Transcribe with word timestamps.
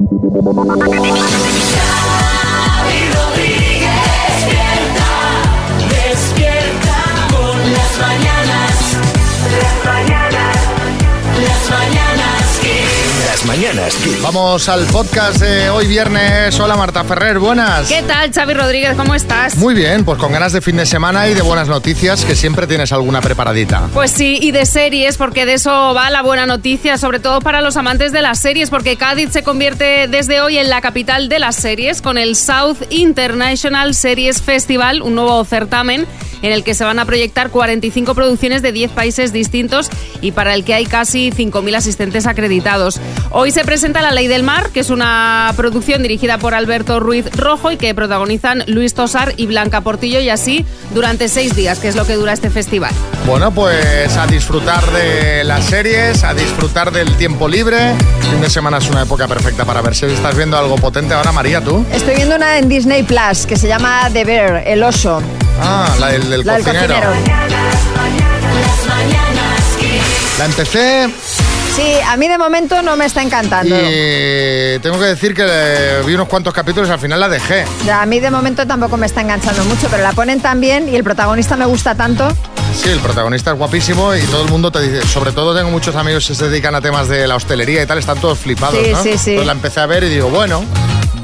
Yeah. 0.00 2.09
Mañanas 13.60 13.94
Kiss. 13.96 14.22
Vamos 14.22 14.70
al 14.70 14.86
podcast 14.86 15.38
de 15.38 15.68
hoy 15.68 15.86
viernes. 15.86 16.58
Hola 16.58 16.76
Marta 16.76 17.04
Ferrer, 17.04 17.38
buenas. 17.38 17.88
¿Qué 17.88 18.02
tal, 18.02 18.32
Xavi 18.32 18.54
Rodríguez? 18.54 18.96
¿Cómo 18.96 19.14
estás? 19.14 19.54
Muy 19.56 19.74
bien, 19.74 20.06
pues 20.06 20.18
con 20.18 20.32
ganas 20.32 20.54
de 20.54 20.62
fin 20.62 20.78
de 20.78 20.86
semana 20.86 21.28
y 21.28 21.34
de 21.34 21.42
buenas 21.42 21.68
noticias, 21.68 22.24
que 22.24 22.34
siempre 22.34 22.66
tienes 22.66 22.90
alguna 22.90 23.20
preparadita. 23.20 23.90
Pues 23.92 24.12
sí, 24.12 24.38
y 24.40 24.52
de 24.52 24.64
series, 24.64 25.18
porque 25.18 25.44
de 25.44 25.54
eso 25.54 25.92
va 25.92 26.08
la 26.08 26.22
buena 26.22 26.46
noticia, 26.46 26.96
sobre 26.96 27.20
todo 27.20 27.40
para 27.42 27.60
los 27.60 27.76
amantes 27.76 28.12
de 28.12 28.22
las 28.22 28.38
series, 28.38 28.70
porque 28.70 28.96
Cádiz 28.96 29.30
se 29.30 29.42
convierte 29.42 30.08
desde 30.08 30.40
hoy 30.40 30.56
en 30.56 30.70
la 30.70 30.80
capital 30.80 31.28
de 31.28 31.38
las 31.38 31.56
series 31.56 32.00
con 32.00 32.16
el 32.16 32.36
South 32.36 32.78
International 32.88 33.94
Series 33.94 34.40
Festival, 34.40 35.02
un 35.02 35.16
nuevo 35.16 35.44
certamen 35.44 36.06
en 36.42 36.52
el 36.52 36.64
que 36.64 36.74
se 36.74 36.84
van 36.84 36.98
a 36.98 37.04
proyectar 37.04 37.50
45 37.50 38.14
producciones 38.14 38.62
de 38.62 38.72
10 38.72 38.92
países 38.92 39.32
distintos 39.32 39.90
y 40.22 40.32
para 40.32 40.54
el 40.54 40.64
que 40.64 40.72
hay 40.74 40.86
casi 40.86 41.30
5.000 41.30 41.76
asistentes 41.76 42.26
acreditados. 42.26 42.98
Hoy 43.30 43.49
se 43.52 43.64
presenta 43.64 44.02
La 44.02 44.10
Ley 44.10 44.26
del 44.28 44.42
Mar, 44.42 44.70
que 44.70 44.80
es 44.80 44.90
una 44.90 45.52
producción 45.56 46.02
dirigida 46.02 46.38
por 46.38 46.54
Alberto 46.54 47.00
Ruiz 47.00 47.26
Rojo 47.34 47.70
y 47.72 47.76
que 47.76 47.94
protagonizan 47.94 48.64
Luis 48.66 48.94
Tosar 48.94 49.34
y 49.36 49.46
Blanca 49.46 49.80
Portillo 49.80 50.20
y 50.20 50.28
así 50.30 50.64
durante 50.94 51.28
seis 51.28 51.54
días, 51.54 51.78
que 51.78 51.88
es 51.88 51.96
lo 51.96 52.06
que 52.06 52.14
dura 52.14 52.32
este 52.32 52.50
festival. 52.50 52.90
Bueno, 53.26 53.50
pues 53.52 54.16
a 54.16 54.26
disfrutar 54.26 54.84
de 54.92 55.44
las 55.44 55.64
series, 55.64 56.22
a 56.24 56.34
disfrutar 56.34 56.90
del 56.92 57.14
tiempo 57.16 57.48
libre. 57.48 57.94
Fin 58.30 58.40
de 58.40 58.50
semana 58.50 58.78
es 58.78 58.88
una 58.90 59.02
época 59.02 59.26
perfecta 59.28 59.64
para 59.64 59.80
ver 59.82 59.94
si 59.94 60.06
estás 60.06 60.36
viendo 60.36 60.56
algo 60.58 60.76
potente 60.76 61.14
ahora, 61.14 61.32
María, 61.32 61.60
tú. 61.62 61.84
Estoy 61.92 62.16
viendo 62.16 62.36
una 62.36 62.58
en 62.58 62.68
Disney 62.68 63.02
Plus 63.02 63.46
que 63.46 63.56
se 63.56 63.68
llama 63.68 64.08
The 64.12 64.24
Bear, 64.24 64.62
el 64.66 64.82
oso. 64.82 65.22
Ah, 65.62 65.94
la 65.98 66.08
del, 66.08 66.28
del 66.30 66.46
La 66.46 66.54
del 66.54 66.64
cocinero. 66.64 66.94
cocinero. 66.94 67.10
Mañanas 68.88 69.76
Kiss. 69.78 70.38
La 70.38 70.44
empecé 70.46 71.08
Sí, 71.80 71.94
a 72.06 72.14
mí 72.18 72.28
de 72.28 72.36
momento 72.36 72.82
no 72.82 72.94
me 72.94 73.06
está 73.06 73.22
encantando. 73.22 73.74
y 73.74 74.78
tengo 74.80 74.98
que 74.98 75.06
decir 75.06 75.34
que 75.34 75.46
eh, 75.48 76.02
vi 76.04 76.12
unos 76.14 76.28
cuantos 76.28 76.52
capítulos 76.52 76.90
y 76.90 76.92
al 76.92 76.98
final 76.98 77.18
la 77.18 77.28
dejé. 77.30 77.64
Ya, 77.86 78.02
A 78.02 78.06
mí 78.06 78.20
de 78.20 78.30
momento 78.30 78.66
tampoco 78.66 78.98
me 78.98 79.06
está 79.06 79.22
enganchando 79.22 79.64
mucho, 79.64 79.88
pero 79.90 80.02
la 80.02 80.12
ponen 80.12 80.40
tan 80.42 80.60
bien 80.60 80.88
y 80.90 80.96
el 80.96 81.02
protagonista 81.04 81.56
me 81.56 81.64
gusta 81.64 81.94
tanto. 81.94 82.28
Sí, 82.74 82.90
el 82.90 82.98
protagonista 83.00 83.52
es 83.52 83.56
guapísimo 83.56 84.14
y 84.14 84.20
todo 84.24 84.42
el 84.44 84.50
mundo 84.50 84.70
te 84.70 84.80
dice, 84.82 85.06
sobre 85.08 85.32
todo 85.32 85.56
tengo 85.56 85.70
muchos 85.70 85.96
amigos 85.96 86.26
que 86.28 86.34
se 86.34 86.48
dedican 86.50 86.74
a 86.74 86.82
temas 86.82 87.08
de 87.08 87.26
la 87.26 87.36
hostelería 87.36 87.82
y 87.82 87.86
tal, 87.86 87.96
están 87.96 88.18
todos 88.20 88.38
flipados, 88.38 88.76
Sí, 88.84 88.92
¿no? 88.92 89.02
sí, 89.02 89.12
sí. 89.16 89.30
Entonces 89.30 89.46
la 89.46 89.52
empecé 89.52 89.80
a 89.80 89.86
ver 89.86 90.04
y 90.04 90.10
digo, 90.10 90.28
bueno, 90.28 90.62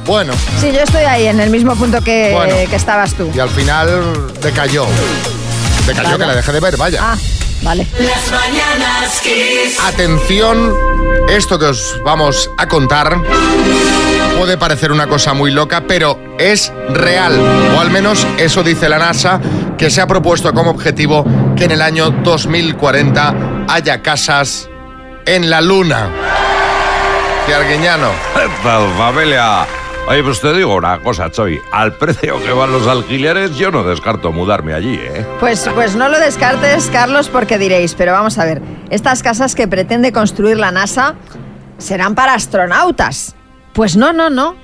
bueno. 0.06 0.32
Sí, 0.60 0.72
yo 0.72 0.80
estoy 0.80 1.04
ahí 1.04 1.26
en 1.26 1.38
el 1.38 1.50
mismo 1.50 1.76
punto 1.76 2.00
que, 2.00 2.32
Bueno. 2.34 2.54
que 2.70 2.76
estabas 2.76 3.12
tú. 3.12 3.30
Y 3.34 3.38
al 3.40 3.50
final 3.50 4.32
decayó. 4.40 4.86
Decayó 5.86 6.04
Vaya. 6.12 6.18
que 6.18 6.26
la 6.26 6.34
dejé 6.34 6.52
de 6.52 6.60
ver, 6.60 6.76
vaya. 6.78 6.98
Ah, 7.02 7.16
vale. 7.62 7.86
Las 7.98 8.30
mañanas 8.30 9.20
Kiss. 9.22 9.78
Atención, 9.84 10.74
esto 11.28 11.58
que 11.58 11.66
os 11.66 12.00
vamos 12.04 12.50
a 12.58 12.66
contar 12.68 13.16
puede 14.38 14.58
parecer 14.58 14.92
una 14.92 15.06
cosa 15.06 15.32
muy 15.34 15.50
loca, 15.50 15.84
pero 15.88 16.18
es 16.38 16.72
real. 16.90 17.38
O 17.76 17.80
al 17.80 17.90
menos 17.90 18.26
eso 18.38 18.62
dice 18.62 18.88
la 18.88 18.98
NASA, 18.98 19.40
que 19.78 19.90
se 19.90 20.00
ha 20.00 20.06
propuesto 20.06 20.52
como 20.52 20.70
objetivo 20.70 21.24
que 21.56 21.64
en 21.64 21.72
el 21.72 21.82
año 21.82 22.10
2040 22.10 23.66
haya 23.68 24.02
casas 24.02 24.68
en 25.24 25.50
la 25.50 25.60
Luna. 25.60 26.10
Arguiñano. 27.54 28.10
Oye, 30.08 30.22
pues 30.22 30.40
te 30.40 30.52
digo 30.52 30.76
una 30.76 31.00
cosa, 31.00 31.30
Choy. 31.32 31.60
Al 31.72 31.94
precio 31.94 32.40
que 32.40 32.52
van 32.52 32.70
los 32.70 32.86
alquileres, 32.86 33.56
yo 33.56 33.72
no 33.72 33.82
descarto 33.82 34.30
mudarme 34.30 34.72
allí, 34.72 34.94
¿eh? 34.94 35.26
Pues, 35.40 35.68
pues 35.74 35.96
no 35.96 36.08
lo 36.08 36.20
descartes, 36.20 36.88
Carlos, 36.92 37.28
porque 37.28 37.58
diréis, 37.58 37.94
pero 37.94 38.12
vamos 38.12 38.38
a 38.38 38.44
ver, 38.44 38.62
estas 38.90 39.24
casas 39.24 39.56
que 39.56 39.66
pretende 39.66 40.12
construir 40.12 40.58
la 40.58 40.70
NASA 40.70 41.16
serán 41.78 42.14
para 42.14 42.34
astronautas. 42.34 43.34
Pues 43.72 43.96
no, 43.96 44.12
no, 44.12 44.30
no. 44.30 44.54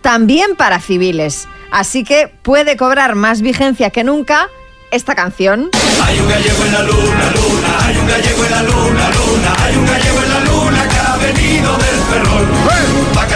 También 0.00 0.56
para 0.56 0.80
civiles. 0.80 1.46
Así 1.70 2.02
que 2.02 2.32
puede 2.42 2.78
cobrar 2.78 3.16
más 3.16 3.42
vigencia 3.42 3.90
que 3.90 4.02
nunca 4.02 4.48
esta 4.90 5.14
canción. 5.14 5.68
Hay 6.06 6.18
un 6.18 6.28
gallego 6.28 6.64
en 6.64 6.72
la 6.72 6.82
luna, 6.82 7.32
luna, 7.34 7.86
hay 7.86 7.96
un 7.98 8.06
gallego 8.06 8.44
en 8.44 8.50
la 8.50 8.62
luna, 8.62 9.10
luna, 9.10 9.54
hay 9.62 9.76
un 9.76 9.86
gallego 9.86 10.22
en 10.22 10.28
la 10.30 10.40
luna 10.40 10.88
que 10.88 10.96
ha 10.96 11.16
venido 11.16 11.72
del 11.72 12.00
ferrol. 12.08 12.46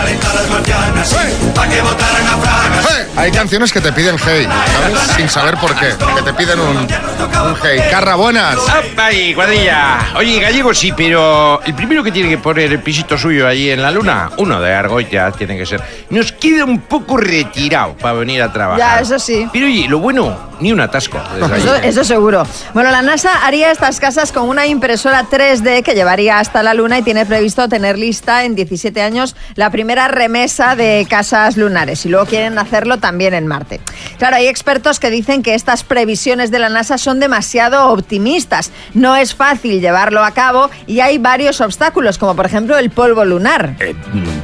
Calentar 0.00 0.34
las 0.34 0.48
marcianas, 0.48 1.16
pa' 1.54 1.68
que 1.68 1.80
votaran 1.82 2.26
a 2.26 2.38
Fraga. 2.38 3.06
Hay 3.16 3.30
canciones 3.32 3.70
que 3.70 3.80
te 3.80 3.92
piden 3.92 4.16
hey, 4.24 4.46
¿sabes? 4.48 4.98
Sin 5.16 5.28
saber 5.28 5.56
por 5.58 5.74
qué. 5.74 5.88
Que 6.16 6.22
te 6.22 6.32
piden 6.32 6.58
un, 6.58 6.76
un 6.78 7.56
hey. 7.62 7.80
Carra, 7.90 8.14
buenas. 8.14 8.56
¡Apa 8.68 9.12
y 9.12 9.34
cuadrilla! 9.34 9.98
Oye, 10.16 10.40
gallego 10.40 10.72
sí, 10.72 10.92
pero 10.96 11.60
el 11.62 11.74
primero 11.74 12.02
que 12.02 12.12
tiene 12.12 12.30
que 12.30 12.38
poner 12.38 12.72
el 12.72 12.80
pisito 12.80 13.18
suyo 13.18 13.46
allí 13.46 13.70
en 13.70 13.82
la 13.82 13.90
luna, 13.90 14.30
uno 14.38 14.58
de 14.60 14.74
Argoita 14.74 15.32
tiene 15.32 15.58
que 15.58 15.66
ser. 15.66 15.82
Nos 16.08 16.32
queda 16.32 16.64
un 16.64 16.80
poco 16.80 17.18
retirado 17.18 17.94
para 17.94 18.14
venir 18.14 18.42
a 18.42 18.50
trabajar. 18.52 18.78
Ya, 18.78 19.00
eso 19.00 19.18
sí. 19.18 19.46
Pero 19.52 19.66
oye, 19.66 19.86
lo 19.86 19.98
bueno, 19.98 20.50
ni 20.60 20.72
un 20.72 20.80
atasco. 20.80 21.20
Eso, 21.56 21.74
eso 21.76 22.04
seguro. 22.04 22.46
Bueno, 22.72 22.90
la 22.90 23.02
NASA 23.02 23.44
haría 23.44 23.70
estas 23.70 24.00
casas 24.00 24.32
con 24.32 24.48
una 24.48 24.66
impresora 24.66 25.26
3D 25.28 25.82
que 25.82 25.94
llevaría 25.94 26.38
hasta 26.38 26.62
la 26.62 26.72
Luna 26.72 26.98
y 26.98 27.02
tiene 27.02 27.26
previsto 27.26 27.68
tener 27.68 27.98
lista 27.98 28.44
en 28.44 28.54
17 28.54 29.02
años 29.02 29.36
la 29.56 29.68
primera 29.70 29.89
remesa 30.08 30.76
de 30.76 31.06
casas 31.08 31.56
lunares. 31.56 32.04
Y 32.06 32.08
luego 32.08 32.26
quieren 32.26 32.58
hacerlo 32.58 32.98
también 32.98 33.34
en 33.34 33.46
Marte. 33.46 33.80
Claro, 34.18 34.36
hay 34.36 34.46
expertos 34.48 35.00
que 35.00 35.10
dicen 35.10 35.42
que 35.42 35.54
estas 35.54 35.84
previsiones 35.84 36.50
de 36.50 36.58
la 36.58 36.68
NASA 36.68 36.98
son 36.98 37.20
demasiado 37.20 37.88
optimistas. 37.90 38.70
No 38.94 39.16
es 39.16 39.34
fácil 39.34 39.80
llevarlo 39.80 40.24
a 40.24 40.30
cabo 40.32 40.70
y 40.86 41.00
hay 41.00 41.18
varios 41.18 41.60
obstáculos, 41.60 42.18
como 42.18 42.34
por 42.36 42.46
ejemplo 42.46 42.78
el 42.78 42.90
polvo 42.90 43.24
lunar. 43.24 43.74
Eh, 43.80 43.94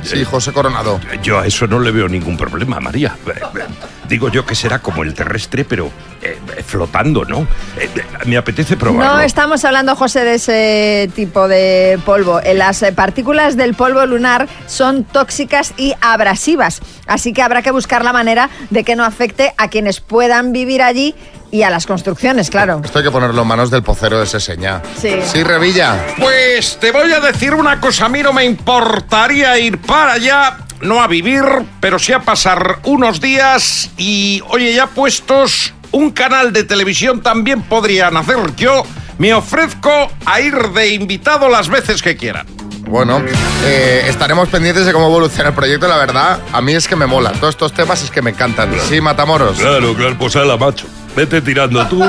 Sí, 0.03 0.25
José 0.25 0.53
Coronado. 0.53 1.01
eh, 1.13 1.19
Yo 1.23 1.41
a 1.41 1.47
eso 1.47 1.67
no 1.67 1.79
le 1.81 1.91
veo 1.91 2.09
ningún 2.09 2.37
problema, 2.37 2.79
María. 2.81 3.17
Digo 4.09 4.29
yo 4.31 4.45
que 4.47 4.55
será 4.55 4.79
como 4.81 5.03
el 5.03 5.15
terrestre, 5.15 5.65
pero 5.65 5.91
eh, 6.23 6.39
flotando, 6.65 7.25
¿no? 7.25 7.41
Eh, 7.79 7.89
eh, 7.95 8.03
me 8.25 8.37
apetece 8.37 8.77
probarlo. 8.77 9.15
No 9.17 9.21
estamos 9.21 9.65
hablando, 9.65 9.97
José, 9.97 10.25
de 10.25 10.35
ese 10.35 11.11
tipo 11.15 11.49
de 11.49 11.99
polvo. 12.05 12.41
Eh, 12.41 12.55
Las 12.55 12.85
partículas 12.95 13.57
del 13.57 13.75
polvo 13.75 14.05
lunar 14.07 14.49
son 14.67 15.05
tóxicas 15.05 15.75
y 15.77 15.95
abrasivas, 16.01 16.81
así 17.07 17.33
que 17.33 17.43
habrá 17.43 17.63
que 17.63 17.71
buscar 17.71 18.05
la 18.05 18.13
manera 18.13 18.51
de 18.71 18.85
que 18.85 18.97
no 18.97 19.05
afecte 19.05 19.55
a 19.57 19.69
quienes 19.69 20.01
puedan 20.01 20.53
vivir 20.53 20.83
allí 20.83 21.15
y 21.51 21.63
a 21.63 21.71
las 21.71 21.87
construcciones, 21.87 22.51
claro. 22.51 22.81
Esto 22.85 22.99
hay 22.99 23.05
que 23.05 23.11
ponerlo 23.11 23.43
en 23.43 23.49
manos 23.49 23.71
del 23.71 23.83
pocero 23.83 24.19
de 24.19 24.25
ese 24.25 24.41
señal. 24.41 24.83
Sí. 25.01 25.17
Sí, 25.25 25.43
Revilla. 25.45 25.97
Pues 26.19 26.77
te 26.81 26.91
voy 26.91 27.13
a 27.13 27.21
decir 27.21 27.55
una 27.55 27.81
cosa, 27.81 28.07
a 28.07 28.09
mí 28.09 28.23
no 28.23 28.33
me 28.33 28.45
importaría 28.45 29.57
ir 29.59 29.79
para 29.79 30.13
allá, 30.15 30.59
no 30.81 31.03
a 31.03 31.07
vivir, 31.07 31.43
pero 31.81 31.99
sí 31.99 32.13
a 32.13 32.21
pasar 32.21 32.81
unos 32.85 33.21
días 33.21 33.91
y, 33.97 34.43
oye, 34.49 34.75
ya 34.75 34.87
puestos, 34.87 35.75
un 35.93 36.11
canal 36.11 36.53
de 36.53 36.65
televisión 36.65 37.23
también 37.23 37.63
podrían 37.63 38.17
hacer. 38.17 38.37
Yo 38.57 38.85
me 39.19 39.33
ofrezco 39.35 40.11
a 40.25 40.41
ir 40.41 40.55
de 40.71 40.95
invitado 40.95 41.49
las 41.49 41.69
veces 41.69 42.03
que 42.03 42.17
quieran. 42.17 42.47
Bueno, 42.89 43.21
eh, 43.65 44.05
estaremos 44.07 44.49
pendientes 44.49 44.87
de 44.87 44.93
cómo 44.93 45.07
evoluciona 45.07 45.49
el 45.49 45.55
proyecto. 45.55 45.89
La 45.89 45.97
verdad, 45.97 46.39
a 46.53 46.61
mí 46.61 46.73
es 46.73 46.87
que 46.87 46.95
me 46.95 47.07
mola. 47.07 47.33
Todos 47.33 47.55
estos 47.55 47.73
temas 47.73 48.03
es 48.03 48.11
que 48.11 48.23
me 48.23 48.31
encantan. 48.31 48.71
Sí, 48.89 49.01
Matamoros. 49.01 49.59
Claro, 49.59 49.93
claro, 49.95 50.17
pues 50.17 50.37
ala, 50.37 50.57
macho. 50.57 50.87
Vete 51.17 51.41
tirando 51.41 51.85
tú, 51.89 52.05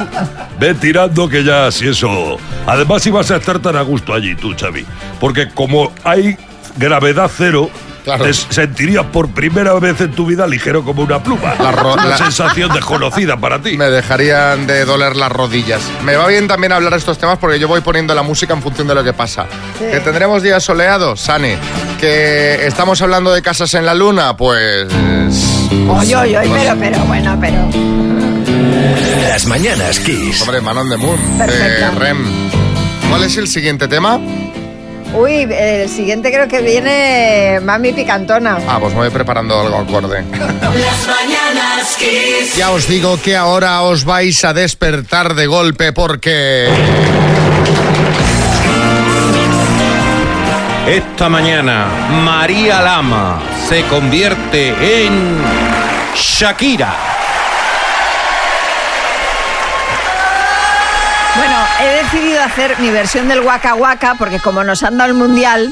ve 0.59 0.73
tirando 0.75 1.29
que 1.29 1.43
ya, 1.43 1.71
si 1.71 1.87
eso. 1.87 2.37
Además, 2.67 3.07
ibas 3.07 3.31
a 3.31 3.37
estar 3.37 3.57
tan 3.59 3.75
a 3.75 3.81
gusto 3.81 4.13
allí 4.13 4.35
tú, 4.35 4.53
Xavi. 4.59 4.85
Porque 5.19 5.49
como 5.49 5.93
hay 6.03 6.37
gravedad 6.77 7.31
cero, 7.35 7.71
Claro. 8.07 8.23
te 8.23 8.33
sentirías 8.33 9.05
por 9.07 9.27
primera 9.31 9.73
vez 9.73 9.99
en 9.99 10.11
tu 10.13 10.25
vida 10.25 10.47
ligero 10.47 10.81
como 10.81 11.01
una 11.03 11.21
pluma. 11.21 11.55
La 11.59 11.71
una 11.71 12.05
la- 12.05 12.17
sensación 12.17 12.71
desconocida 12.73 13.35
para 13.35 13.61
ti. 13.61 13.75
Me 13.77 13.89
dejarían 13.89 14.65
de 14.65 14.85
doler 14.85 15.17
las 15.17 15.29
rodillas. 15.29 15.81
Me 16.05 16.15
va 16.15 16.25
bien 16.27 16.47
también 16.47 16.71
hablar 16.71 16.93
de 16.93 16.99
estos 16.99 17.17
temas 17.17 17.37
porque 17.37 17.59
yo 17.59 17.67
voy 17.67 17.81
poniendo 17.81 18.15
la 18.15 18.23
música 18.23 18.53
en 18.53 18.61
función 18.61 18.87
de 18.87 18.95
lo 18.95 19.03
que 19.03 19.11
pasa. 19.11 19.45
Que 19.77 19.99
tendremos 19.99 20.41
días 20.41 20.63
soleados, 20.63 21.19
Sani. 21.19 21.55
Que 21.99 22.65
estamos 22.65 23.01
hablando 23.01 23.33
de 23.33 23.41
casas 23.41 23.73
en 23.73 23.85
la 23.85 23.93
luna, 23.93 24.37
pues. 24.37 24.87
Oye, 25.89 26.15
oye, 26.15 26.37
oye, 26.37 26.49
pero, 26.53 26.75
pero, 26.79 26.99
bueno, 27.05 27.37
pero. 27.41 27.57
Las 29.27 29.45
mañanas 29.47 29.99
Kiss. 29.99 30.41
Hombre, 30.43 30.61
Manon 30.61 30.89
de 30.89 30.95
Moon. 30.95 31.19
Perfecto. 31.37 31.85
De 31.91 31.99
Rem. 31.99 32.25
¿Cuál 33.09 33.23
es 33.23 33.35
el 33.35 33.49
siguiente 33.49 33.89
tema? 33.89 34.17
Uy, 35.13 35.47
el 35.51 35.89
siguiente 35.89 36.31
creo 36.31 36.47
que 36.47 36.61
viene 36.61 37.59
Mami 37.63 37.93
Picantona. 37.93 38.57
Ah, 38.67 38.77
pues 38.79 38.93
me 38.93 38.99
voy 38.99 39.09
preparando 39.09 39.59
algo 39.59 39.77
acorde. 39.77 40.23
Las 40.23 41.07
mañanas 41.07 41.95
Kiss. 41.97 42.55
Ya 42.55 42.71
os 42.71 42.87
digo 42.87 43.19
que 43.21 43.35
ahora 43.35 43.81
os 43.81 44.05
vais 44.05 44.43
a 44.43 44.53
despertar 44.53 45.33
de 45.33 45.47
golpe 45.47 45.93
porque... 45.93 46.67
Esta 50.87 51.27
mañana, 51.27 51.87
María 52.23 52.81
Lama 52.81 53.41
se 53.67 53.83
convierte 53.83 55.05
en 55.05 55.41
Shakira. 56.15 56.95
Bueno, 61.35 61.66
he 61.81 62.03
decidido 62.03 62.41
hacer 62.41 62.75
mi 62.79 62.89
versión 62.89 63.27
del 63.27 63.41
Waka 63.41 63.75
Waka 63.75 64.15
porque 64.17 64.39
como 64.39 64.63
nos 64.63 64.83
han 64.83 64.97
dado 64.97 65.09
el 65.11 65.15
Mundial, 65.15 65.71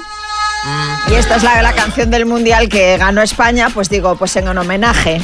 y 1.09 1.13
esta 1.13 1.35
es 1.35 1.43
la, 1.43 1.61
la 1.61 1.73
canción 1.73 2.09
del 2.09 2.25
Mundial 2.25 2.69
que 2.69 2.97
ganó 2.97 3.21
España, 3.21 3.69
pues 3.73 3.89
digo, 3.89 4.15
pues 4.15 4.35
en 4.35 4.47
un 4.47 4.57
homenaje. 4.57 5.21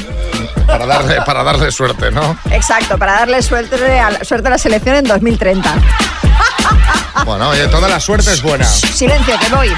Para 0.66 0.86
darle, 0.86 1.20
para 1.22 1.42
darle 1.42 1.72
suerte, 1.72 2.10
¿no? 2.12 2.36
Exacto, 2.50 2.96
para 2.98 3.12
darle 3.14 3.42
suerte 3.42 3.98
a, 3.98 4.10
la- 4.10 4.24
suerte 4.24 4.46
a 4.48 4.50
la 4.52 4.58
selección 4.58 4.96
en 4.96 5.04
2030. 5.04 5.74
Bueno, 7.26 7.50
oye, 7.50 7.68
toda 7.68 7.88
la 7.88 8.00
suerte 8.00 8.32
es 8.32 8.42
buena. 8.42 8.64
Silencio, 8.64 9.38
que 9.38 9.54
voy. 9.54 9.68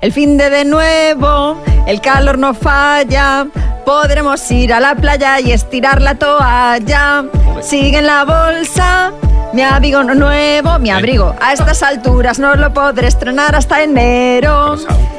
El 0.00 0.12
fin 0.12 0.36
de 0.36 0.50
de 0.50 0.64
nuevo, 0.64 1.62
el 1.86 2.00
calor 2.02 2.36
no 2.36 2.52
falla. 2.52 3.46
Podremos 3.86 4.50
ir 4.50 4.74
a 4.74 4.80
la 4.80 4.94
playa 4.96 5.40
y 5.40 5.52
estirar 5.52 6.02
la 6.02 6.16
toalla. 6.16 7.24
Sigue 7.62 7.98
en 7.98 8.06
la 8.06 8.24
bolsa. 8.24 9.12
Mi 9.54 9.62
abrigo 9.62 10.02
nuevo, 10.02 10.80
mi 10.80 10.90
abrigo. 10.90 11.32
A 11.40 11.52
estas 11.52 11.80
alturas 11.84 12.40
no 12.40 12.56
lo 12.56 12.74
podré 12.74 13.06
estrenar 13.06 13.54
hasta 13.54 13.84
enero. 13.84 14.74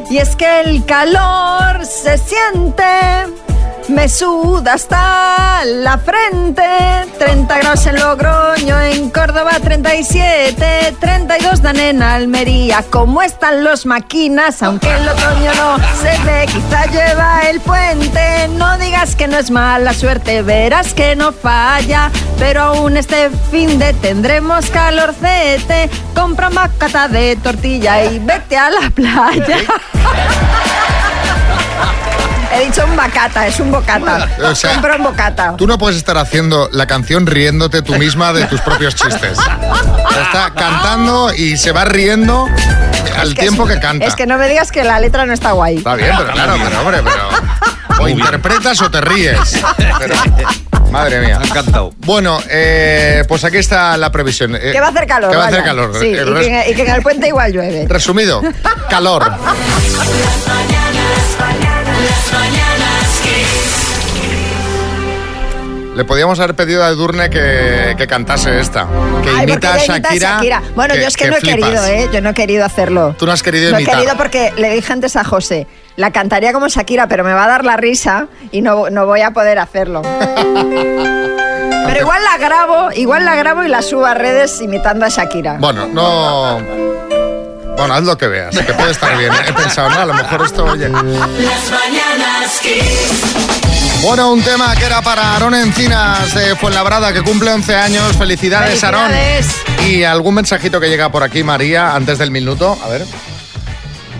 Y 0.10 0.18
es 0.18 0.36
que 0.36 0.60
el 0.60 0.84
calor 0.84 1.86
se 1.86 2.18
siente. 2.18 2.84
Me 3.88 4.10
suda 4.10 4.74
hasta 4.74 5.64
la 5.64 5.98
frente. 6.00 6.64
30 7.20 7.58
grados 7.60 7.86
en 7.86 8.00
Logroño, 8.00 8.82
en 8.82 9.10
Córdoba 9.12 9.52
37, 9.64 10.96
32 11.00 11.62
dan 11.62 11.80
en 11.80 12.02
Almería. 12.02 12.84
¿Cómo 12.90 13.22
están 13.22 13.64
los 13.64 13.86
máquinas? 13.86 14.64
Aunque 14.64 14.92
el 14.92 15.08
otoño 15.08 15.54
no 15.56 15.78
se 16.02 16.18
ve, 16.24 16.46
quizá 16.48 16.86
lleva 16.88 17.42
el 17.50 17.60
puente. 17.62 18.48
No 18.58 18.78
digas 18.80 19.16
que 19.16 19.28
no 19.28 19.38
es 19.38 19.52
mala 19.52 19.94
suerte, 19.94 20.42
verás 20.42 20.94
que 20.94 21.16
no 21.16 21.32
falla. 21.32 22.10
Pero 22.40 22.64
aún 22.64 22.98
este 22.98 23.30
fin 23.52 23.78
de 23.78 23.94
tendremos 23.94 24.70
calorcete. 24.72 25.90
Compra 26.16 26.50
una 26.50 26.70
cata 26.70 27.08
de 27.08 27.36
tortilla 27.36 28.04
y 28.04 28.20
vete 28.20 28.58
a 28.58 28.72
la 28.72 28.90
playa. 28.90 29.58
He 32.54 32.66
dicho 32.66 32.86
un 32.86 32.96
bacata, 32.96 33.48
es 33.48 33.60
un 33.60 33.72
bocata. 33.72 34.28
O 34.44 34.56
sea, 34.56 34.74
Compra 34.74 34.96
un 34.98 35.04
bocata. 35.04 35.56
Tú 35.58 35.68
no 35.68 35.78
puedes 35.78 35.98
estar 35.98 36.18
haciendo 36.18 36.70
la 36.72 36.88
canción 36.88 37.26
riéndote 37.28 37.82
tú 37.82 37.96
misma 37.96 38.34
de 38.34 38.46
tus 38.46 38.62
propios 38.62 38.96
chistes. 38.96 39.38
Está 39.38 40.52
cantando 40.56 41.34
y 41.34 41.58
se 41.58 41.72
va 41.72 41.86
riendo 41.86 42.48
al 43.18 43.34
que 43.34 43.42
tiempo 43.42 43.68
es- 43.68 43.76
que 43.76 43.80
canta. 43.82 44.06
Es 44.06 44.16
que 44.16 44.26
no 44.26 44.38
me 44.38 44.48
digas 44.48 44.72
que 44.72 44.84
la 44.84 45.00
letra 45.00 45.26
no 45.26 45.34
está 45.34 45.52
guay. 45.52 45.78
Está 45.78 45.96
bien, 45.96 46.12
pero 46.18 46.32
claro, 46.32 46.54
pero 46.64 46.82
hombre, 46.82 47.02
pero... 47.04 48.04
O 48.04 48.08
interpretas 48.10 48.82
o 48.82 48.92
te 48.92 49.00
ríes. 49.00 49.40
Pero, 50.00 50.16
madre 50.92 51.22
mía. 51.22 51.40
Ha 51.42 51.54
cantado. 51.54 51.94
Bueno, 52.00 52.40
eh, 52.50 53.24
pues 53.28 53.44
aquí 53.46 53.58
está 53.58 53.96
la 53.96 54.12
previsión. 54.12 54.54
Eh, 54.56 54.72
Que 54.74 54.82
va 54.82 54.88
a 54.88 54.90
hacer 54.90 55.08
calor. 55.08 55.32
Que 55.32 55.38
va 55.38 55.46
a 55.46 55.48
hacer 55.48 55.64
calor. 55.64 55.94
Sí, 56.00 56.08
El 56.14 56.30
y 56.30 56.34
que, 56.50 56.72
y 56.72 56.76
que 56.76 56.82
en 56.82 56.96
el 56.96 57.02
puente 57.02 57.28
igual 57.30 57.54
llueve. 57.54 57.86
Resumido, 57.88 58.42
calor. 58.90 59.32
Las 62.06 62.34
mañanas 62.34 63.22
Kiss. 63.24 63.82
Le 65.96 66.04
podíamos 66.04 66.38
haber 66.42 66.56
pedido 66.56 66.84
a 66.84 66.90
Edurne 66.90 67.30
que, 67.30 67.96
que 67.98 68.06
cantase 68.08 68.60
esta. 68.60 68.86
Que 69.24 69.30
Ay, 69.30 69.44
imita 69.44 69.76
a 69.76 69.78
Shakira. 69.78 70.62
Bueno, 70.76 70.94
yo 70.96 71.08
es 71.08 71.16
que, 71.16 71.30
no 71.30 71.38
he 71.38 71.40
flipas. 71.40 71.60
querido, 71.62 71.86
¿eh? 71.86 72.10
Yo 72.12 72.20
no 72.20 72.32
he 72.32 72.34
querido 72.34 72.66
hacerlo. 72.66 73.16
Tú 73.18 73.26
no 73.26 73.32
has 73.32 73.42
querido 73.42 73.72
No 73.72 73.78
he 73.78 73.82
imitar. 73.82 74.00
querido 74.00 74.18
porque 74.18 74.52
le 74.58 74.72
dije 74.74 74.92
antes 74.92 75.16
a 75.16 75.24
José, 75.24 75.68
la 75.96 76.12
cantaría 76.12 76.52
como 76.52 76.68
Shakira, 76.68 77.08
pero 77.08 77.24
me 77.24 77.32
va 77.34 77.46
a 77.46 77.48
dar 77.48 77.64
la 77.64 77.78
risa 77.78 78.28
y 78.52 78.62
no, 78.62 78.90
no 78.90 79.06
voy 79.06 79.22
a 79.22 79.32
poder 79.32 79.58
hacerlo. 79.60 80.02
Pero 81.88 82.00
igual 82.00 82.22
la 82.24 82.38
grabo, 82.40 82.90
igual 82.94 83.26
la 83.26 83.36
grabo 83.36 83.64
y 83.64 83.68
la 83.70 83.82
subo 83.84 84.06
a 84.08 84.16
redes 84.16 84.60
imitando 84.60 85.06
a 85.06 85.10
Shakira. 85.10 85.58
Bueno, 85.60 85.86
no... 85.86 86.58
Bueno, 87.78 87.94
haz 87.94 88.04
lo 88.04 88.18
que 88.18 88.28
veas, 88.28 88.58
que 88.58 88.74
puede 88.74 88.92
estar 88.92 89.18
bien. 89.18 89.32
He 89.48 89.54
pensado, 89.54 89.90
no, 89.90 90.00
a 90.00 90.06
lo 90.06 90.14
mejor 90.14 90.46
esto, 90.46 90.64
oye... 90.66 90.90
Las 90.90 91.72
mañanas 91.72 92.60
Kiss. 92.62 93.46
Bueno, 94.02 94.32
un 94.32 94.42
tema 94.42 94.76
que 94.76 94.86
era 94.86 95.02
para 95.02 95.34
Aarón 95.34 95.56
Encinas 95.56 96.34
de 96.34 96.56
Fuenlabrada, 96.56 97.12
que 97.12 97.22
cumple 97.22 97.52
11 97.52 97.76
años. 97.76 98.16
Felicidades, 98.18 98.84
Aarón. 98.84 99.10
Felicidades. 99.10 99.56
Y 99.88 100.04
algún 100.04 100.36
mensajito 100.36 100.80
que 100.80 100.90
llega 100.90 101.12
por 101.12 101.24
aquí, 101.24 101.44
María, 101.44 101.96
antes 101.96 102.18
del 102.18 102.32
minuto. 102.32 102.78
A 102.84 102.88
ver. 102.88 103.06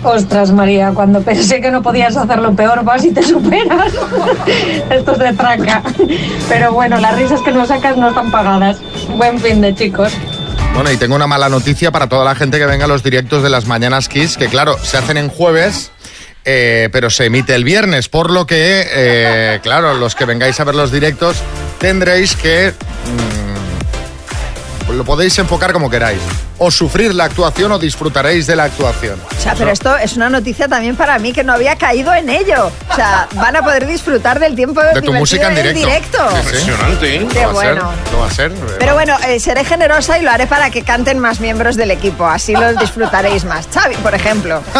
Ostras, 0.02 0.52
María, 0.52 0.92
cuando 0.92 1.22
pensé 1.22 1.60
que 1.60 1.70
no 1.70 1.82
podías 1.82 2.16
hacerlo 2.16 2.54
peor, 2.54 2.84
vas 2.84 3.04
y 3.04 3.12
te 3.12 3.22
superas. 3.22 3.92
Esto 4.90 5.12
es 5.12 5.18
de 5.18 5.32
traca. 5.32 5.82
Pero 6.48 6.72
bueno, 6.72 6.98
las 6.98 7.16
risas 7.16 7.40
que 7.42 7.52
nos 7.52 7.68
sacas 7.68 7.96
no 7.96 8.08
están 8.08 8.30
pagadas. 8.30 8.78
Buen 9.16 9.40
fin 9.40 9.60
de 9.60 9.74
chicos. 9.74 10.12
Bueno, 10.76 10.92
y 10.92 10.98
tengo 10.98 11.16
una 11.16 11.26
mala 11.26 11.48
noticia 11.48 11.90
para 11.90 12.06
toda 12.06 12.22
la 12.22 12.34
gente 12.34 12.58
que 12.58 12.66
venga 12.66 12.84
a 12.84 12.88
los 12.88 13.02
directos 13.02 13.42
de 13.42 13.48
las 13.48 13.64
Mañanas 13.66 14.10
Kiss, 14.10 14.36
que 14.36 14.48
claro, 14.48 14.76
se 14.82 14.98
hacen 14.98 15.16
en 15.16 15.30
jueves. 15.30 15.90
eh, 16.44 16.90
pero 16.92 17.08
se 17.10 17.24
emite 17.24 17.54
el 17.54 17.64
viernes, 17.64 18.08
por 18.08 18.30
lo 18.30 18.46
que, 18.46 18.86
eh, 18.88 19.58
claro, 19.64 19.94
los 19.94 20.14
que 20.14 20.26
vengáis 20.26 20.60
a 20.60 20.64
ver 20.64 20.76
los 20.76 20.92
directos 20.92 21.38
tendréis 21.78 22.36
que 22.36 22.72
mm, 22.72 23.35
lo 24.96 25.04
podéis 25.04 25.38
enfocar 25.38 25.72
como 25.72 25.88
queráis. 25.90 26.18
O 26.58 26.70
sufrir 26.70 27.14
la 27.14 27.24
actuación 27.24 27.70
o 27.72 27.78
disfrutaréis 27.78 28.46
de 28.46 28.56
la 28.56 28.64
actuación. 28.64 29.20
O 29.36 29.40
sea, 29.40 29.54
pero 29.54 29.70
esto 29.70 29.96
es 29.96 30.16
una 30.16 30.30
noticia 30.30 30.68
también 30.68 30.96
para 30.96 31.18
mí 31.18 31.32
que 31.32 31.44
no 31.44 31.52
había 31.52 31.76
caído 31.76 32.14
en 32.14 32.28
ello. 32.30 32.70
O 32.90 32.94
sea, 32.94 33.28
van 33.34 33.54
a 33.56 33.62
poder 33.62 33.86
disfrutar 33.86 34.40
del 34.40 34.54
tiempo 34.56 34.80
De 34.82 35.02
tu 35.02 35.12
música 35.12 35.48
en 35.48 35.54
directo. 35.56 35.86
directo. 35.86 36.18
Impresionante, 36.38 37.16
¿eh? 37.16 37.28
Qué 37.32 37.42
Lo 37.42 37.52
va 37.54 37.60
a 37.60 37.64
ser, 37.64 37.74
bueno. 37.74 37.92
lo 38.12 38.18
va 38.20 38.26
a 38.26 38.30
ser. 38.30 38.52
Pero 38.78 38.94
bueno, 38.94 39.16
eh, 39.28 39.38
seré 39.38 39.64
generosa 39.64 40.18
y 40.18 40.22
lo 40.22 40.30
haré 40.30 40.46
para 40.46 40.70
que 40.70 40.82
canten 40.82 41.18
más 41.18 41.40
miembros 41.40 41.76
del 41.76 41.90
equipo. 41.90 42.26
Así 42.26 42.54
los 42.54 42.78
disfrutaréis 42.78 43.44
más. 43.44 43.68
Xavi, 43.72 43.96
por 43.96 44.14
ejemplo. 44.14 44.62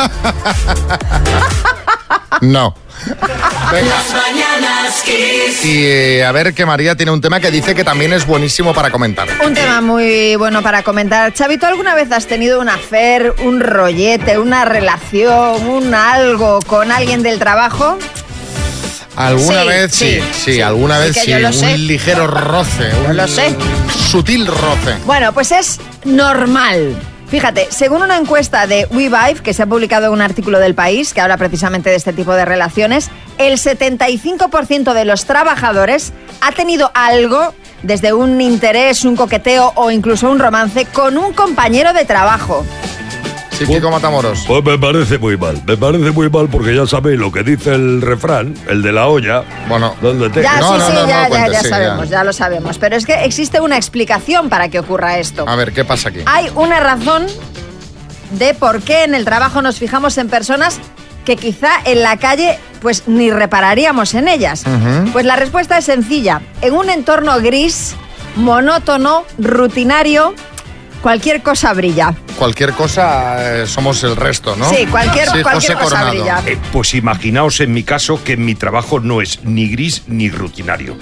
No. 2.43 2.75
Venga. 3.73 3.89
Las 3.95 4.13
mañanas 4.13 5.03
Kiss. 5.05 5.65
Y 5.65 5.85
eh, 5.87 6.25
a 6.25 6.33
ver 6.33 6.55
que 6.55 6.65
María 6.67 6.95
tiene 6.97 7.13
un 7.13 7.21
tema 7.21 7.41
que 7.41 7.51
dice 7.51 7.75
que 7.75 7.85
también 7.85 8.13
es 8.13 8.27
buenísimo 8.27 8.75
para 8.75 8.91
comentar. 8.91 9.29
Un 9.45 9.55
tema 9.55 9.81
muy 9.81 10.37
bueno 10.37 10.63
para 10.63 10.83
comentar. 10.83 11.33
Xavi, 11.35 11.59
¿tú 11.59 11.67
alguna 11.67 11.95
vez 11.95 12.11
has 12.13 12.27
tenido 12.27 12.61
un 12.61 12.69
afer, 12.69 13.35
un 13.45 13.61
rollete, 13.61 14.39
una 14.39 14.65
relación, 14.65 15.67
un 15.67 15.95
algo 15.95 16.61
con 16.67 16.91
alguien 16.91 17.23
del 17.23 17.39
trabajo? 17.39 17.99
¿Alguna 19.17 19.63
Sí, 19.63 19.69
vez? 19.69 19.93
Sí, 19.95 20.07
sí, 20.07 20.21
sí, 20.45 20.53
sí. 20.55 20.61
alguna 20.61 20.99
vez 20.99 21.17
sí. 21.17 21.33
sé. 21.33 21.75
Un 21.75 21.87
ligero 21.87 22.27
roce. 22.27 22.91
Yo 23.05 23.11
un 23.11 23.17
lo 23.17 23.27
sé. 23.29 23.55
Sutil 24.11 24.47
roce. 24.47 24.95
Bueno, 25.07 25.33
pues 25.33 25.53
es 25.53 25.81
normal. 26.05 26.95
Fíjate, 27.29 27.67
según 27.71 28.03
una 28.03 28.17
encuesta 28.17 28.69
de 28.69 28.87
WeVive, 28.91 29.43
que 29.43 29.53
se 29.53 29.63
ha 29.63 29.67
publicado 29.67 30.07
en 30.07 30.13
un 30.13 30.23
artículo 30.23 30.61
del 30.61 30.77
país, 30.77 31.13
que 31.13 31.21
habla 31.21 31.37
precisamente 31.37 31.91
de 31.91 31.97
este 31.97 32.13
tipo 32.13 32.33
de 32.35 32.45
relaciones, 32.45 33.11
el 33.39 33.59
75% 33.59 34.95
de 34.95 35.05
los 35.05 35.25
trabajadores 35.25 36.13
ha 36.41 36.53
tenido 36.53 36.93
algo, 36.95 37.53
desde 37.83 38.13
un 38.13 38.41
interés, 38.41 39.05
un 39.05 39.17
coqueteo 39.17 39.73
o 39.75 39.91
incluso 39.91 40.31
un 40.31 40.39
romance, 40.39 40.87
con 40.87 41.19
un 41.19 41.33
compañero 41.33 41.93
de 41.93 42.05
trabajo. 42.05 42.65
Sí, 43.57 43.65
Kiko 43.67 43.91
Matamoros. 43.91 44.45
Pues 44.47 44.63
me 44.63 44.79
parece 44.79 45.19
muy 45.19 45.37
mal, 45.39 45.63
me 45.67 45.77
parece 45.79 46.11
muy 46.11 46.29
mal 46.29 46.49
porque 46.49 46.75
ya 46.77 46.87
sabéis 46.87 47.19
lo 47.19 47.33
que 47.33 47.43
dice 47.43 47.73
el 47.75 48.03
refrán, 48.03 48.55
el 48.69 48.83
de 48.83 48.93
la 48.93 49.07
olla. 49.09 49.45
Bueno. 49.69 49.95
¿Dónde 50.03 50.29
te 50.29 50.43
Ya, 50.43 50.61
No, 50.61 50.75
sí, 50.75 50.79
no, 50.79 50.87
sí, 50.89 50.93
no, 50.93 51.01
no 51.03 51.09
ya, 51.09 51.29
lo 51.29 51.35
ya, 51.35 51.49
ya 51.49 51.61
sí, 51.63 51.69
sabemos, 51.69 52.09
ya. 52.11 52.19
ya 52.19 52.25
lo 52.25 52.33
sabemos. 52.35 52.79
Pero 52.79 52.97
es 52.97 53.07
que 53.07 53.25
existe 53.25 53.61
una 53.61 53.77
explicación 53.77 54.51
para 54.51 54.69
que 54.69 54.79
ocurra 54.79 55.19
esto. 55.19 55.49
A 55.49 55.57
ver, 55.57 55.73
¿qué 55.73 55.85
pasa 55.87 56.11
aquí? 56.11 56.21
Hay 56.27 56.51
una 56.55 56.81
razón 56.81 57.27
de 58.33 58.53
por 58.53 58.83
qué 58.83 59.05
en 59.05 59.15
el 59.15 59.25
trabajo 59.25 59.63
nos 59.63 59.79
fijamos 59.79 60.19
en 60.19 60.29
personas 60.29 60.79
que 61.25 61.37
quizá 61.37 61.71
en 61.87 62.03
la 62.03 62.19
calle 62.19 62.59
pues 62.83 63.05
ni 63.09 63.31
repararíamos 63.31 64.13
en 64.15 64.29
ellas. 64.29 64.65
Pues 65.13 65.25
la 65.25 65.37
respuesta 65.37 65.79
es 65.79 65.87
sencilla. 65.87 66.43
En 66.61 66.75
un 66.75 66.91
entorno 66.91 67.41
gris, 67.41 67.95
monótono, 68.37 69.25
rutinario, 69.39 70.35
cualquier 71.01 71.43
cosa 71.43 71.73
brilla. 71.73 72.15
Cualquier 72.39 72.73
cosa 72.73 73.63
eh, 73.63 73.67
somos 73.67 74.03
el 74.05 74.17
resto, 74.17 74.57
¿no? 74.57 74.69
Sí, 74.69 74.87
cualquier- 74.87 75.29
Sí, 75.31 75.43
cualquier 75.43 75.75
José 75.75 75.85
cosa 75.85 75.85
Coronado. 76.05 76.11
brilla. 76.11 76.43
Eh, 76.47 76.59
pues 76.73 76.95
imaginaos 76.95 77.61
en 77.61 77.73
mi 77.73 77.83
caso 77.83 78.23
que 78.23 78.37
mi 78.37 78.55
trabajo 78.55 79.01
no 79.01 79.21
es 79.23 79.41
ni 79.45 79.69
gris 79.69 80.03
ni 80.07 80.29
rutinario. 80.31 80.97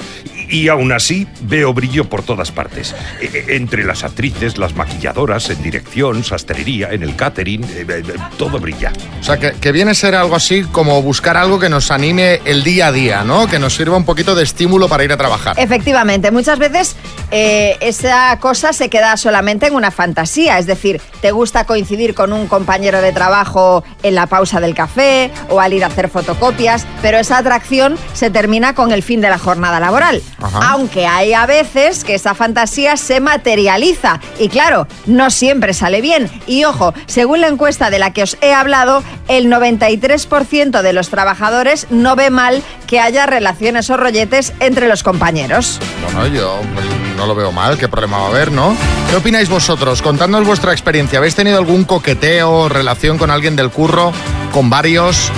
Y, 0.48 0.68
aún 0.68 0.92
así 0.92 1.26
veo 1.40 1.72
brillo 1.72 2.04
por 2.08 2.22
todas 2.22 2.52
partes. 2.52 2.94
Eh, 3.20 3.46
entre 3.48 3.82
las 3.84 4.04
actrices, 4.04 4.58
las 4.58 4.74
maquilladoras, 4.76 5.48
en 5.50 5.62
dirección, 5.62 6.22
sastrería, 6.22 6.90
en 6.92 7.02
el 7.02 7.16
catering, 7.16 7.64
eh, 7.64 7.86
eh, 7.88 8.02
eh, 8.06 8.12
todo 8.38 8.58
brilla. 8.58 8.92
O 9.20 9.24
sea, 9.24 9.38
que, 9.38 9.52
que 9.52 9.72
viene 9.72 9.92
a 9.92 9.94
ser 9.94 10.14
algo 10.14 10.36
así 10.36 10.62
como 10.64 11.00
buscar 11.02 11.36
algo 11.38 11.58
que 11.58 11.68
nos 11.70 11.90
anime 11.90 12.40
el 12.44 12.62
día 12.62 12.88
a 12.88 12.92
día, 12.92 13.24
¿no? 13.24 13.46
Que 13.48 13.58
nos 13.58 13.74
sirva 13.74 13.96
un 13.96 14.04
poquito 14.04 14.34
de 14.34 14.44
estímulo 14.44 14.86
para 14.88 15.02
ir 15.02 15.12
a 15.12 15.16
trabajar. 15.16 15.58
Efectivamente, 15.58 16.30
muchas 16.30 16.58
veces 16.58 16.94
eh, 17.36 17.76
esa 17.80 18.38
cosa 18.38 18.72
se 18.72 18.88
queda 18.88 19.16
solamente 19.16 19.66
en 19.66 19.74
una 19.74 19.90
fantasía. 19.90 20.56
Es 20.60 20.66
decir, 20.66 21.00
te 21.20 21.32
gusta 21.32 21.64
coincidir 21.64 22.14
con 22.14 22.32
un 22.32 22.46
compañero 22.46 23.00
de 23.00 23.10
trabajo 23.10 23.82
en 24.04 24.14
la 24.14 24.28
pausa 24.28 24.60
del 24.60 24.72
café 24.72 25.32
o 25.48 25.60
al 25.60 25.72
ir 25.72 25.82
a 25.82 25.88
hacer 25.88 26.08
fotocopias, 26.08 26.86
pero 27.02 27.18
esa 27.18 27.38
atracción 27.38 27.98
se 28.12 28.30
termina 28.30 28.76
con 28.76 28.92
el 28.92 29.02
fin 29.02 29.20
de 29.20 29.30
la 29.30 29.38
jornada 29.38 29.80
laboral. 29.80 30.22
Ajá. 30.40 30.60
Aunque 30.70 31.08
hay 31.08 31.32
a 31.32 31.44
veces 31.46 32.04
que 32.04 32.14
esa 32.14 32.34
fantasía 32.34 32.96
se 32.96 33.18
materializa 33.18 34.20
y 34.38 34.48
claro, 34.48 34.86
no 35.06 35.28
siempre 35.30 35.74
sale 35.74 36.00
bien. 36.00 36.30
Y 36.46 36.62
ojo, 36.62 36.94
según 37.06 37.40
la 37.40 37.48
encuesta 37.48 37.90
de 37.90 37.98
la 37.98 38.12
que 38.12 38.22
os 38.22 38.36
he 38.42 38.54
hablado, 38.54 39.02
el 39.26 39.48
93% 39.48 40.82
de 40.82 40.92
los 40.92 41.08
trabajadores 41.08 41.88
no 41.90 42.14
ve 42.14 42.30
mal 42.30 42.62
que 42.86 43.00
haya 43.00 43.26
relaciones 43.26 43.90
o 43.90 43.96
rolletes 43.96 44.52
entre 44.60 44.86
los 44.86 45.02
compañeros. 45.02 45.80
Bueno, 46.04 46.28
yo 46.28 46.60
pues, 46.74 46.86
no 47.24 47.28
lo 47.28 47.34
veo 47.34 47.52
mal, 47.52 47.78
qué 47.78 47.88
problema 47.88 48.18
va 48.18 48.26
a 48.26 48.28
haber, 48.28 48.52
¿no? 48.52 48.76
¿Qué 49.08 49.16
opináis 49.16 49.48
vosotros? 49.48 50.02
Contadnos 50.02 50.46
vuestra 50.46 50.72
experiencia. 50.72 51.18
¿Habéis 51.18 51.34
tenido 51.34 51.56
algún 51.56 51.84
coqueteo, 51.84 52.68
relación 52.68 53.16
con 53.16 53.30
alguien 53.30 53.56
del 53.56 53.70
curro, 53.70 54.12
con 54.52 54.68
varios? 54.68 55.32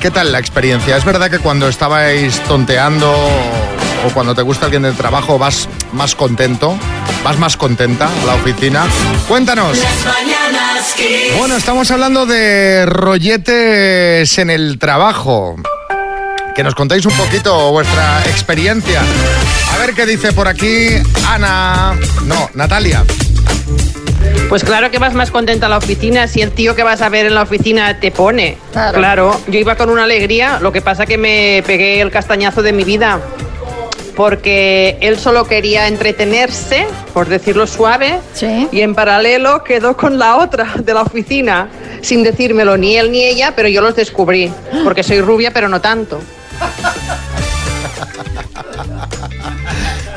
¿Qué 0.00 0.10
tal 0.10 0.32
la 0.32 0.40
experiencia? 0.40 0.96
¿Es 0.96 1.04
verdad 1.04 1.30
que 1.30 1.38
cuando 1.38 1.68
estabais 1.68 2.40
tonteando 2.48 3.12
o 3.12 4.10
cuando 4.14 4.34
te 4.34 4.42
gusta 4.42 4.64
alguien 4.64 4.82
del 4.82 4.96
trabajo 4.96 5.38
vas 5.38 5.68
más 5.92 6.16
contento? 6.16 6.76
¿Vas 7.22 7.38
más 7.38 7.56
contenta 7.56 8.08
a 8.08 8.26
la 8.26 8.34
oficina? 8.34 8.84
Cuéntanos. 9.28 9.78
Bueno, 11.38 11.56
estamos 11.56 11.88
hablando 11.92 12.26
de 12.26 12.84
rolletes 12.84 14.38
en 14.38 14.50
el 14.50 14.80
trabajo. 14.80 15.54
Que 16.56 16.62
nos 16.64 16.74
contéis 16.74 17.04
un 17.04 17.12
poquito 17.12 17.70
vuestra 17.70 18.22
experiencia. 18.26 19.02
A 19.74 19.78
ver 19.78 19.94
qué 19.94 20.06
dice 20.06 20.32
por 20.32 20.48
aquí 20.48 20.88
Ana. 21.28 21.94
No, 22.24 22.48
Natalia. 22.54 23.04
Pues 24.48 24.64
claro 24.64 24.90
que 24.90 24.98
vas 24.98 25.12
más 25.12 25.30
contenta 25.30 25.66
a 25.66 25.68
la 25.68 25.76
oficina 25.76 26.26
si 26.28 26.40
el 26.40 26.52
tío 26.52 26.74
que 26.74 26.82
vas 26.82 27.02
a 27.02 27.10
ver 27.10 27.26
en 27.26 27.34
la 27.34 27.42
oficina 27.42 28.00
te 28.00 28.10
pone. 28.10 28.56
Claro. 28.72 29.38
yo 29.48 29.58
iba 29.58 29.74
con 29.76 29.90
una 29.90 30.04
alegría, 30.04 30.58
lo 30.60 30.72
que 30.72 30.80
pasa 30.80 31.04
que 31.04 31.18
me 31.18 31.62
pegué 31.66 32.00
el 32.00 32.10
castañazo 32.10 32.62
de 32.62 32.72
mi 32.72 32.84
vida. 32.84 33.20
Porque 34.14 34.96
él 35.02 35.18
solo 35.18 35.44
quería 35.44 35.88
entretenerse, 35.88 36.86
por 37.12 37.28
decirlo 37.28 37.66
suave, 37.66 38.18
Sí. 38.32 38.66
y 38.72 38.80
en 38.80 38.94
paralelo 38.94 39.62
quedó 39.62 39.94
con 39.94 40.18
la 40.18 40.36
otra 40.36 40.72
de 40.82 40.94
la 40.94 41.02
oficina, 41.02 41.68
sin 42.00 42.22
decírmelo 42.22 42.78
ni 42.78 42.96
él 42.96 43.12
ni 43.12 43.24
ella, 43.24 43.52
pero 43.54 43.68
yo 43.68 43.82
los 43.82 43.94
descubrí, 43.94 44.50
porque 44.84 45.02
soy 45.02 45.20
rubia, 45.20 45.50
pero 45.50 45.68
no 45.68 45.82
tanto. 45.82 46.18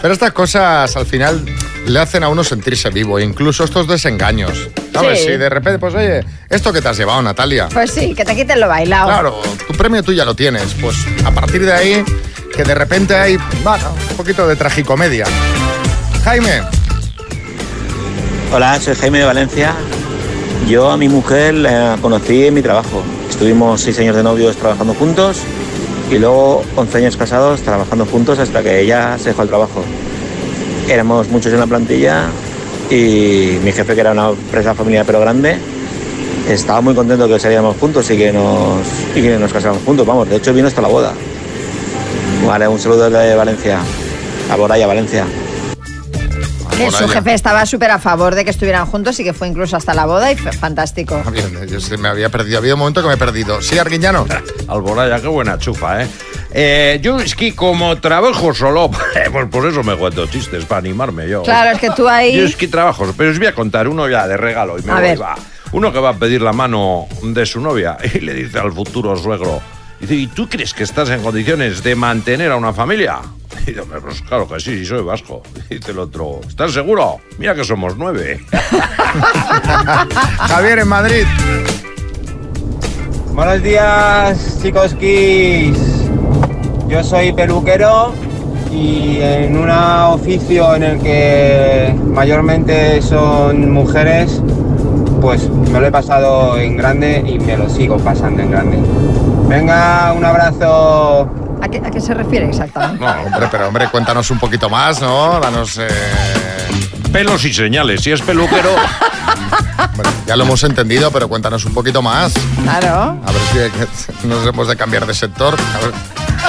Pero 0.01 0.13
estas 0.13 0.31
cosas 0.31 0.95
al 0.95 1.05
final 1.05 1.43
le 1.85 1.99
hacen 1.99 2.23
a 2.23 2.29
uno 2.29 2.43
sentirse 2.43 2.89
vivo, 2.89 3.19
incluso 3.19 3.63
estos 3.63 3.87
desengaños. 3.87 4.69
¿Sabes? 4.93 5.19
Sí. 5.19 5.25
Si 5.25 5.37
de 5.37 5.49
repente, 5.49 5.79
pues 5.79 5.93
oye, 5.95 6.23
esto 6.49 6.71
que 6.71 6.81
te 6.81 6.87
has 6.87 6.97
llevado, 6.97 7.21
Natalia. 7.21 7.67
Pues 7.71 7.91
sí, 7.91 8.13
que 8.13 8.25
te 8.25 8.35
quiten 8.35 8.59
lo 8.59 8.67
bailado. 8.67 9.07
Claro, 9.07 9.41
tu 9.67 9.73
premio 9.73 10.03
tú 10.03 10.13
ya 10.13 10.25
lo 10.25 10.35
tienes. 10.35 10.73
Pues 10.81 10.95
a 11.25 11.31
partir 11.31 11.65
de 11.65 11.73
ahí, 11.73 12.03
que 12.55 12.63
de 12.63 12.75
repente 12.75 13.15
hay, 13.15 13.37
bueno, 13.63 13.93
un 14.11 14.17
poquito 14.17 14.47
de 14.47 14.55
tragicomedia. 14.55 15.25
Jaime. 16.23 16.61
Hola, 18.51 18.79
soy 18.79 18.95
Jaime 18.95 19.19
de 19.19 19.25
Valencia. 19.25 19.75
Yo 20.67 20.91
a 20.91 20.97
mi 20.97 21.07
mujer 21.07 21.53
la 21.53 21.97
conocí 22.01 22.45
en 22.45 22.53
mi 22.53 22.61
trabajo. 22.61 23.03
Estuvimos 23.29 23.81
seis 23.81 23.99
años 23.99 24.15
de 24.15 24.23
novios 24.23 24.55
trabajando 24.57 24.93
juntos 24.93 25.37
y 26.11 26.17
luego 26.17 26.63
11 26.75 26.97
años 26.97 27.17
casados 27.17 27.61
trabajando 27.61 28.05
juntos 28.05 28.39
hasta 28.39 28.63
que 28.63 28.81
ella 28.81 29.17
se 29.17 29.29
dejó 29.29 29.43
el 29.43 29.49
trabajo. 29.49 29.83
Éramos 30.87 31.29
muchos 31.29 31.53
en 31.53 31.59
la 31.59 31.67
plantilla 31.67 32.25
y 32.89 33.57
mi 33.63 33.71
jefe, 33.71 33.93
que 33.93 34.01
era 34.01 34.11
una 34.11 34.29
empresa 34.29 34.73
familiar 34.73 35.05
pero 35.05 35.19
grande, 35.19 35.57
estaba 36.49 36.81
muy 36.81 36.95
contento 36.95 37.27
que 37.27 37.39
saliéramos 37.39 37.77
juntos 37.77 38.09
y 38.09 38.17
que 38.17 38.31
nos, 38.31 38.81
y 39.15 39.21
casáramos 39.51 39.83
juntos. 39.83 40.05
Vamos, 40.05 40.29
de 40.29 40.37
hecho 40.37 40.53
vino 40.53 40.67
hasta 40.67 40.81
la 40.81 40.87
boda. 40.87 41.13
Vale, 42.45 42.67
un 42.67 42.79
saludo 42.79 43.09
desde 43.09 43.35
Valencia. 43.35 43.79
A 44.49 44.55
Boraya, 44.55 44.87
Valencia. 44.87 45.25
Eh, 46.79 46.91
Su 46.91 47.07
jefe 47.07 47.33
estaba 47.33 47.65
súper 47.65 47.91
a 47.91 47.99
favor 47.99 48.35
de 48.35 48.43
que 48.45 48.51
estuvieran 48.51 48.85
juntos 48.85 49.19
y 49.19 49.23
que 49.23 49.33
fue 49.33 49.47
incluso 49.47 49.75
hasta 49.77 49.93
la 49.93 50.05
boda 50.05 50.31
y 50.31 50.35
fue 50.37 50.51
fantástico. 50.53 51.21
Ah, 51.25 51.29
bien, 51.29 51.67
yo 51.67 51.79
se 51.79 51.97
me 51.97 52.07
había 52.07 52.29
perdido. 52.29 52.57
Había 52.59 52.73
un 52.75 52.79
momento 52.79 53.01
que 53.01 53.07
me 53.07 53.13
he 53.15 53.17
perdido. 53.17 53.61
Sí, 53.61 53.77
Arguiñano. 53.77 54.25
Alboraya, 54.67 55.19
qué 55.21 55.27
buena 55.27 55.57
chufa, 55.57 56.03
¿eh? 56.03 56.07
Eh, 56.51 56.99
yo 57.03 57.19
es 57.19 57.35
que 57.35 57.53
como 57.55 57.97
trabajo 57.99 58.53
solo, 58.53 58.89
pues 59.31 59.45
por 59.47 59.67
eso 59.67 59.83
me 59.83 59.95
cuento 59.95 60.25
chistes, 60.27 60.65
para 60.65 60.79
animarme 60.79 61.27
yo. 61.27 61.43
Claro, 61.43 61.71
es 61.71 61.79
que 61.79 61.89
tú 61.91 62.03
Yo 62.03 62.09
ahí... 62.09 62.39
es 62.39 62.55
que 62.55 62.67
trabajo, 62.67 63.05
pero 63.17 63.31
os 63.31 63.37
voy 63.37 63.47
a 63.47 63.53
contar 63.53 63.87
uno 63.87 64.07
ya 64.09 64.27
de 64.27 64.35
regalo 64.37 64.79
y 64.79 64.81
me 64.83 64.91
A 64.91 64.95
voy, 64.95 65.03
ver. 65.03 65.21
va. 65.21 65.35
Uno 65.71 65.93
que 65.93 65.99
va 65.99 66.09
a 66.09 66.13
pedir 66.13 66.41
la 66.41 66.51
mano 66.53 67.07
de 67.21 67.45
su 67.45 67.59
novia 67.61 67.97
y 68.13 68.19
le 68.21 68.33
dice 68.33 68.57
al 68.57 68.71
futuro 68.73 69.15
suegro, 69.15 69.61
dice, 69.99 70.15
¿y 70.15 70.27
tú 70.27 70.49
crees 70.49 70.73
que 70.73 70.83
estás 70.83 71.09
en 71.09 71.21
condiciones 71.21 71.83
de 71.83 71.95
mantener 71.95 72.51
a 72.51 72.55
una 72.55 72.73
familia? 72.73 73.19
Y 73.69 73.71
dice, 73.71 73.81
"Hombre, 73.81 74.01
pues 74.01 74.21
claro 74.23 74.47
que 74.47 74.59
sí, 74.59 74.83
soy 74.83 75.03
vasco. 75.03 75.43
Y 75.69 75.75
dice 75.75 75.91
el 75.91 75.99
otro, 75.99 76.39
¿estás 76.47 76.73
seguro? 76.73 77.19
Mira 77.37 77.53
que 77.53 77.63
somos 77.63 77.95
nueve. 77.97 78.39
Javier 80.39 80.79
en 80.79 80.87
Madrid. 80.87 81.25
Buenos 83.33 83.61
días, 83.61 84.59
chicos 84.61 84.95
Kiss. 84.95 85.77
Yo 86.87 87.03
soy 87.03 87.31
peluquero 87.31 88.11
y 88.71 89.19
en 89.21 89.55
un 89.55 89.69
oficio 89.69 90.75
en 90.75 90.83
el 90.83 90.99
que 90.99 91.95
mayormente 92.07 93.03
son 93.03 93.71
mujeres, 93.71 94.41
pues 95.21 95.47
me 95.47 95.79
lo 95.79 95.85
he 95.85 95.91
pasado 95.91 96.57
en 96.57 96.75
grande 96.75 97.23
y 97.23 97.37
me 97.37 97.55
lo 97.55 97.69
sigo 97.69 97.97
pasando 97.97 98.41
en 98.41 98.49
grande. 98.49 98.79
Venga, 99.47 100.11
un 100.17 100.25
abrazo. 100.25 101.29
¿A 101.61 101.67
qué, 101.69 101.77
a 101.85 101.91
qué 101.91 101.99
se 102.01 102.13
refiere 102.13 102.47
exactamente? 102.49 103.03
No, 103.03 103.11
hombre, 103.23 103.47
pero 103.51 103.67
hombre, 103.67 103.87
cuéntanos 103.89 104.29
un 104.31 104.39
poquito 104.39 104.69
más, 104.69 105.01
¿no? 105.01 105.39
Danos. 105.39 105.77
eh, 105.79 105.87
Pelos 107.11 107.43
y 107.43 107.51
señales, 107.53 108.01
si 108.01 108.11
es 108.11 108.21
peluquero... 108.21 108.69
bueno, 109.95 110.11
ya 110.27 110.35
lo 110.35 110.43
hemos 110.43 110.63
entendido, 110.63 111.09
pero 111.11 111.27
cuéntanos 111.27 111.65
un 111.65 111.73
poquito 111.73 112.01
más. 112.03 112.33
Claro. 112.63 113.19
A 113.25 113.31
ver 113.31 113.71
si 114.21 114.27
nos 114.27 114.45
hemos 114.45 114.67
de 114.67 114.75
cambiar 114.75 115.07
de 115.07 115.13
sector. 115.15 115.55
A 115.75 115.85
ver, 115.85 115.91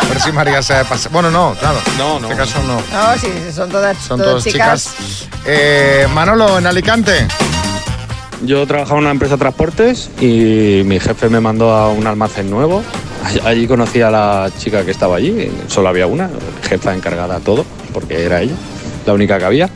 a 0.02 0.04
ver 0.06 0.20
si 0.20 0.30
María 0.32 0.62
se 0.62 0.84
pasa. 0.84 1.08
Bueno, 1.10 1.30
no, 1.30 1.54
claro. 1.58 1.78
No, 1.96 2.20
no. 2.20 2.26
En 2.26 2.32
este 2.32 2.36
caso 2.36 2.58
no. 2.66 2.74
No, 2.76 3.18
sí, 3.18 3.28
son 3.54 3.70
todas, 3.70 3.96
Son 3.96 4.18
todas 4.18 4.32
todas 4.32 4.44
chicas. 4.44 4.94
Eh, 5.46 6.06
Manolo, 6.12 6.58
en 6.58 6.66
Alicante. 6.66 7.26
Yo 8.42 8.66
trabajaba 8.66 8.98
en 8.98 9.04
una 9.04 9.12
empresa 9.12 9.34
de 9.36 9.40
transportes 9.40 10.10
y 10.20 10.82
mi 10.84 11.00
jefe 11.00 11.28
me 11.30 11.40
mandó 11.40 11.74
a 11.74 11.88
un 11.88 12.06
almacén 12.06 12.50
nuevo. 12.50 12.82
All- 13.24 13.46
Allí 13.46 13.66
conocí 13.66 14.00
a 14.02 14.10
la 14.10 14.50
chica 14.58 14.84
que 14.84 14.90
estaba 14.90 15.16
allí, 15.16 15.50
solo 15.68 15.88
había 15.88 16.06
una, 16.06 16.30
jefa 16.68 16.94
encargada 16.94 17.38
de 17.38 17.44
todo, 17.44 17.64
porque 17.92 18.24
era 18.24 18.40
ella, 18.42 18.54
la 19.06 19.12
única 19.12 19.38
que 19.38 19.44
había. 19.44 19.68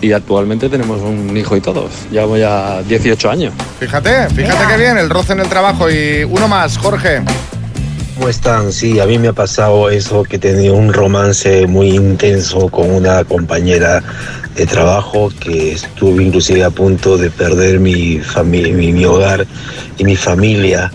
Y 0.00 0.12
actualmente 0.12 0.68
tenemos 0.68 1.00
un 1.02 1.36
hijo 1.36 1.56
y 1.56 1.60
todos. 1.60 1.90
Llevamos 2.12 2.38
ya 2.38 2.82
18 2.82 3.30
años. 3.30 3.52
Fíjate, 3.80 4.28
fíjate 4.30 4.66
que 4.68 4.76
bien, 4.76 4.96
el 4.96 5.10
roce 5.10 5.32
en 5.32 5.40
el 5.40 5.48
trabajo. 5.48 5.90
Y 5.90 6.22
uno 6.22 6.46
más, 6.46 6.78
Jorge. 6.78 7.22
¿Cómo 8.14 8.28
están? 8.28 8.72
Sí, 8.72 9.00
a 9.00 9.06
mí 9.06 9.18
me 9.18 9.28
ha 9.28 9.32
pasado 9.32 9.90
eso, 9.90 10.22
que 10.22 10.36
he 10.36 10.38
tenido 10.38 10.74
un 10.74 10.92
romance 10.92 11.66
muy 11.66 11.90
intenso 11.90 12.68
con 12.68 12.90
una 12.92 13.24
compañera 13.24 14.02
de 14.54 14.66
trabajo 14.66 15.30
que 15.40 15.72
estuve 15.72 16.22
inclusive 16.24 16.62
a 16.64 16.70
punto 16.70 17.16
de 17.18 17.30
perder 17.30 17.80
mi, 17.80 18.20
mi, 18.44 18.92
mi 18.92 19.04
hogar 19.04 19.46
y 19.98 20.04
mi 20.04 20.14
familia. 20.14 20.92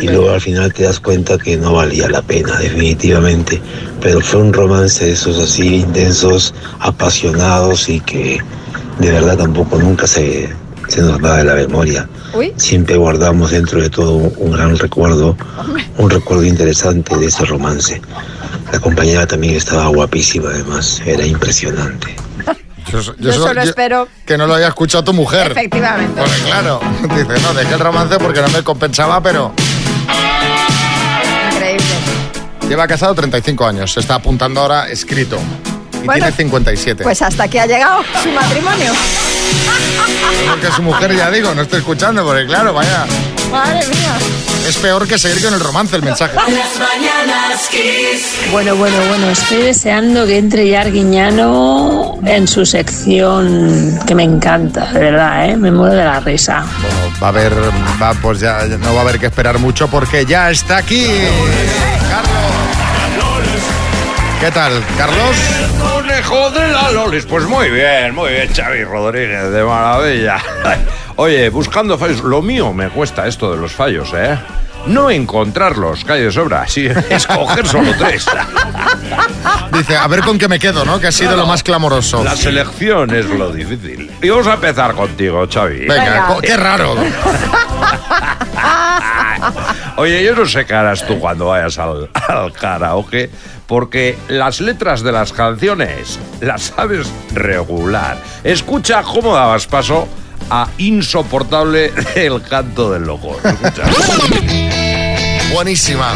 Y 0.00 0.08
luego 0.08 0.30
al 0.30 0.40
final 0.40 0.72
te 0.72 0.84
das 0.84 1.00
cuenta 1.00 1.38
que 1.38 1.56
no 1.56 1.74
valía 1.74 2.08
la 2.08 2.22
pena, 2.22 2.58
definitivamente. 2.58 3.60
Pero 4.00 4.20
fue 4.20 4.40
un 4.40 4.52
romance 4.52 5.04
de 5.04 5.12
esos 5.12 5.38
así 5.38 5.76
intensos, 5.76 6.54
apasionados 6.80 7.88
y 7.88 8.00
que 8.00 8.40
de 8.98 9.10
verdad 9.10 9.36
tampoco 9.36 9.78
nunca 9.78 10.06
se, 10.06 10.48
se 10.88 11.00
nos 11.00 11.22
va 11.22 11.38
de 11.38 11.44
la 11.44 11.54
memoria 11.54 12.08
Uy, 12.32 12.52
siempre 12.56 12.96
guardamos 12.96 13.50
dentro 13.50 13.80
de 13.80 13.90
todo 13.90 14.12
un, 14.12 14.32
un 14.36 14.52
gran 14.52 14.76
recuerdo, 14.76 15.36
un 15.98 16.10
recuerdo 16.10 16.44
interesante 16.44 17.16
de 17.16 17.26
ese 17.26 17.44
romance. 17.44 18.00
La 18.72 18.80
compañera 18.80 19.26
también 19.26 19.54
estaba 19.54 19.86
guapísima 19.88 20.50
además, 20.50 21.00
era 21.04 21.24
impresionante. 21.24 22.16
Yo, 22.90 23.00
yo 23.18 23.32
solo 23.32 23.62
espero... 23.62 24.08
que 24.24 24.36
no 24.36 24.46
lo 24.46 24.54
haya 24.54 24.68
escuchado 24.68 25.02
tu 25.04 25.12
mujer. 25.12 25.52
Efectivamente. 25.52 26.20
Pues 26.20 26.42
claro, 26.42 26.80
dice, 27.02 27.42
no, 27.42 27.54
dejé 27.54 27.74
el 27.74 27.80
romance 27.80 28.18
porque 28.18 28.40
no 28.40 28.48
me 28.48 28.62
compensaba, 28.62 29.22
pero. 29.22 29.52
Lleva 32.68 32.86
casado 32.86 33.14
35 33.14 33.66
años, 33.66 33.92
se 33.92 34.00
está 34.00 34.16
apuntando 34.16 34.60
ahora 34.60 34.88
escrito. 34.88 35.38
Y 36.02 36.06
Bueno, 36.06 36.26
tiene 36.26 36.36
57. 36.36 37.02
Pues 37.02 37.22
hasta 37.22 37.44
aquí 37.44 37.58
ha 37.58 37.66
llegado 37.66 38.02
su 38.22 38.30
matrimonio. 38.30 38.92
Porque 40.50 40.70
su 40.72 40.82
mujer, 40.82 41.16
ya 41.16 41.30
digo, 41.30 41.54
no 41.54 41.62
estoy 41.62 41.80
escuchando, 41.80 42.24
porque 42.24 42.46
claro, 42.46 42.74
vaya, 42.74 43.06
Madre 43.50 43.86
mía. 43.86 44.16
Es 44.68 44.76
peor 44.78 45.06
que 45.06 45.18
seguir 45.18 45.44
con 45.44 45.54
el 45.54 45.60
romance, 45.60 45.94
el 45.94 46.02
mensaje. 46.02 46.36
Bueno, 48.50 48.74
bueno, 48.76 48.96
bueno, 49.08 49.30
estoy 49.30 49.62
deseando 49.62 50.26
que 50.26 50.38
entre 50.38 50.68
ya 50.68 50.80
Arguiñano 50.80 52.18
en 52.24 52.48
su 52.48 52.64
sección 52.64 53.98
que 54.06 54.14
me 54.14 54.24
encanta, 54.24 54.86
de 54.92 54.98
verdad, 54.98 55.50
¿eh? 55.50 55.56
me 55.56 55.70
muero 55.70 55.94
de 55.94 56.04
la 56.04 56.20
risa. 56.20 56.64
Bueno, 56.80 57.16
va 57.22 57.26
a 57.26 57.30
haber, 57.30 57.52
va, 58.02 58.14
pues 58.14 58.40
ya 58.40 58.66
ya 58.66 58.78
no 58.78 58.94
va 58.94 59.00
a 59.00 59.02
haber 59.02 59.20
que 59.20 59.26
esperar 59.26 59.58
mucho 59.58 59.88
porque 59.88 60.24
ya 60.24 60.50
está 60.50 60.78
aquí. 60.78 61.06
Carlos. 62.10 62.33
¿Qué 64.40 64.50
tal, 64.50 64.82
Carlos? 64.98 65.36
Conejo 65.80 66.50
de 66.50 66.68
la 66.68 66.90
Lolis. 66.90 67.24
Pues 67.24 67.44
muy 67.46 67.70
bien, 67.70 68.14
muy 68.14 68.30
bien, 68.30 68.52
Xavi 68.54 68.84
Rodríguez, 68.84 69.50
de 69.50 69.62
maravilla. 69.64 70.38
Oye, 71.16 71.48
buscando 71.48 71.96
fallos, 71.96 72.20
lo 72.22 72.42
mío 72.42 72.72
me 72.72 72.88
cuesta 72.90 73.26
esto 73.26 73.52
de 73.52 73.56
los 73.60 73.72
fallos, 73.72 74.10
¿eh? 74.14 74.38
No 74.86 75.08
encontrarlos, 75.10 76.04
calle 76.04 76.24
de 76.24 76.32
sobra, 76.32 76.68
sí, 76.68 76.86
escoger 77.10 77.66
solo 77.66 77.92
tres. 77.96 78.26
Dice, 79.72 79.96
a 79.96 80.06
ver 80.08 80.20
con 80.20 80.38
qué 80.38 80.46
me 80.46 80.58
quedo, 80.58 80.84
¿no? 80.84 81.00
Que 81.00 81.06
ha 81.06 81.12
sido 81.12 81.36
lo 81.36 81.46
más 81.46 81.62
clamoroso. 81.62 82.22
La 82.22 82.36
selección 82.36 83.14
es 83.14 83.24
lo 83.26 83.50
difícil. 83.50 84.10
Y 84.20 84.28
vamos 84.28 84.46
a 84.46 84.54
empezar 84.54 84.92
contigo, 84.94 85.46
Xavi. 85.50 85.86
Venga, 85.86 86.26
co- 86.26 86.40
qué 86.42 86.56
raro. 86.56 86.96
Oye, 89.96 90.24
yo 90.24 90.34
no 90.34 90.44
sé 90.46 90.66
qué 90.66 90.74
harás 90.74 91.06
tú 91.06 91.20
cuando 91.20 91.46
vayas 91.46 91.78
al, 91.78 92.10
al 92.28 92.52
karaoke, 92.52 93.30
porque 93.66 94.18
las 94.28 94.60
letras 94.60 95.02
de 95.02 95.12
las 95.12 95.32
canciones 95.32 96.18
las 96.40 96.62
sabes 96.62 97.06
regular. 97.32 98.16
Escucha 98.42 99.02
cómo 99.02 99.34
dabas 99.34 99.66
paso 99.66 100.08
a 100.50 100.68
insoportable 100.78 101.92
el 102.16 102.42
canto 102.42 102.92
del 102.92 103.04
loco. 103.04 103.38
Buenísima. 105.52 106.12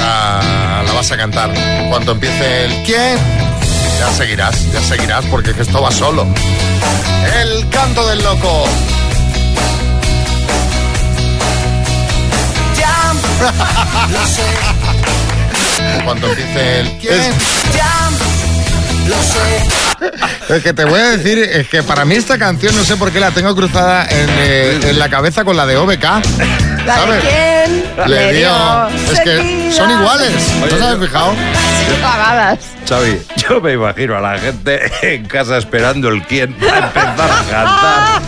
Ah, 0.00 0.82
la 0.86 0.92
vas 0.94 1.12
a 1.12 1.16
cantar. 1.16 1.50
Cuando 1.90 2.12
empiece 2.12 2.64
el 2.64 2.82
quién, 2.84 3.18
ya 3.98 4.10
seguirás, 4.12 4.72
ya 4.72 4.80
seguirás, 4.80 5.24
porque 5.26 5.50
es 5.50 5.56
que 5.56 5.62
esto 5.62 5.82
va 5.82 5.90
solo. 5.90 6.26
El 7.42 7.68
canto 7.68 8.06
del 8.08 8.22
loco. 8.22 8.64
Cuando 16.04 16.28
empiece 16.28 16.80
el 16.80 16.90
quién. 16.98 17.32
ya 17.74 18.10
lo 19.08 19.16
sé. 19.22 19.62
Es 20.56 20.62
que 20.62 20.72
te 20.72 20.84
voy 20.84 21.00
a 21.00 21.10
decir, 21.16 21.38
es 21.38 21.68
que 21.68 21.82
para 21.82 22.04
mí 22.04 22.14
esta 22.16 22.38
canción 22.38 22.74
no 22.76 22.84
sé 22.84 22.96
por 22.96 23.10
qué 23.12 23.20
la 23.20 23.30
tengo 23.30 23.54
cruzada 23.54 24.04
en, 24.08 24.28
eh, 24.38 24.80
en 24.82 24.98
la 24.98 25.08
cabeza 25.08 25.44
con 25.44 25.56
la 25.56 25.64
de 25.66 25.76
OBK. 25.76 26.02
¿La 26.02 26.20
de 26.20 26.84
¿sabes? 26.86 27.24
quién? 27.24 27.84
Le 28.08 28.32
dio. 28.34 28.88
Es 29.12 29.20
que 29.20 29.70
son 29.72 29.90
iguales. 29.90 30.32
¿No 30.60 30.66
te 30.66 30.74
has 30.82 30.98
fijado? 30.98 31.34
Pagadas. 32.02 32.58
Xavi, 32.88 33.20
yo 33.36 33.60
me 33.60 33.74
imagino 33.74 34.16
a 34.16 34.20
la 34.20 34.38
gente 34.38 34.90
en 35.02 35.26
casa 35.26 35.58
esperando 35.58 36.08
el 36.08 36.22
quién 36.26 36.52
para 36.54 36.86
empezar 36.86 37.30
a 37.30 37.44
cantar. 37.50 38.22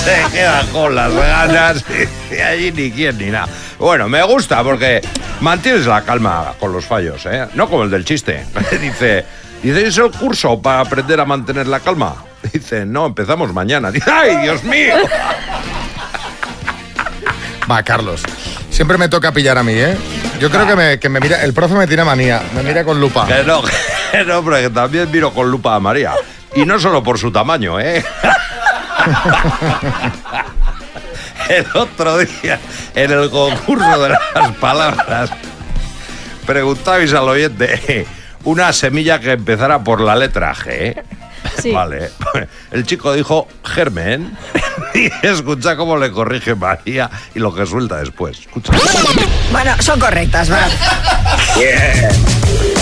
Se 0.04 0.22
queda 0.32 0.62
con 0.72 0.94
las 0.94 1.12
ganas 1.12 1.84
y 2.30 2.36
allí 2.40 2.72
ni 2.72 2.90
quién 2.90 3.18
ni 3.18 3.26
nada. 3.26 3.48
Bueno, 3.80 4.10
me 4.10 4.22
gusta 4.22 4.62
porque 4.62 5.00
mantienes 5.40 5.86
la 5.86 6.02
calma 6.02 6.52
con 6.60 6.70
los 6.70 6.84
fallos, 6.84 7.24
¿eh? 7.24 7.48
No 7.54 7.66
como 7.68 7.84
el 7.84 7.90
del 7.90 8.04
chiste. 8.04 8.44
Dice, 8.70 9.24
dice, 9.62 9.86
¿es 9.86 9.96
el 9.96 10.10
curso 10.10 10.60
para 10.60 10.80
aprender 10.80 11.18
a 11.18 11.24
mantener 11.24 11.66
la 11.66 11.80
calma? 11.80 12.14
Dice, 12.52 12.84
no, 12.84 13.06
empezamos 13.06 13.54
mañana. 13.54 13.90
Dice, 13.92 14.10
¡ay, 14.10 14.36
Dios 14.42 14.62
mío! 14.64 14.96
Va, 17.70 17.82
Carlos. 17.82 18.22
Siempre 18.68 18.98
me 18.98 19.08
toca 19.08 19.32
pillar 19.32 19.56
a 19.56 19.62
mí, 19.62 19.72
¿eh? 19.74 19.96
Yo 20.38 20.50
creo 20.50 20.66
que 20.66 20.76
me, 20.76 20.98
que 20.98 21.08
me 21.08 21.18
mira. 21.18 21.42
El 21.42 21.54
profe 21.54 21.74
me 21.74 21.86
tiene 21.86 22.04
manía. 22.04 22.42
Me 22.54 22.62
mira 22.62 22.84
con 22.84 23.00
lupa. 23.00 23.26
Que 23.26 23.44
no, 23.44 23.62
que 24.12 24.24
no, 24.24 24.44
pero 24.44 24.56
que 24.56 24.70
también 24.70 25.10
miro 25.10 25.32
con 25.32 25.50
lupa 25.50 25.74
a 25.74 25.80
María. 25.80 26.12
Y 26.54 26.66
no 26.66 26.78
solo 26.78 27.02
por 27.02 27.18
su 27.18 27.32
tamaño, 27.32 27.80
¿eh? 27.80 28.04
El 31.50 31.66
otro 31.74 32.18
día, 32.18 32.60
en 32.94 33.10
el 33.10 33.28
concurso 33.28 34.02
de 34.02 34.08
las 34.08 34.56
palabras, 34.60 35.30
preguntabais 36.46 37.12
al 37.12 37.28
oyente 37.28 38.06
una 38.44 38.72
semilla 38.72 39.18
que 39.18 39.32
empezara 39.32 39.82
por 39.82 40.00
la 40.00 40.14
letra 40.14 40.54
G. 40.54 41.02
Sí. 41.60 41.72
Vale. 41.72 42.10
El 42.70 42.86
chico 42.86 43.12
dijo 43.12 43.48
germen. 43.64 44.36
Y 44.94 45.10
escucha 45.24 45.76
cómo 45.76 45.96
le 45.96 46.10
corrige 46.10 46.54
María 46.54 47.08
y 47.34 47.38
lo 47.38 47.54
que 47.54 47.64
suelta 47.64 47.98
después. 47.98 48.40
Escucha. 48.40 48.72
Bueno, 49.52 49.74
son 49.80 50.00
correctas, 50.00 50.50
va. 50.50 50.64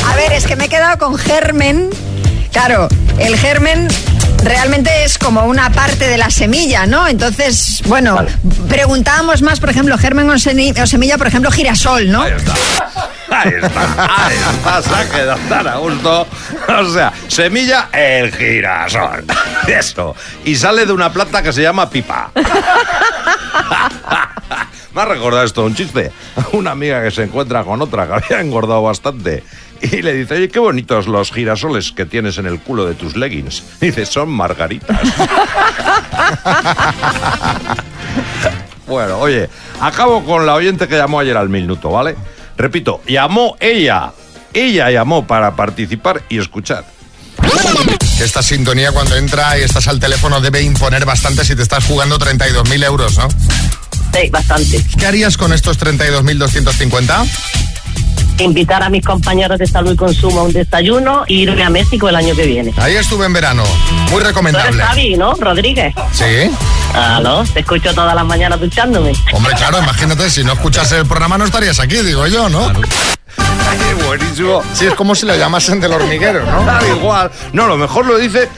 A 0.07 0.17
ver, 0.17 0.33
es 0.33 0.47
que 0.47 0.57
me 0.57 0.67
he 0.67 0.69
quedado 0.69 0.97
con 0.99 1.17
germen. 1.19 1.91
Claro, 2.51 2.89
el 3.19 3.37
germen 3.37 3.89
realmente 4.43 5.05
es 5.05 5.19
como 5.19 5.45
una 5.45 5.71
parte 5.71 6.09
de 6.09 6.19
la 6.19 6.31
semilla, 6.31 6.87
¿no? 6.87 7.07
Entonces, 7.07 7.83
bueno, 7.87 8.25
preguntábamos 8.69 9.43
más, 9.43 9.61
por 9.61 9.71
ejemplo, 9.71 9.97
germen 9.99 10.31
o 10.31 10.39
semilla, 10.39 11.19
por 11.19 11.27
ejemplo, 11.27 11.51
girasol, 11.51 12.11
¿no? 12.11 12.23
Ahí 12.23 12.33
está. 12.37 12.55
Ahí 13.31 13.53
está. 13.63 14.27
Ahí 14.27 14.37
está. 14.37 14.83
Se 14.83 14.95
ha 14.95 15.09
quedado 15.09 15.39
tan 15.49 15.67
a 15.69 15.77
gusto. 15.77 16.27
O 16.69 16.91
sea, 16.91 17.13
semilla, 17.29 17.89
el 17.93 18.35
girasol. 18.35 19.25
Eso. 19.67 20.15
Y 20.45 20.57
sale 20.57 20.87
de 20.87 20.93
una 20.93 21.13
planta 21.13 21.43
que 21.43 21.53
se 21.53 21.63
llama 21.63 21.91
pipa. 21.91 22.31
Me 24.95 25.03
ha 25.03 25.05
recordado 25.05 25.45
esto 25.45 25.65
un 25.65 25.75
chiste. 25.75 26.11
Una 26.53 26.73
amiga 26.73 27.03
que 27.03 27.11
se 27.11 27.23
encuentra 27.23 27.63
con 27.65 27.81
otra 27.83 28.07
que 28.07 28.15
había 28.15 28.41
engordado 28.41 28.83
bastante. 28.83 29.45
Y 29.93 30.03
le 30.03 30.13
dice, 30.13 30.35
oye, 30.35 30.49
qué 30.49 30.59
bonitos 30.59 31.07
los 31.07 31.33
girasoles 31.33 31.93
que 31.93 32.05
tienes 32.07 32.39
en 32.39 32.47
el 32.47 32.61
culo 32.61 32.87
de 32.87 32.95
tus 32.95 33.17
leggings. 33.17 33.63
Dice, 33.81 34.07
son 34.07 34.31
margaritas. 34.31 34.99
Bueno, 38.87 39.19
oye, 39.19 39.51
acabo 39.83 40.25
con 40.25 40.47
la 40.47 40.55
oyente 40.55 40.89
que 40.89 40.97
llamó 40.97 41.21
ayer 41.21 41.37
al 41.37 41.51
minuto, 41.51 41.91
¿vale? 41.91 42.17
Repito, 42.57 43.03
llamó 43.07 43.55
ella. 43.61 44.13
Ella 44.55 44.91
llamó 44.91 45.27
para 45.27 45.55
participar 45.55 46.23
y 46.31 46.39
escuchar. 46.39 46.87
Esta 48.19 48.43
sintonía 48.43 48.91
cuando 48.91 49.15
entra 49.17 49.59
y 49.59 49.63
estás 49.63 49.89
al 49.89 50.01
teléfono 50.01 50.41
debe 50.41 50.63
imponer 50.63 51.05
bastante 51.05 51.45
si 51.45 51.55
te 51.55 51.63
estás 51.63 51.85
jugando 51.85 52.19
32.000 52.19 52.85
euros, 52.85 53.19
¿no? 53.19 53.29
Sí, 54.15 54.31
bastante. 54.31 54.83
¿Qué 54.99 55.07
harías 55.07 55.37
con 55.37 55.53
estos 55.53 55.79
32.250? 55.79 57.27
Invitar 58.39 58.83
a 58.83 58.89
mis 58.89 59.05
compañeros 59.05 59.59
de 59.59 59.67
salud 59.67 59.93
y 59.93 59.97
consumo 59.97 60.41
a 60.41 60.43
un 60.45 60.53
desayuno 60.53 61.25
e 61.27 61.35
irme 61.35 61.63
a 61.65 61.71
México 61.71 62.09
el 62.09 62.17
año 62.17 62.35
que 62.35 62.47
viene. 62.47 62.73
Ahí 62.77 62.95
estuve 62.97 63.27
en 63.27 63.33
verano. 63.33 63.65
Muy 63.91 64.09
Tú 64.09 64.15
eres 64.17 64.29
recomendable. 64.29 64.83
Javi, 64.83 65.17
¿no? 65.17 65.35
Rodríguez. 65.35 65.95
Sí. 66.13 66.51
Aló, 66.95 67.45
te 67.53 67.61
escucho 67.61 67.95
todas 67.95 68.15
las 68.15 68.25
mañanas 68.25 68.61
duchándome. 68.61 69.13
Hombre, 69.33 69.55
claro, 69.55 69.79
imagínate, 69.79 70.31
si 70.31 70.45
no 70.45 70.53
escuchas 70.53 70.91
el 70.93 71.07
programa 71.07 71.37
no 71.39 71.45
estarías 71.45 71.79
aquí, 71.81 71.97
digo 71.97 72.27
yo, 72.27 72.49
¿no? 72.49 72.73
buenísimo. 74.07 74.63
Sí, 74.73 74.87
es 74.87 74.95
como 74.95 75.15
si 75.15 75.27
lo 75.27 75.37
llamasen 75.37 75.81
del 75.81 75.93
hormiguero, 75.93 76.45
¿no? 76.45 76.65
Da 76.65 76.81
igual. 76.89 77.31
No, 77.53 77.67
lo 77.67 77.77
mejor 77.77 78.07
lo 78.07 78.19
dice 78.19 78.49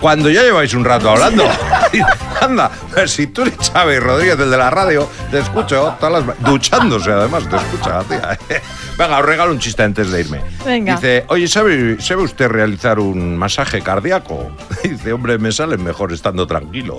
cuando 0.00 0.30
ya 0.30 0.42
lleváis 0.42 0.74
un 0.74 0.84
rato 0.84 1.10
hablando. 1.10 1.44
Anda, 2.40 2.70
si 3.06 3.26
tú 3.26 3.42
eres 3.42 3.58
Chávez 3.58 4.02
Rodríguez, 4.02 4.38
el 4.38 4.50
de 4.50 4.56
la 4.56 4.70
radio, 4.70 5.08
te 5.30 5.40
escucho 5.40 5.94
todas 5.98 6.24
las... 6.24 6.38
Duchándose, 6.40 7.10
además, 7.10 7.48
te 7.48 7.56
escucha, 7.56 8.02
tía. 8.04 8.38
Venga, 8.98 9.18
os 9.18 9.24
regalo 9.24 9.52
un 9.52 9.58
chiste 9.58 9.82
antes 9.82 10.10
de 10.10 10.20
irme. 10.20 10.40
Venga. 10.64 10.94
Dice, 10.94 11.24
oye, 11.28 11.48
¿sabe, 11.48 12.00
¿sabe 12.00 12.22
usted 12.22 12.48
realizar 12.48 12.98
un 12.98 13.36
masaje 13.36 13.80
cardíaco? 13.80 14.50
Dice, 14.82 15.12
hombre, 15.12 15.38
me 15.38 15.52
sale 15.52 15.76
mejor 15.76 16.12
estando 16.12 16.46
tranquilo. 16.46 16.98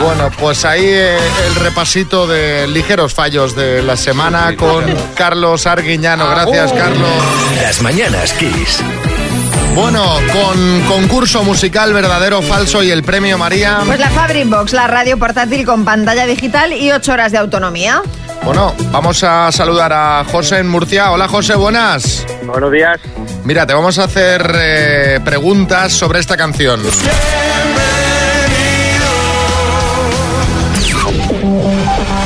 Bueno, 0.00 0.30
pues 0.38 0.64
ahí 0.64 0.84
eh, 0.84 1.18
el 1.46 1.54
repasito 1.56 2.26
de 2.26 2.66
ligeros 2.68 3.14
fallos 3.14 3.56
de 3.56 3.82
la 3.82 3.96
semana 3.96 4.54
con 4.56 4.84
Carlos 5.14 5.66
Arguiñano. 5.66 6.28
Gracias, 6.28 6.72
Carlos. 6.72 7.10
Las 7.62 7.82
mañanas 7.82 8.32
Kiss. 8.34 8.82
Bueno, 9.76 10.16
con 10.32 10.80
concurso 10.88 11.44
musical 11.44 11.92
verdadero 11.92 12.38
o 12.38 12.42
falso 12.42 12.82
y 12.82 12.90
el 12.90 13.02
premio 13.02 13.36
María. 13.36 13.80
Pues 13.84 14.00
la 14.00 14.08
Fabric 14.08 14.48
Box, 14.48 14.72
la 14.72 14.86
radio 14.86 15.18
portátil 15.18 15.66
con 15.66 15.84
pantalla 15.84 16.24
digital 16.24 16.72
y 16.72 16.92
8 16.92 17.12
horas 17.12 17.30
de 17.30 17.36
autonomía. 17.36 18.00
Bueno, 18.42 18.74
vamos 18.90 19.22
a 19.22 19.52
saludar 19.52 19.92
a 19.92 20.24
José 20.32 20.60
en 20.60 20.68
Murcia. 20.68 21.12
Hola, 21.12 21.28
José, 21.28 21.56
buenas. 21.56 22.24
Buenos 22.44 22.72
días. 22.72 22.98
Mira, 23.44 23.66
te 23.66 23.74
vamos 23.74 23.98
a 23.98 24.04
hacer 24.04 24.50
eh, 24.54 25.20
preguntas 25.22 25.92
sobre 25.92 26.20
esta 26.20 26.38
canción. 26.38 26.80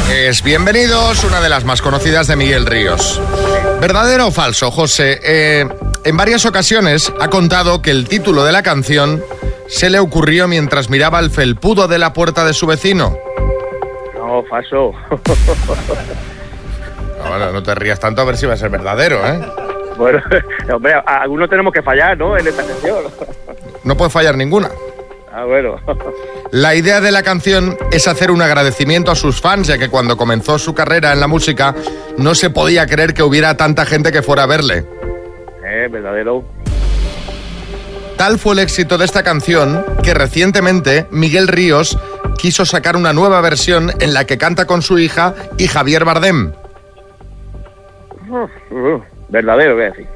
Es 0.08 0.42
Bienvenidos, 0.44 1.24
una 1.24 1.40
de 1.40 1.48
las 1.48 1.64
más 1.64 1.82
conocidas 1.82 2.28
de 2.28 2.36
Miguel 2.36 2.64
Ríos. 2.64 3.20
¿Verdadero 3.80 4.28
o 4.28 4.30
falso, 4.30 4.70
José? 4.70 5.20
Eh, 5.24 5.66
en 6.04 6.16
varias 6.16 6.46
ocasiones 6.46 7.12
ha 7.20 7.28
contado 7.28 7.82
que 7.82 7.90
el 7.90 8.08
título 8.08 8.44
de 8.44 8.52
la 8.52 8.62
canción 8.62 9.22
se 9.68 9.90
le 9.90 9.98
ocurrió 9.98 10.48
mientras 10.48 10.90
miraba 10.90 11.20
el 11.20 11.30
felpudo 11.30 11.88
de 11.88 11.98
la 11.98 12.12
puerta 12.12 12.44
de 12.44 12.52
su 12.54 12.66
vecino. 12.66 13.16
no, 14.16 14.42
falso. 14.48 14.92
No, 17.22 17.28
bueno, 17.28 17.52
no 17.52 17.62
te 17.62 17.74
rías 17.74 18.00
tanto 18.00 18.22
a 18.22 18.24
ver 18.24 18.36
si 18.36 18.46
va 18.46 18.54
a 18.54 18.56
ser 18.56 18.70
verdadero, 18.70 19.18
¿eh? 19.26 19.40
bueno, 19.98 20.22
hombre, 20.74 20.94
algunos 21.04 21.50
tenemos 21.50 21.72
que 21.72 21.82
fallar, 21.82 22.16
¿no? 22.16 22.36
En 22.36 22.46
esta 22.46 22.64
canción. 22.64 23.04
No 23.84 23.96
puede 23.96 24.10
fallar 24.10 24.36
ninguna. 24.36 24.70
ah, 25.32 25.44
bueno. 25.44 25.76
La 26.50 26.74
idea 26.74 27.00
de 27.00 27.12
la 27.12 27.22
canción 27.22 27.76
es 27.92 28.08
hacer 28.08 28.30
un 28.30 28.40
agradecimiento 28.42 29.10
a 29.10 29.14
sus 29.14 29.40
fans, 29.40 29.68
ya 29.68 29.76
que 29.78 29.90
cuando 29.90 30.16
comenzó 30.16 30.58
su 30.58 30.74
carrera 30.74 31.12
en 31.12 31.20
la 31.20 31.28
música 31.28 31.74
no 32.16 32.34
se 32.34 32.50
podía 32.50 32.86
creer 32.86 33.12
que 33.14 33.22
hubiera 33.22 33.56
tanta 33.56 33.84
gente 33.84 34.10
que 34.10 34.22
fuera 34.22 34.44
a 34.44 34.46
verle. 34.46 34.86
Eh, 35.70 35.88
verdadero. 35.88 36.44
Tal 38.16 38.38
fue 38.38 38.54
el 38.54 38.58
éxito 38.58 38.98
de 38.98 39.04
esta 39.04 39.22
canción 39.22 39.84
que 40.02 40.14
recientemente 40.14 41.06
Miguel 41.10 41.46
Ríos 41.48 41.96
quiso 42.36 42.66
sacar 42.66 42.96
una 42.96 43.12
nueva 43.12 43.40
versión 43.40 43.92
en 44.00 44.12
la 44.12 44.24
que 44.24 44.36
canta 44.36 44.66
con 44.66 44.82
su 44.82 44.98
hija 44.98 45.34
y 45.58 45.68
Javier 45.68 46.04
Bardem. 46.04 46.52
Uh, 48.28 48.74
uh, 48.74 49.02
verdadero, 49.28 49.74
voy 49.74 49.84
a 49.84 49.90
decir. 49.90 50.06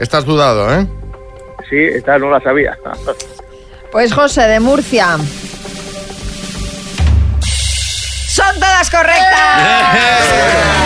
Estás 0.00 0.24
dudado, 0.24 0.72
¿eh? 0.78 0.86
Sí, 1.70 1.78
esta 1.78 2.18
no 2.18 2.30
la 2.30 2.40
sabía. 2.40 2.76
Pues 3.90 4.12
José 4.12 4.42
de 4.42 4.60
Murcia. 4.60 5.16
Son 8.28 8.54
todas 8.56 8.90
correctas. 8.90 10.85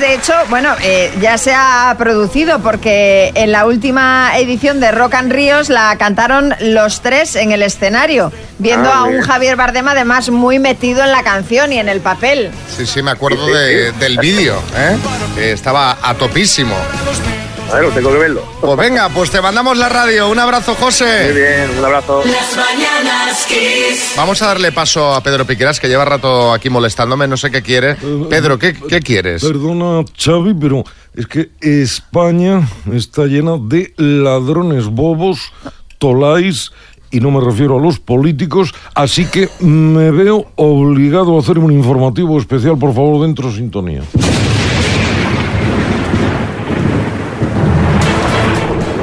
De 0.00 0.14
hecho, 0.14 0.32
bueno, 0.48 0.74
eh, 0.82 1.12
ya 1.20 1.36
se 1.36 1.52
ha 1.54 1.94
producido 1.98 2.58
porque 2.60 3.32
en 3.34 3.52
la 3.52 3.66
última 3.66 4.32
edición 4.38 4.80
de 4.80 4.90
Rock 4.92 5.14
and 5.14 5.30
Ríos 5.32 5.68
la 5.68 5.96
cantaron 5.98 6.54
los 6.60 7.00
tres 7.02 7.36
en 7.36 7.52
el 7.52 7.62
escenario, 7.62 8.32
viendo 8.58 8.88
Ah, 8.90 8.98
a 9.00 9.04
un. 9.04 9.20
Javier 9.20 9.56
Bardem 9.56 9.86
además 9.88 10.30
muy 10.30 10.58
metido 10.58 11.02
en 11.04 11.12
la 11.12 11.22
canción 11.22 11.72
y 11.72 11.78
en 11.78 11.88
el 11.90 12.00
papel. 12.00 12.50
Sí, 12.76 12.86
sí, 12.86 13.02
me 13.02 13.10
acuerdo 13.10 13.46
de- 13.46 13.92
del 13.92 14.16
vídeo, 14.18 14.56
¿eh? 14.76 14.96
Que 15.34 15.52
estaba 15.52 15.98
a 16.02 16.14
topísimo. 16.14 16.74
Bueno, 17.70 17.88
tengo 17.90 18.10
que 18.10 18.18
verlo. 18.18 18.42
Pues 18.60 18.76
venga, 18.76 19.08
pues 19.10 19.30
te 19.30 19.40
mandamos 19.40 19.76
la 19.76 19.88
radio. 19.88 20.28
Un 20.30 20.38
abrazo, 20.38 20.74
José. 20.74 21.24
Muy 21.24 21.40
bien, 21.40 21.78
un 21.78 21.84
abrazo. 21.84 22.22
Las 22.24 22.56
mañanas 22.56 23.46
Kiss. 23.46 24.14
Vamos 24.16 24.40
a 24.42 24.46
darle 24.46 24.72
paso 24.72 25.14
a 25.14 25.22
Pedro 25.22 25.44
Piqueras, 25.46 25.78
que 25.78 25.88
lleva 25.88 26.04
rato 26.04 26.52
aquí 26.52 26.70
molestándome, 26.70 27.28
no 27.28 27.36
sé 27.36 27.50
qué 27.50 27.62
quiere. 27.62 27.96
Pedro, 28.30 28.58
¿qué, 28.58 28.74
qué 28.74 29.00
quieres? 29.00 29.44
Perdona, 29.44 30.04
Xavi, 30.16 30.54
pero 30.54 30.84
es 31.14 31.26
que 31.26 31.50
España 31.60 32.66
está 32.92 33.26
llena 33.26 33.56
de 33.60 33.92
ladrones 33.96 34.86
bobos, 34.86 35.52
tolais, 35.98 36.72
y 37.10 37.20
no 37.20 37.30
me 37.30 37.40
refiero 37.40 37.78
a 37.78 37.80
los 37.80 37.98
políticos, 37.98 38.74
así 38.94 39.26
que 39.26 39.48
me 39.60 40.10
veo 40.10 40.46
obligado 40.56 41.36
a 41.36 41.40
hacer 41.40 41.58
un 41.58 41.72
informativo 41.72 42.38
especial, 42.38 42.78
por 42.78 42.94
favor, 42.94 43.22
dentro 43.22 43.52
sintonía. 43.52 44.02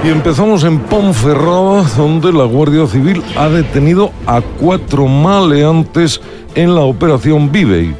Y 0.05 0.09
empezamos 0.09 0.63
en 0.63 0.79
Ponferrada, 0.81 1.81
donde 1.97 2.31
la 2.31 2.43
Guardia 2.43 2.85
Civil 2.85 3.23
ha 3.37 3.49
detenido 3.49 4.11
a 4.27 4.39
cuatro 4.41 5.07
maleantes 5.07 6.21
en 6.53 6.75
la 6.75 6.81
operación 6.81 7.51
Vivey. 7.51 7.95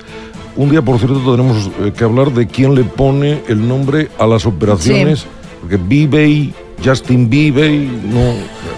Un 0.56 0.70
día, 0.70 0.84
por 0.84 1.00
cierto, 1.00 1.18
tendremos 1.20 1.70
eh, 1.82 1.92
que 1.98 2.04
hablar 2.04 2.32
de 2.32 2.46
quién 2.46 2.76
le 2.76 2.84
pone 2.84 3.42
el 3.48 3.68
nombre 3.68 4.10
a 4.20 4.28
las 4.28 4.46
operaciones, 4.46 5.22
Sí. 5.22 5.28
porque 5.62 5.78
Vivey, 5.78 6.54
Justin 6.84 7.28
Vivey, 7.28 7.90
no, 8.04 8.34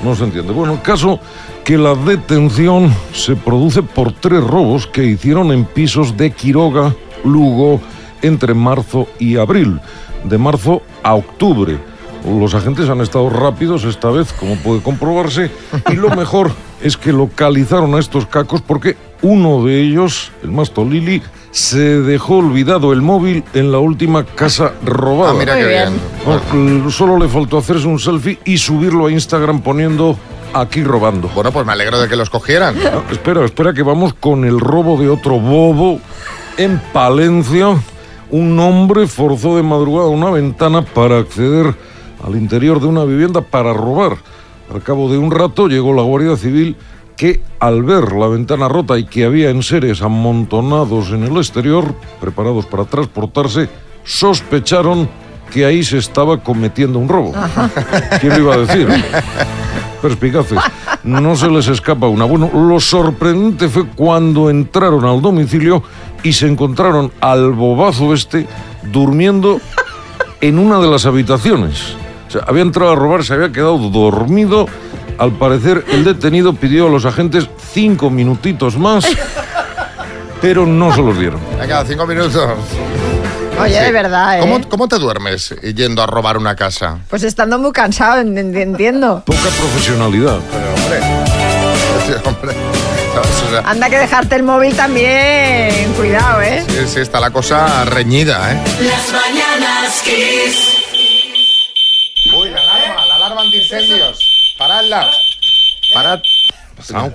no 0.10 0.16
se 0.16 0.24
entiende. 0.24 0.54
Bueno, 0.54 0.74
el 0.74 0.82
caso 0.82 1.20
que 1.66 1.78
la 1.78 1.96
detención 1.96 2.94
se 3.14 3.36
produce 3.36 3.84
por 3.84 4.14
tres 4.14 4.42
robos 4.42 4.88
que 4.88 5.04
hicieron 5.04 5.52
en 5.52 5.66
pisos 5.66 6.16
de 6.16 6.32
Quiroga, 6.32 6.96
Lugo, 7.26 7.82
entre 8.22 8.54
marzo 8.54 9.08
y 9.20 9.36
abril, 9.36 9.82
de 10.24 10.38
marzo 10.38 10.82
a 11.04 11.14
octubre. 11.16 11.78
Los 12.28 12.54
agentes 12.54 12.90
han 12.90 13.02
estado 13.02 13.30
rápidos 13.30 13.84
esta 13.84 14.10
vez, 14.10 14.34
como 14.34 14.56
puede 14.58 14.82
comprobarse, 14.82 15.50
y 15.90 15.96
lo 15.96 16.10
mejor 16.16 16.52
es 16.82 16.98
que 16.98 17.14
localizaron 17.14 17.96
a 17.96 18.00
estos 18.00 18.26
cacos 18.26 18.62
porque 18.62 18.98
uno 19.22 19.64
de 19.64 19.82
ellos, 19.82 20.32
el 20.44 20.52
Masto 20.52 20.84
Lili, 20.86 21.22
se 21.52 22.02
dejó 22.02 22.38
olvidado 22.38 22.94
el 22.94 23.02
móvil 23.02 23.44
en 23.54 23.72
la 23.72 23.80
última 23.80 24.24
casa 24.24 24.74
robada. 24.84 25.32
Ah, 25.32 25.36
mira 25.38 25.56
qué 25.56 25.66
bien. 25.66 26.00
Bueno, 26.26 26.92
solo 26.92 27.18
le 27.18 27.28
faltó 27.28 27.58
hacerse 27.58 27.88
un 27.88 28.00
selfie 28.00 28.38
y 28.46 28.58
subirlo 28.58 29.08
a 29.08 29.12
Instagram 29.12 29.62
poniendo 29.62 30.18
aquí 30.54 30.84
robando. 30.84 31.30
Bueno, 31.34 31.52
pues 31.52 31.66
me 31.66 31.72
alegro 31.72 32.00
de 32.00 32.08
que 32.08 32.16
los 32.16 32.30
cogieran. 32.30 32.76
espera, 33.12 33.44
espera 33.44 33.74
que 33.74 33.84
vamos 33.84 34.14
con 34.14 34.46
el 34.46 34.60
robo 34.60 34.98
de 34.98 35.10
otro 35.10 35.40
bobo 35.40 36.00
en 36.58 36.80
Palencia. 36.94 37.76
Un 38.30 38.60
hombre 38.60 39.08
forzó 39.08 39.56
de 39.56 39.64
madrugada 39.64 40.10
una 40.10 40.30
ventana 40.30 40.82
para 40.82 41.20
acceder 41.20 41.74
al 42.24 42.36
interior 42.36 42.80
de 42.80 42.88
una 42.88 43.04
vivienda 43.04 43.42
para 43.42 43.74
robar. 43.74 44.18
Al 44.74 44.82
cabo 44.84 45.10
de 45.12 45.18
un 45.18 45.32
rato 45.32 45.68
llegó 45.68 45.94
la 45.94 46.02
Guardia 46.02 46.36
Civil 46.36 46.76
que 47.16 47.42
al 47.60 47.84
ver 47.84 48.14
la 48.14 48.28
ventana 48.28 48.68
rota 48.68 48.98
y 48.98 49.06
que 49.06 49.26
había 49.26 49.50
enseres 49.50 50.02
amontonados 50.02 51.10
en 51.10 51.24
el 51.24 51.36
exterior, 51.38 51.96
preparados 52.22 52.66
para 52.68 52.86
transportarse, 52.86 53.70
sospecharon 54.04 55.10
que 55.52 55.66
ahí 55.66 55.84
se 55.84 55.98
estaba 55.98 56.44
cometiendo 56.44 57.00
un 57.00 57.10
robo. 57.10 57.34
¿Quién 58.22 58.34
lo 58.34 58.40
iba 58.40 58.54
a 58.54 58.58
decir? 58.60 58.88
Perspicaces. 60.02 60.60
No 61.04 61.36
se 61.36 61.50
les 61.50 61.68
escapa 61.68 62.08
una. 62.08 62.26
Bueno, 62.26 62.52
lo 62.54 62.80
sorprendente 62.80 63.68
fue 63.68 63.88
cuando 63.88 64.50
entraron 64.50 65.06
al 65.06 65.22
domicilio 65.22 65.82
y 66.22 66.34
se 66.34 66.48
encontraron 66.48 67.12
al 67.20 67.54
bobazo 67.54 68.14
este 68.14 68.46
durmiendo 68.92 69.60
en 70.42 70.60
una 70.60 70.80
de 70.80 70.88
las 70.88 71.06
habitaciones. 71.06 71.96
O 72.28 72.32
sea, 72.32 72.42
había 72.48 72.62
entrado 72.62 72.92
a 72.92 72.96
robar, 72.96 73.24
se 73.24 73.34
había 73.34 73.52
quedado 73.52 73.78
dormido. 73.78 74.68
Al 75.18 75.32
parecer, 75.32 75.84
el 75.92 76.04
detenido 76.04 76.54
pidió 76.54 76.88
a 76.88 76.90
los 76.90 77.06
agentes 77.06 77.50
cinco 77.74 78.10
minutitos 78.10 78.78
más, 78.78 79.06
pero 80.42 80.66
no 80.66 80.94
se 80.94 81.02
los 81.02 81.18
dieron. 81.18 81.40
Venga, 81.60 81.84
cinco 81.86 82.06
minutos. 82.06 82.44
Oye, 83.60 83.82
de 83.82 83.92
verdad, 83.92 84.38
¿eh? 84.38 84.42
¿Cómo, 84.42 84.62
cómo 84.70 84.88
te 84.88 85.00
duermes 85.00 85.50
yendo 85.74 86.04
a 86.04 86.06
robar 86.06 86.38
una 86.38 86.56
casa? 86.56 87.00
Pues 87.10 87.24
estando 87.24 87.58
muy 87.58 87.72
cansado, 87.72 88.22
en- 88.22 88.38
en- 88.38 88.56
entiendo. 88.56 89.24
Poca 89.26 89.40
profesionalidad. 89.58 90.38
Sí, 92.06 92.14
hombre, 92.24 92.54
sea, 93.50 93.64
Anda 93.66 93.90
que 93.90 93.98
dejarte 93.98 94.36
el 94.36 94.44
móvil 94.44 94.76
también. 94.76 95.92
Cuidado, 95.98 96.42
¿eh? 96.44 96.64
sí, 96.68 96.76
sí, 96.88 97.00
está 97.00 97.20
la 97.20 97.32
cosa 97.32 97.84
reñida, 97.86 98.54
¿eh? 98.54 98.62
Las 98.82 99.12
mañanas 99.12 100.02
Kiss. 100.04 100.77
Uy, 102.36 102.50
la 102.50 102.62
alarma, 102.62 103.06
la 103.06 103.16
alarma 103.16 103.42
antiincendios. 103.42 104.56
Paradla. 104.58 105.10
Parad. 105.94 106.20
Pasao. 106.76 107.14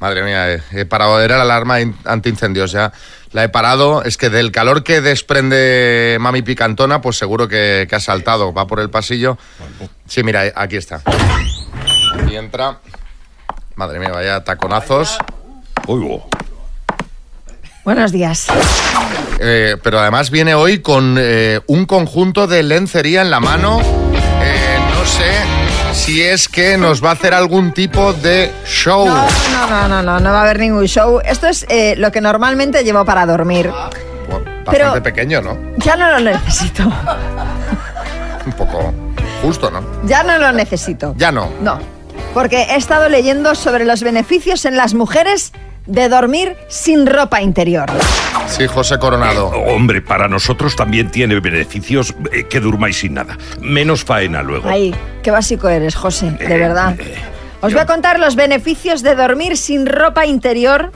Madre 0.00 0.22
mía, 0.22 0.52
he, 0.52 0.62
he 0.72 0.84
parado. 0.86 1.20
Era 1.20 1.36
la 1.38 1.42
alarma 1.42 1.80
in- 1.80 1.96
antiincendios 2.04 2.72
ya. 2.72 2.92
La 3.32 3.44
he 3.44 3.48
parado. 3.48 4.02
Es 4.04 4.16
que 4.16 4.30
del 4.30 4.52
calor 4.52 4.84
que 4.84 5.00
desprende 5.00 6.16
Mami 6.20 6.42
Picantona, 6.42 7.00
pues 7.00 7.16
seguro 7.16 7.48
que, 7.48 7.86
que 7.88 7.96
ha 7.96 8.00
saltado. 8.00 8.52
Va 8.52 8.66
por 8.66 8.80
el 8.80 8.90
pasillo. 8.90 9.38
Sí, 10.06 10.22
mira, 10.22 10.46
eh, 10.46 10.52
aquí 10.54 10.76
está. 10.76 11.00
Y 12.30 12.36
entra. 12.36 12.78
Madre 13.76 13.98
mía, 13.98 14.10
vaya 14.12 14.44
taconazos. 14.44 15.18
Oigo. 15.86 16.28
Buenos 17.84 18.12
días. 18.12 18.46
Eh, 19.40 19.76
pero 19.82 19.98
además 19.98 20.30
viene 20.30 20.54
hoy 20.54 20.78
con 20.80 21.16
eh, 21.18 21.60
un 21.66 21.84
conjunto 21.86 22.46
de 22.46 22.62
lencería 22.62 23.20
en 23.22 23.30
la 23.30 23.40
mano. 23.40 23.80
Si 25.94 26.22
es 26.22 26.48
que 26.48 26.76
nos 26.76 27.02
va 27.02 27.10
a 27.10 27.12
hacer 27.12 27.32
algún 27.32 27.72
tipo 27.72 28.12
de 28.12 28.52
show. 28.66 29.06
No, 29.06 29.14
no, 29.24 29.66
no, 29.68 29.88
no, 29.88 30.02
no, 30.02 30.20
no 30.20 30.32
va 30.32 30.40
a 30.40 30.42
haber 30.42 30.58
ningún 30.58 30.84
show. 30.86 31.20
Esto 31.24 31.46
es 31.48 31.64
eh, 31.70 31.94
lo 31.96 32.12
que 32.12 32.20
normalmente 32.20 32.84
llevo 32.84 33.04
para 33.04 33.24
dormir. 33.24 33.70
Bastante 33.70 34.70
pero- 34.70 35.02
pequeño, 35.02 35.40
¿no? 35.40 35.56
Ya 35.78 35.96
no 35.96 36.10
lo 36.10 36.20
necesito. 36.20 36.82
Un 38.46 38.52
poco 38.52 38.92
justo, 39.42 39.70
¿no? 39.70 39.82
Ya 40.04 40.22
no 40.22 40.36
lo 40.38 40.52
necesito. 40.52 41.14
Ya 41.16 41.32
no. 41.32 41.50
No. 41.62 41.78
Porque 42.34 42.62
he 42.62 42.76
estado 42.76 43.08
leyendo 43.08 43.54
sobre 43.54 43.84
los 43.84 44.02
beneficios 44.02 44.64
en 44.66 44.76
las 44.76 44.92
mujeres 44.94 45.52
de 45.86 46.08
dormir 46.08 46.56
sin 46.68 47.06
ropa 47.06 47.40
interior. 47.42 47.90
Sí, 48.48 48.66
José 48.66 48.98
Coronado. 48.98 49.48
Hombre, 49.48 50.02
para 50.02 50.28
nosotros 50.28 50.76
también 50.76 51.10
tiene 51.10 51.40
beneficios 51.40 52.14
eh, 52.32 52.44
que 52.44 52.60
durmáis 52.60 52.98
sin 52.98 53.14
nada. 53.14 53.36
Menos 53.60 54.04
faena 54.04 54.42
luego. 54.42 54.68
Ay, 54.68 54.94
qué 55.22 55.30
básico 55.30 55.68
eres, 55.68 55.94
José, 55.94 56.30
de 56.32 56.58
verdad. 56.58 56.96
Os 57.60 57.72
voy 57.72 57.80
a 57.80 57.86
contar 57.86 58.20
los 58.20 58.36
beneficios 58.36 59.02
de 59.02 59.14
dormir 59.14 59.56
sin 59.56 59.86
ropa 59.86 60.26
interior. 60.26 60.92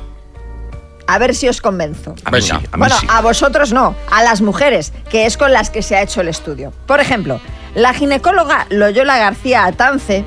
A 1.07 1.19
ver 1.19 1.35
si 1.35 1.49
os 1.49 1.63
convenzo. 1.63 2.15
A 2.27 2.31
mí 2.31 2.43
sí, 2.43 2.53
a 2.53 2.59
mí 2.59 2.67
bueno, 2.77 2.95
sí. 3.01 3.07
a 3.09 3.23
vosotros 3.23 3.73
no, 3.73 3.95
a 4.11 4.23
las 4.23 4.43
mujeres, 4.43 4.93
que 5.09 5.25
es 5.25 5.39
con 5.39 5.53
las 5.55 5.71
que 5.71 5.81
se 5.81 5.97
ha 5.97 6.03
hecho 6.03 6.21
el 6.21 6.29
estudio. 6.29 6.71
Por 6.87 7.01
ejemplo, 7.01 7.41
La 7.75 7.95
ginecóloga 7.95 8.67
Loyola 8.69 9.17
García 9.17 9.65
Atance 9.65 10.25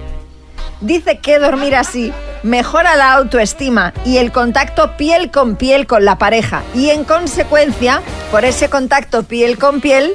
dice 0.80 1.20
que 1.20 1.38
dormir 1.38 1.76
así 1.76 2.12
mejora 2.44 2.96
la 2.96 3.14
autoestima 3.14 3.94
y 4.06 4.18
el 4.18 4.32
contacto 4.32 4.96
piel 4.98 5.32
con 5.32 5.56
piel 5.56 5.88
con 5.88 6.06
la 6.06 6.18
pareja 6.18 6.64
y 6.74 6.90
en 6.90 7.04
consecuencia, 7.04 8.02
por 8.32 8.46
ese 8.46 8.70
contacto 8.70 9.24
piel 9.24 9.58
con 9.58 9.82
piel, 9.82 10.14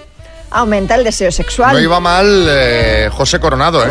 aumenta 0.51 0.95
el 0.95 1.05
deseo 1.05 1.31
sexual. 1.33 1.75
No 1.75 1.81
iba 1.81 2.01
mal 2.01 2.47
eh, 2.49 3.09
José 3.13 3.41
Coronado, 3.41 3.85
¿eh? 3.85 3.91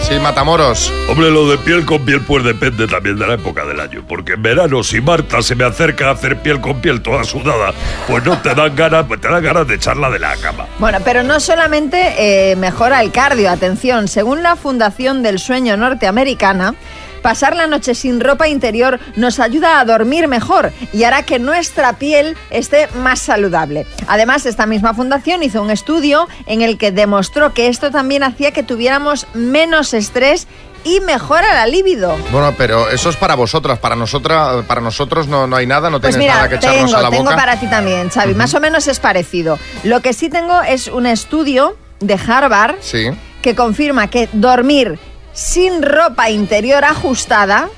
Sí, 0.00 0.18
Matamoros. 0.18 0.90
Hombre, 1.08 1.30
lo 1.30 1.48
de 1.48 1.58
piel 1.58 1.84
con 1.84 2.04
piel 2.04 2.22
pues 2.22 2.42
depende 2.42 2.86
también 2.86 3.18
de 3.18 3.26
la 3.26 3.34
época 3.34 3.64
del 3.66 3.78
año. 3.78 4.02
Porque 4.08 4.32
en 4.32 4.42
verano, 4.42 4.82
si 4.82 5.00
Marta 5.00 5.42
se 5.42 5.54
me 5.54 5.64
acerca 5.64 6.08
a 6.08 6.12
hacer 6.12 6.40
piel 6.40 6.60
con 6.60 6.80
piel 6.80 7.02
toda 7.02 7.22
sudada, 7.22 7.72
pues 8.08 8.24
no 8.24 8.40
te 8.40 8.54
dan 8.54 8.74
ganas, 8.74 9.04
pues 9.06 9.20
te 9.20 9.28
dan 9.28 9.42
ganas 9.42 9.68
de 9.68 9.74
echarla 9.74 10.10
de 10.10 10.18
la 10.18 10.36
cama. 10.36 10.66
Bueno, 10.78 10.98
pero 11.04 11.22
no 11.22 11.38
solamente 11.38 12.14
eh, 12.18 12.56
mejora 12.56 13.02
el 13.02 13.12
cardio, 13.12 13.50
atención, 13.50 14.08
según 14.08 14.42
la 14.42 14.56
Fundación 14.56 15.22
del 15.22 15.38
Sueño 15.38 15.76
Norteamericana, 15.76 16.74
pasar 17.20 17.54
la 17.56 17.66
noche 17.66 17.94
sin 17.94 18.20
ropa 18.20 18.48
interior 18.48 18.98
nos 19.16 19.38
ayuda 19.40 19.80
a 19.80 19.84
dormir 19.84 20.28
mejor 20.28 20.72
y 20.92 21.04
hará 21.04 21.22
que 21.22 21.38
nuestra 21.38 21.94
piel 21.94 22.36
esté 22.50 22.88
más 23.02 23.20
saludable. 23.20 23.86
Además, 24.08 24.46
esta 24.46 24.66
misma 24.66 24.94
fundación 24.94 25.42
hizo 25.42 25.62
un 25.62 25.70
estudio 25.70 26.28
en 26.46 26.62
el 26.62 26.78
que 26.78 26.92
demostró 26.92 27.52
que 27.54 27.68
esto 27.68 27.90
también 27.90 28.22
hacía 28.22 28.50
que 28.52 28.62
tuviéramos 28.62 29.26
menos 29.34 29.94
estrés 29.94 30.46
y 30.82 31.00
mejora 31.00 31.52
la 31.52 31.66
libido. 31.66 32.16
Bueno, 32.32 32.54
pero 32.56 32.88
eso 32.88 33.10
es 33.10 33.16
para 33.16 33.34
vosotras, 33.34 33.78
para 33.78 33.94
nosotras, 33.96 34.64
para 34.66 34.80
nosotros 34.80 35.28
no, 35.28 35.46
no 35.46 35.56
hay 35.56 35.66
nada, 35.66 35.90
no 35.90 36.00
Pues 36.00 36.14
tienes 36.16 36.24
mira, 36.26 36.34
nada 36.36 36.48
que 36.48 36.54
echarnos 36.54 36.94
a 36.94 37.02
la 37.02 37.10
tengo 37.10 37.24
boca. 37.24 37.36
para 37.36 37.60
ti 37.60 37.66
también, 37.68 38.08
Xavi. 38.08 38.34
Más 38.34 38.54
o 38.54 38.60
menos 38.60 38.88
es 38.88 38.98
parecido. 38.98 39.58
Lo 39.84 40.00
que 40.00 40.14
sí 40.14 40.30
tengo 40.30 40.62
es 40.62 40.88
un 40.88 41.06
estudio 41.06 41.76
de 42.00 42.14
Harvard 42.26 42.76
Sí. 42.80 43.10
que 43.42 43.54
confirma 43.54 44.08
que 44.08 44.30
dormir 44.32 44.98
sin 45.40 45.82
ropa 45.82 46.28
interior 46.28 46.84
ajustada 46.84 47.70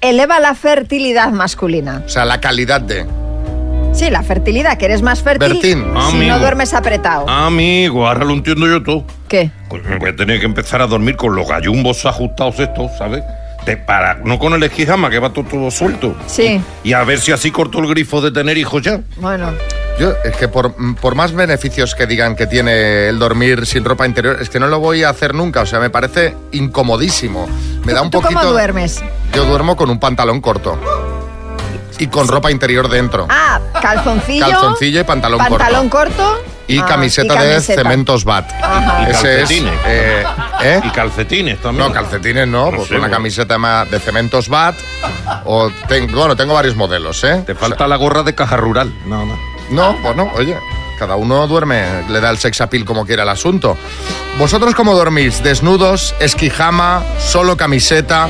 eleva 0.00 0.40
la 0.40 0.54
fertilidad 0.54 1.30
masculina. 1.30 2.02
O 2.06 2.08
sea, 2.08 2.24
la 2.24 2.40
calidad 2.40 2.80
de. 2.80 3.06
Sí, 3.92 4.08
la 4.08 4.22
fertilidad, 4.22 4.78
que 4.78 4.86
eres 4.86 5.02
más 5.02 5.22
fértil 5.22 5.52
Bertín. 5.52 5.84
si 5.84 6.16
Amigo. 6.16 6.32
no 6.34 6.38
duermes 6.38 6.72
apretado. 6.72 7.28
Amigo, 7.28 8.06
ahora 8.08 8.24
lo 8.24 8.32
entiendo 8.32 8.66
yo 8.66 8.82
todo. 8.82 9.04
¿Qué? 9.28 9.50
Pues 9.68 9.84
me 9.84 9.98
voy 9.98 10.08
a 10.10 10.16
tener 10.16 10.40
que 10.40 10.46
empezar 10.46 10.80
a 10.80 10.86
dormir 10.86 11.16
con 11.16 11.36
los 11.36 11.46
gallumbos 11.46 12.06
ajustados 12.06 12.58
estos, 12.58 12.90
¿sabes? 12.96 13.22
De 13.66 13.76
para, 13.76 14.14
no 14.14 14.38
con 14.38 14.54
el 14.54 14.62
esquijama, 14.62 15.10
que 15.10 15.18
va 15.18 15.30
todo, 15.30 15.44
todo 15.44 15.70
suelto. 15.70 16.16
Sí, 16.26 16.58
Y 16.82 16.94
a 16.94 17.04
ver 17.04 17.20
si 17.20 17.32
así 17.32 17.50
corto 17.50 17.80
el 17.80 17.86
grifo 17.88 18.22
de 18.22 18.30
tener 18.32 18.56
hijos 18.56 18.80
ya. 18.82 19.00
bueno. 19.18 19.52
Yo, 19.98 20.12
es 20.24 20.36
que 20.36 20.48
por, 20.48 20.74
por 20.96 21.14
más 21.14 21.32
beneficios 21.32 21.94
que 21.94 22.06
digan 22.06 22.34
que 22.34 22.46
tiene 22.46 23.08
el 23.08 23.18
dormir 23.18 23.66
sin 23.66 23.84
ropa 23.84 24.06
interior, 24.06 24.38
es 24.40 24.48
que 24.48 24.58
no 24.58 24.66
lo 24.66 24.80
voy 24.80 25.04
a 25.04 25.10
hacer 25.10 25.34
nunca. 25.34 25.60
O 25.60 25.66
sea, 25.66 25.80
me 25.80 25.90
parece 25.90 26.34
incomodísimo. 26.52 27.48
Me 27.84 27.92
da 27.92 28.02
un 28.02 28.10
¿Tú 28.10 28.20
poquito. 28.20 28.40
cómo 28.40 28.52
duermes? 28.52 29.02
Yo 29.34 29.44
duermo 29.44 29.76
con 29.76 29.90
un 29.90 30.00
pantalón 30.00 30.40
corto. 30.40 30.78
Y 31.98 32.06
con 32.08 32.26
ropa 32.26 32.50
interior 32.50 32.88
dentro. 32.88 33.26
Ah, 33.28 33.60
calzoncillo. 33.80 34.44
Calzoncillo 34.48 35.00
y 35.00 35.04
pantalón, 35.04 35.38
pantalón 35.38 35.88
corto. 35.88 36.40
Y 36.66 36.78
ah, 36.78 36.86
camiseta, 36.86 37.34
y 37.34 37.38
de 37.38 37.52
camiseta. 37.52 37.82
cementos 37.82 38.24
bat. 38.24 38.50
Ajá. 38.62 39.02
Y 39.02 39.10
Ese 39.10 39.34
es, 39.34 39.38
calcetines. 39.40 39.74
eh, 39.86 40.24
¿eh? 40.62 40.80
Y 40.84 40.90
calcetines 40.90 41.60
también. 41.60 41.86
No, 41.88 41.92
calcetines 41.92 42.48
no, 42.48 42.70
No 42.70 42.76
pues 42.78 42.88
sé, 42.88 42.94
una 42.94 43.00
bueno. 43.02 43.16
camiseta 43.16 43.58
ma- 43.58 43.84
de 43.84 43.98
cementos 44.00 44.48
bat. 44.48 44.74
O 45.44 45.70
tengo, 45.86 46.18
bueno, 46.18 46.34
tengo 46.34 46.54
varios 46.54 46.74
modelos, 46.76 47.22
¿eh? 47.24 47.42
Te 47.46 47.54
falta 47.54 47.86
la 47.86 47.96
gorra 47.96 48.22
de 48.22 48.34
caja 48.34 48.56
rural. 48.56 48.92
No, 49.06 49.24
no. 49.26 49.36
No, 49.72 49.94
bueno, 50.02 50.30
oye, 50.36 50.56
cada 50.98 51.16
uno 51.16 51.46
duerme, 51.48 51.84
le 52.08 52.20
da 52.20 52.30
el 52.30 52.38
sex 52.38 52.60
appeal 52.60 52.84
como 52.84 53.06
quiera 53.06 53.22
el 53.22 53.28
asunto. 53.28 53.76
¿Vosotros 54.38 54.74
cómo 54.74 54.94
dormís? 54.94 55.42
¿Desnudos, 55.42 56.14
esquijama, 56.20 57.02
solo 57.18 57.56
camiseta? 57.56 58.28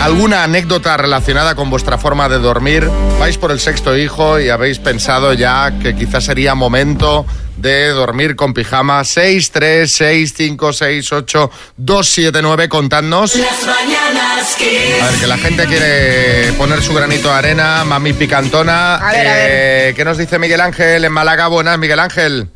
¿Alguna 0.00 0.44
anécdota 0.44 0.96
relacionada 0.96 1.54
con 1.54 1.70
vuestra 1.70 1.96
forma 1.96 2.28
de 2.28 2.38
dormir? 2.38 2.88
¿Vais 3.18 3.38
por 3.38 3.50
el 3.50 3.60
sexto 3.60 3.96
hijo 3.96 4.38
y 4.38 4.48
habéis 4.48 4.78
pensado 4.78 5.32
ya 5.32 5.78
que 5.80 5.96
quizás 5.96 6.24
sería 6.24 6.54
momento 6.54 7.24
de 7.60 7.88
dormir 7.88 8.36
con 8.36 8.54
pijama? 8.54 9.04
6, 9.04 9.50
3, 9.50 9.90
6, 9.90 10.34
5, 10.36 10.72
6, 10.72 11.12
8, 11.12 11.50
2, 11.76 12.08
7, 12.08 12.38
9, 12.42 12.68
contadnos. 12.68 13.34
Las 13.36 13.66
mañanas 13.66 14.54
Kiss. 14.56 15.02
A 15.02 15.10
ver, 15.10 15.20
que 15.20 15.26
la 15.26 15.38
gente 15.38 15.66
quiere 15.66 16.52
poner 16.56 16.82
su 16.82 16.94
granito 16.94 17.28
de 17.28 17.34
arena, 17.34 17.84
mami 17.84 18.12
picantona. 18.12 18.96
A 18.96 19.12
ver, 19.12 19.26
a 19.26 19.32
Eh, 19.36 19.92
¿Qué 19.94 20.04
nos 20.04 20.18
dice 20.18 20.38
Miguel 20.38 20.60
Ángel 20.60 21.04
en 21.04 21.12
Málaga? 21.12 21.48
Buenas, 21.48 21.78
Miguel 21.78 22.00
Ángel. 22.00 22.48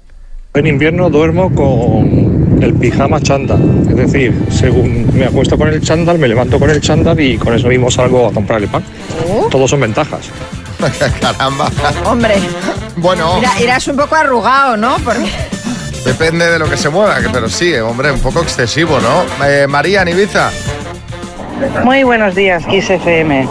En 0.55 0.67
invierno 0.67 1.09
duermo 1.09 1.55
con 1.55 2.59
el 2.63 2.75
pijama 2.75 3.21
chándal. 3.21 3.87
Es 3.89 3.97
decir, 3.97 4.35
según 4.51 5.11
me 5.17 5.25
acuesto 5.25 5.57
con 5.57 5.69
el 5.69 5.81
chándal, 5.81 6.19
me 6.19 6.29
levanto 6.29 6.59
con 6.59 6.71
el 6.71 6.81
chándal 6.81 7.19
y 7.21 7.39
con 7.39 7.55
eso 7.55 7.69
mismo 7.69 7.91
salgo 7.91 8.29
a 8.29 8.33
comprarle 8.33 8.69
pan. 8.69 8.85
Todos 9.51 9.71
son 9.71 9.81
ventajas. 9.81 10.31
Caramba. 11.21 11.71
Hombre, 12.05 12.35
Bueno, 12.97 13.37
Mira, 13.37 13.53
irás 13.61 13.87
un 13.89 13.97
poco 13.97 14.15
arrugado, 14.17 14.77
¿no? 14.77 14.97
Porque 15.05 15.31
depende 16.05 16.51
de 16.51 16.59
lo 16.59 16.69
que 16.69 16.77
se 16.77 16.89
mueva, 16.89 17.17
pero 17.33 17.49
sí, 17.49 17.75
hombre, 17.77 18.11
un 18.11 18.21
poco 18.21 18.41
excesivo, 18.43 18.99
¿no? 19.01 19.25
Eh, 19.47 19.67
María, 19.69 20.03
en 20.03 20.09
Ibiza. 20.09 20.51
Muy 21.85 22.03
buenos 22.03 22.35
días, 22.35 22.65
Kiss 22.67 22.91
FM. 22.91 23.49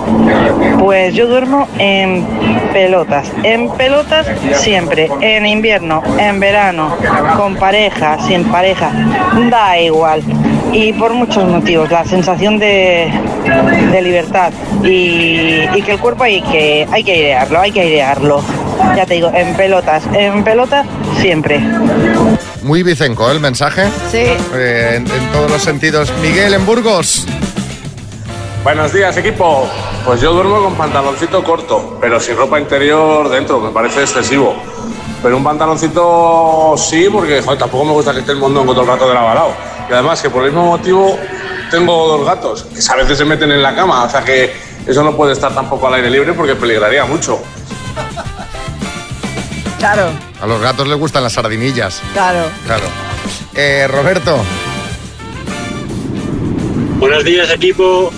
Pues 0.79 1.13
yo 1.15 1.27
duermo 1.27 1.67
en 1.77 2.27
pelotas. 2.73 3.31
En 3.43 3.69
pelotas 3.71 4.27
siempre. 4.53 5.09
En 5.21 5.45
invierno, 5.45 6.03
en 6.17 6.39
verano, 6.39 6.97
con 7.37 7.55
pareja, 7.55 8.17
sin 8.27 8.43
pareja. 8.51 8.91
Da 9.49 9.79
igual. 9.79 10.21
Y 10.71 10.93
por 10.93 11.13
muchos 11.13 11.47
motivos. 11.47 11.91
La 11.91 12.05
sensación 12.05 12.57
de, 12.57 13.11
de 13.91 14.01
libertad. 14.01 14.53
Y, 14.83 15.67
y 15.73 15.81
que 15.83 15.93
el 15.93 15.99
cuerpo 15.99 16.23
hay 16.23 16.41
que, 16.41 16.87
hay 16.91 17.03
que 17.03 17.11
airearlo, 17.11 17.59
hay 17.59 17.71
que 17.71 17.81
airearlo. 17.81 18.41
Ya 18.95 19.05
te 19.05 19.15
digo, 19.15 19.31
en 19.33 19.55
pelotas. 19.55 20.03
En 20.13 20.43
pelotas 20.43 20.85
siempre. 21.19 21.59
Muy 22.63 22.83
bicenco, 22.83 23.29
¿eh? 23.29 23.33
el 23.33 23.39
mensaje. 23.39 23.83
Sí. 24.11 24.23
Eh, 24.53 24.93
en, 24.95 25.11
en 25.11 25.31
todos 25.31 25.51
los 25.51 25.61
sentidos. 25.61 26.11
Miguel, 26.21 26.53
en 26.53 26.65
Burgos. 26.65 27.25
Buenos 28.63 28.93
días, 28.93 29.17
equipo. 29.17 29.67
Pues 30.05 30.21
yo 30.21 30.33
duermo 30.33 30.61
con 30.63 30.75
pantaloncito 30.75 31.43
corto, 31.43 31.97
pero 31.99 32.19
sin 32.19 32.37
ropa 32.37 32.59
interior 32.59 33.27
dentro, 33.29 33.59
me 33.59 33.71
parece 33.71 34.01
excesivo. 34.01 34.55
Pero 35.21 35.37
un 35.37 35.43
pantaloncito 35.43 36.75
sí, 36.77 37.07
porque 37.11 37.41
joder, 37.41 37.57
tampoco 37.59 37.85
me 37.85 37.91
gusta 37.91 38.13
que 38.13 38.19
esté 38.19 38.31
el 38.31 38.37
mondongo 38.37 38.73
todo 38.73 38.83
el 38.83 38.87
rato 38.89 39.07
de 39.07 39.13
lavarado. 39.15 39.49
Y 39.91 39.93
además 39.93 40.21
que 40.21 40.29
por 40.29 40.45
el 40.45 40.51
mismo 40.51 40.67
motivo 40.67 41.19
tengo 41.69 42.07
dos 42.07 42.25
gatos, 42.25 42.63
que 42.63 42.79
a 42.89 42.95
veces 42.95 43.17
se 43.17 43.25
meten 43.25 43.51
en 43.51 43.61
la 43.61 43.75
cama, 43.75 44.05
o 44.05 44.09
sea 44.09 44.23
que 44.23 44.53
eso 44.87 45.03
no 45.03 45.17
puede 45.17 45.33
estar 45.33 45.53
tampoco 45.53 45.87
al 45.87 45.95
aire 45.95 46.09
libre 46.09 46.31
porque 46.31 46.55
peligraría 46.55 47.03
mucho. 47.03 47.41
Claro, 49.79 50.11
A 50.41 50.45
los 50.47 50.61
gatos 50.61 50.87
les 50.87 50.97
gustan 50.97 51.23
las 51.23 51.33
sardinillas. 51.33 52.01
claro. 52.13 52.45
Claro. 52.65 52.85
Eh, 53.53 53.85
Roberto. 53.91 54.37
Buenos 56.97 57.25
días 57.25 57.49
equipo. 57.49 58.13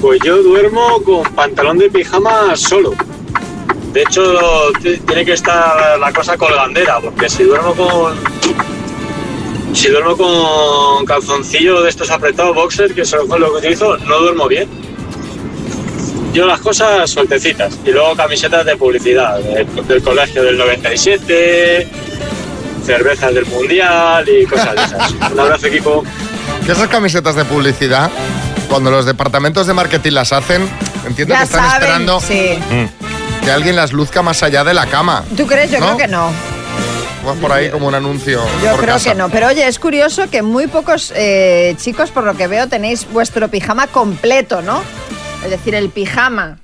Pues 0.00 0.20
yo 0.24 0.42
duermo 0.42 1.02
con 1.04 1.22
pantalón 1.34 1.76
de 1.76 1.90
pijama 1.90 2.56
solo. 2.56 2.94
De 3.92 4.00
hecho, 4.02 4.22
tiene 5.06 5.26
que 5.26 5.34
estar 5.34 5.98
la 5.98 6.12
cosa 6.14 6.38
colgandera, 6.38 6.98
porque 7.00 7.28
si 7.28 7.42
duermo 7.42 7.74
con. 7.74 8.39
Si 9.74 9.88
duermo 9.88 10.16
con 10.16 11.04
calzoncillo 11.06 11.82
de 11.82 11.90
estos 11.90 12.10
apretados 12.10 12.54
boxers, 12.54 12.92
que 12.92 13.04
son 13.04 13.28
lo 13.28 13.52
que 13.52 13.58
utilizo, 13.58 13.96
no 13.98 14.18
duermo 14.18 14.48
bien. 14.48 14.68
Yo 16.32 16.46
las 16.46 16.60
cosas 16.60 17.08
sueltecitas. 17.10 17.78
Y 17.84 17.90
luego 17.90 18.14
camisetas 18.14 18.64
de 18.64 18.76
publicidad, 18.76 19.38
de- 19.38 19.64
del 19.64 20.02
colegio 20.02 20.42
del 20.44 20.58
97, 20.58 21.88
cervezas 22.84 23.34
del 23.34 23.46
mundial 23.46 24.28
y 24.28 24.44
cosas 24.46 24.74
de 24.74 24.82
esas. 24.82 25.12
Un 25.32 25.40
abrazo 25.40 25.66
equipo. 25.66 26.04
Que 26.66 26.72
esas 26.72 26.88
camisetas 26.88 27.34
de 27.34 27.44
publicidad, 27.44 28.10
cuando 28.68 28.90
los 28.90 29.06
departamentos 29.06 29.66
de 29.66 29.74
marketing 29.74 30.12
las 30.12 30.32
hacen, 30.32 30.68
entiendo 31.06 31.34
Ya 31.34 31.38
que 31.40 31.44
están 31.44 31.64
saben, 31.64 31.82
esperando 31.82 32.20
sí. 32.20 32.58
que 33.44 33.50
alguien 33.50 33.74
las 33.76 33.92
luzca 33.92 34.22
más 34.22 34.42
allá 34.42 34.62
de 34.62 34.74
la 34.74 34.86
cama. 34.86 35.24
¿Tú 35.36 35.46
crees? 35.46 35.70
Yo 35.70 35.80
¿No? 35.80 35.86
creo 35.86 35.96
que 35.98 36.08
no. 36.08 36.30
Va 37.26 37.34
por 37.34 37.52
ahí 37.52 37.70
como 37.70 37.86
un 37.86 37.94
anuncio. 37.94 38.42
Yo 38.62 38.70
por 38.72 38.80
creo 38.80 38.94
casa. 38.94 39.10
que 39.10 39.14
no. 39.16 39.28
Pero 39.28 39.48
oye, 39.48 39.66
es 39.66 39.78
curioso 39.78 40.30
que 40.30 40.42
muy 40.42 40.66
pocos 40.66 41.12
eh, 41.14 41.74
chicos, 41.78 42.10
por 42.10 42.24
lo 42.24 42.34
que 42.34 42.46
veo, 42.46 42.66
tenéis 42.68 43.06
vuestro 43.12 43.48
pijama 43.48 43.86
completo, 43.88 44.62
¿no? 44.62 44.82
Es 45.44 45.50
decir, 45.50 45.74
el 45.74 45.90
pijama. 45.90 46.58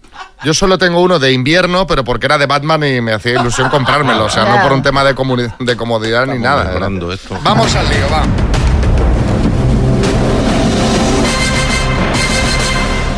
Yo 0.44 0.54
solo 0.54 0.78
tengo 0.78 1.00
uno 1.02 1.18
de 1.18 1.32
invierno, 1.32 1.86
pero 1.86 2.04
porque 2.04 2.26
era 2.26 2.38
de 2.38 2.46
Batman 2.46 2.84
y 2.84 3.00
me 3.00 3.12
hacía 3.12 3.40
ilusión 3.40 3.68
comprármelo. 3.68 4.24
O 4.24 4.30
sea, 4.30 4.44
no 4.44 4.62
por 4.62 4.72
un 4.72 4.82
tema 4.82 5.04
de, 5.04 5.14
comuni- 5.14 5.52
de 5.58 5.76
comodidad 5.76 6.26
ni 6.26 6.38
nada. 6.38 6.64
mejorando 6.64 7.12
esto. 7.12 7.38
Vamos 7.42 7.74
al 7.74 7.86
lío, 7.88 8.08
va. 8.10 8.22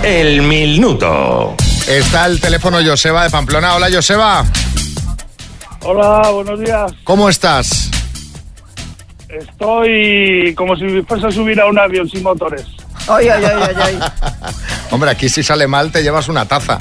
El 0.02 0.42
minuto. 0.42 1.54
Está 1.86 2.26
el 2.26 2.40
teléfono 2.40 2.78
Joseba 2.84 3.24
de 3.24 3.30
Pamplona. 3.30 3.74
Hola, 3.74 3.88
Joseba. 3.92 4.44
Hola, 5.82 6.30
buenos 6.30 6.60
días. 6.60 6.92
¿Cómo 7.04 7.28
estás? 7.28 7.90
Estoy 9.28 10.54
como 10.54 10.76
si 10.76 11.02
fuese 11.02 11.26
a 11.26 11.30
subir 11.30 11.60
a 11.60 11.66
un 11.66 11.78
avión 11.78 12.08
sin 12.08 12.22
motores. 12.22 12.64
Oy, 13.08 13.28
oy, 13.28 13.44
oy, 13.44 13.62
oy, 13.62 13.82
oy. 13.94 13.98
Hombre, 14.90 15.10
aquí 15.10 15.28
si 15.28 15.42
sale 15.42 15.66
mal 15.66 15.92
te 15.92 16.02
llevas 16.02 16.28
una 16.28 16.46
taza. 16.46 16.78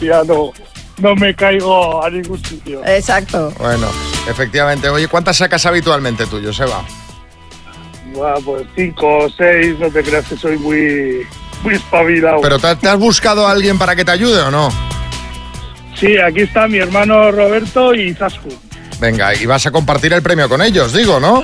Ya 0.00 0.22
no, 0.24 0.52
no 0.98 1.14
me 1.14 1.34
caigo 1.34 2.02
a 2.02 2.10
ningún 2.10 2.42
sitio. 2.44 2.84
Exacto. 2.84 3.52
Bueno, 3.58 3.86
efectivamente. 4.28 4.88
Oye, 4.88 5.08
¿cuántas 5.08 5.36
sacas 5.36 5.64
habitualmente 5.66 6.26
tú, 6.26 6.40
Joseba? 6.42 6.82
Buah, 8.14 8.34
pues 8.44 8.66
cinco 8.74 9.18
o 9.18 9.30
seis, 9.30 9.78
no 9.78 9.88
te 9.90 10.02
creas 10.02 10.26
que 10.26 10.36
soy 10.36 10.58
muy, 10.58 11.26
muy 11.62 11.74
espabilado. 11.74 12.40
¿Pero 12.42 12.58
te, 12.58 12.76
te 12.76 12.88
has 12.88 12.98
buscado 12.98 13.46
a 13.46 13.52
alguien 13.52 13.78
para 13.78 13.94
que 13.94 14.04
te 14.04 14.10
ayude 14.10 14.40
o 14.42 14.50
no? 14.50 14.68
Sí, 15.94 16.16
aquí 16.18 16.40
está 16.40 16.68
mi 16.68 16.78
hermano 16.78 17.30
Roberto 17.30 17.94
y 17.94 18.14
Zascu. 18.14 18.48
Venga, 19.00 19.34
y 19.34 19.46
vas 19.46 19.66
a 19.66 19.70
compartir 19.70 20.12
el 20.12 20.22
premio 20.22 20.48
con 20.48 20.62
ellos, 20.62 20.92
digo, 20.92 21.18
¿no? 21.18 21.42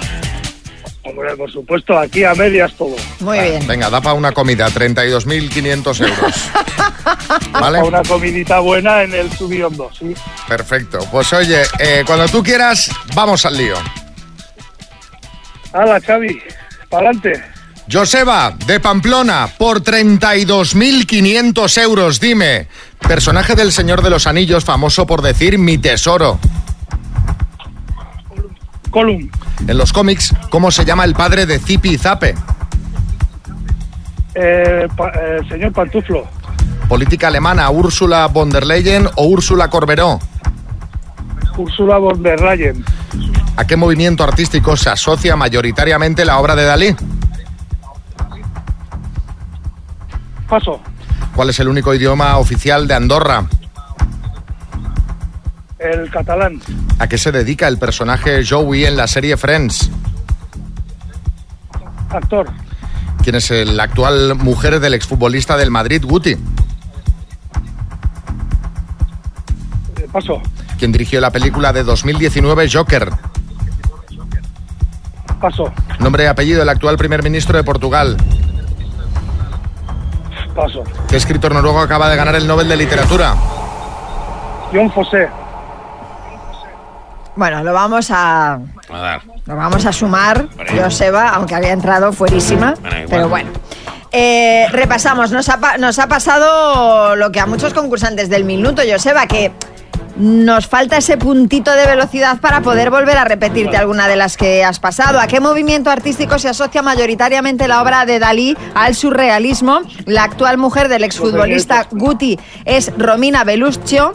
Hombre, 1.02 1.36
por 1.36 1.50
supuesto, 1.50 1.98
aquí 1.98 2.22
a 2.22 2.34
medias 2.34 2.72
todo. 2.74 2.94
Muy 3.20 3.38
bien. 3.38 3.66
Venga, 3.66 3.88
da 3.88 4.00
para 4.00 4.14
una 4.14 4.32
comida, 4.32 4.68
32.500 4.68 6.08
euros. 6.08 6.50
¿Vale? 7.52 7.82
Una 7.82 8.02
comidita 8.02 8.60
buena 8.60 9.02
en 9.02 9.14
el 9.14 9.32
subiondo, 9.32 9.90
sí. 9.98 10.14
Perfecto. 10.46 10.98
Pues 11.10 11.32
oye, 11.32 11.62
eh, 11.78 12.04
cuando 12.06 12.28
tú 12.28 12.42
quieras, 12.42 12.90
vamos 13.14 13.46
al 13.46 13.56
lío. 13.56 13.76
Hala, 15.72 16.00
Xavi, 16.00 16.40
para 16.88 17.10
adelante. 17.10 17.42
Joseba, 17.90 18.54
de 18.66 18.80
Pamplona, 18.80 19.48
por 19.56 19.82
32.500 19.82 21.82
euros, 21.82 22.20
dime. 22.20 22.68
Personaje 23.06 23.54
del 23.54 23.72
Señor 23.72 24.02
de 24.02 24.10
los 24.10 24.26
Anillos, 24.26 24.64
famoso 24.64 25.06
por 25.06 25.22
decir 25.22 25.58
mi 25.58 25.78
tesoro. 25.78 26.38
Colum, 28.90 29.28
En 29.66 29.76
los 29.78 29.92
cómics, 29.92 30.34
¿cómo 30.50 30.70
se 30.70 30.84
llama 30.84 31.04
el 31.04 31.14
padre 31.14 31.46
de 31.46 31.58
Zipi 31.58 31.90
y 31.94 31.98
Zape? 31.98 32.34
eh, 34.34 34.86
pa- 34.96 35.10
eh, 35.10 35.40
señor 35.48 35.72
Pantuflo, 35.72 36.24
Política 36.88 37.26
alemana, 37.28 37.68
Úrsula 37.70 38.26
von 38.28 38.50
der 38.50 38.64
Leyen 38.64 39.08
o 39.16 39.26
Úrsula 39.26 39.68
Corberó. 39.68 40.20
Úrsula 41.56 41.98
von 41.98 42.22
der 42.22 42.40
Leyen, 42.40 42.84
¿A 43.56 43.66
qué 43.66 43.76
movimiento 43.76 44.22
artístico 44.22 44.76
se 44.76 44.88
asocia 44.90 45.34
mayoritariamente 45.34 46.24
la 46.24 46.38
obra 46.38 46.54
de 46.54 46.64
Dalí? 46.64 46.96
paso, 50.48 50.80
¿Cuál 51.38 51.50
es 51.50 51.60
el 51.60 51.68
único 51.68 51.94
idioma 51.94 52.36
oficial 52.38 52.88
de 52.88 52.94
Andorra? 52.94 53.46
el 55.78 56.10
catalán, 56.10 56.60
¿A 56.98 57.06
qué 57.06 57.16
se 57.16 57.30
dedica 57.30 57.68
el 57.68 57.78
personaje 57.78 58.44
Joey 58.44 58.86
en 58.86 58.96
la 58.96 59.06
serie 59.06 59.36
Friends? 59.36 59.88
actor, 62.10 62.48
¿Quién 63.22 63.36
es 63.36 63.52
la 63.52 63.84
actual 63.84 64.34
mujer 64.34 64.80
del 64.80 64.94
exfutbolista 64.94 65.56
del 65.56 65.70
Madrid, 65.70 66.02
Guti? 66.04 66.30
eh, 66.32 66.38
paso, 70.12 70.42
¿Quién 70.76 70.90
dirigió 70.90 71.20
la 71.20 71.30
película 71.30 71.72
de 71.72 71.84
2019 71.84 72.68
Joker? 72.68 73.12
paso, 75.40 75.72
Nombre 76.00 76.24
y 76.24 76.26
apellido 76.26 76.58
del 76.58 76.68
actual 76.68 76.96
primer 76.96 77.22
ministro 77.22 77.56
de 77.56 77.62
Portugal. 77.62 78.16
Paso. 80.58 80.82
¿Qué 81.08 81.16
escritor 81.16 81.54
noruego 81.54 81.78
acaba 81.80 82.08
de 82.08 82.16
ganar 82.16 82.34
el 82.34 82.46
Nobel 82.46 82.68
de 82.68 82.76
Literatura? 82.76 83.34
John 84.72 84.88
José, 84.90 85.28
Bueno, 87.36 87.62
lo 87.62 87.72
vamos 87.72 88.10
a, 88.10 88.58
lo 89.46 89.56
vamos 89.56 89.86
a 89.86 89.92
sumar, 89.92 90.46
Joseba, 90.76 91.28
aunque 91.30 91.54
había 91.54 91.72
entrado 91.72 92.12
fuerísima, 92.12 92.74
pero 93.08 93.28
bueno. 93.28 93.50
Eh, 94.10 94.66
repasamos, 94.72 95.30
nos 95.30 95.48
ha, 95.48 95.78
nos 95.78 95.98
ha 95.98 96.06
pasado 96.08 97.14
lo 97.14 97.30
que 97.30 97.40
a 97.40 97.46
muchos 97.46 97.72
concursantes 97.72 98.28
del 98.28 98.44
minuto, 98.44 98.82
Joseba, 98.90 99.26
que 99.26 99.52
nos 100.18 100.66
falta 100.66 100.96
ese 100.96 101.16
puntito 101.16 101.72
de 101.72 101.86
velocidad 101.86 102.40
para 102.40 102.60
poder 102.60 102.90
volver 102.90 103.16
a 103.16 103.24
repetirte 103.24 103.76
alguna 103.76 104.08
de 104.08 104.16
las 104.16 104.36
que 104.36 104.64
has 104.64 104.80
pasado. 104.80 105.20
¿A 105.20 105.26
qué 105.28 105.40
movimiento 105.40 105.90
artístico 105.90 106.38
se 106.38 106.48
asocia 106.48 106.82
mayoritariamente 106.82 107.68
la 107.68 107.80
obra 107.80 108.04
de 108.04 108.18
Dalí 108.18 108.56
al 108.74 108.94
surrealismo? 108.94 109.80
La 110.06 110.24
actual 110.24 110.58
mujer 110.58 110.88
del 110.88 111.04
exfutbolista 111.04 111.86
Guti 111.90 112.38
es 112.64 112.92
Romina 112.98 113.44
Beluscio. 113.44 114.14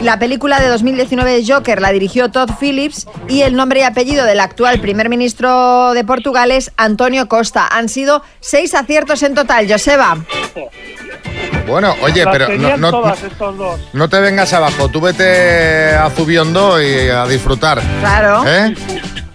La 0.00 0.18
película 0.18 0.60
de 0.60 0.68
2019 0.68 1.42
de 1.42 1.52
Joker 1.52 1.82
la 1.82 1.92
dirigió 1.92 2.30
Todd 2.30 2.50
Phillips 2.58 3.06
y 3.28 3.42
el 3.42 3.54
nombre 3.54 3.80
y 3.80 3.82
apellido 3.82 4.24
del 4.24 4.40
actual 4.40 4.80
primer 4.80 5.10
ministro 5.10 5.92
de 5.92 6.04
Portugal 6.04 6.52
es 6.52 6.72
Antonio 6.76 7.28
Costa. 7.28 7.68
Han 7.70 7.88
sido 7.88 8.22
seis 8.40 8.74
aciertos 8.74 9.22
en 9.22 9.34
total, 9.34 9.70
Joseba. 9.70 10.16
Bueno, 11.70 11.94
oye, 12.02 12.24
las 12.24 12.32
pero 12.32 12.48
no, 12.56 12.76
no- 12.76 12.90
todas 12.90 13.22
estos 13.22 13.56
dos. 13.56 13.80
no 13.92 14.08
te 14.08 14.20
vengas 14.20 14.52
abajo, 14.52 14.88
tú 14.88 15.00
vete 15.00 15.94
a 15.94 16.10
Zubiondo 16.10 16.82
y 16.82 17.08
a 17.08 17.24
disfrutar. 17.26 17.80
Claro. 18.00 18.42
¿Eh? 18.46 18.74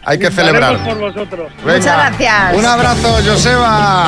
Hay 0.03 0.19
que 0.19 0.29
celebrar. 0.29 0.83
Por 0.83 0.99
vosotros. 0.99 1.51
Venga, 1.65 1.77
Muchas 1.79 1.97
gracias. 1.97 2.53
Un 2.55 2.65
abrazo, 2.65 3.17
Joseba. 3.25 4.07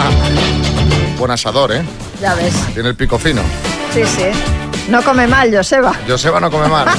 Buen 1.17 1.31
asador, 1.31 1.71
¿eh? 1.71 1.81
Ya 2.21 2.35
ves. 2.35 2.53
Tiene 2.73 2.89
el 2.89 2.95
pico 2.95 3.17
fino. 3.17 3.41
Sí, 3.93 4.03
sí. 4.05 4.25
No 4.87 5.01
come 5.03 5.27
mal, 5.27 5.53
Joseba. 5.53 5.93
Joseba 6.07 6.39
no 6.39 6.49
come 6.49 6.67
mal. 6.67 6.87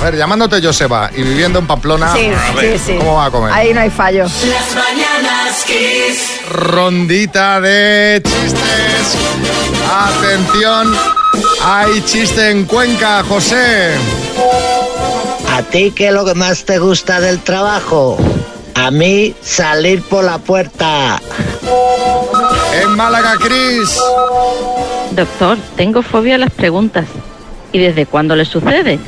A 0.00 0.04
ver, 0.04 0.16
llamándote 0.16 0.60
Joseba 0.62 1.10
y 1.14 1.22
viviendo 1.22 1.58
en 1.58 1.66
Pamplona, 1.66 2.12
Sí, 2.12 2.28
ver, 2.54 2.78
sí, 2.78 2.84
sí. 2.92 2.98
¿cómo 2.98 3.14
va 3.14 3.26
a 3.26 3.30
comer? 3.30 3.52
Ahí 3.52 3.72
no 3.72 3.80
hay 3.80 3.88
fallo. 3.90 4.24
Las 4.24 4.74
mañanas 4.74 5.64
Kiss. 5.66 6.40
Rondita 6.50 7.58
de 7.60 8.20
chistes. 8.22 9.16
Atención, 9.90 10.94
hay 11.64 12.02
chiste 12.04 12.50
en 12.50 12.64
Cuenca, 12.66 13.22
José. 13.26 13.94
¿A 15.56 15.62
ti 15.62 15.92
qué 15.96 16.08
es 16.08 16.12
lo 16.12 16.24
que 16.26 16.34
más 16.34 16.64
te 16.64 16.78
gusta 16.78 17.20
del 17.20 17.38
trabajo? 17.40 18.18
A 18.74 18.90
mí 18.90 19.34
salir 19.42 20.02
por 20.02 20.24
la 20.24 20.36
puerta. 20.38 21.18
En 22.82 22.94
Málaga, 22.96 23.36
Cris. 23.38 23.96
Doctor, 25.14 25.56
tengo 25.76 26.02
fobia 26.02 26.34
a 26.34 26.38
las 26.38 26.50
preguntas. 26.50 27.06
¿Y 27.72 27.78
desde 27.78 28.06
cuándo 28.06 28.34
le 28.34 28.44
sucede? 28.44 28.98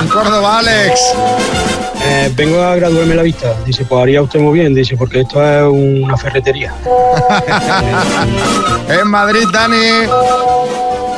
En 0.00 0.08
Córdoba, 0.08 0.58
Alex. 0.58 1.00
Eh, 2.04 2.32
vengo 2.34 2.60
a 2.60 2.74
graduarme 2.74 3.14
la 3.14 3.22
vista. 3.22 3.54
Dice, 3.64 3.84
pues 3.84 4.02
haría 4.02 4.22
usted 4.22 4.40
muy 4.40 4.58
bien. 4.58 4.74
Dice, 4.74 4.96
porque 4.96 5.20
esto 5.20 5.40
es 5.44 5.62
una 5.72 6.16
ferretería. 6.16 6.74
En 8.88 9.08
Madrid, 9.08 9.46
Dani. 9.52 10.08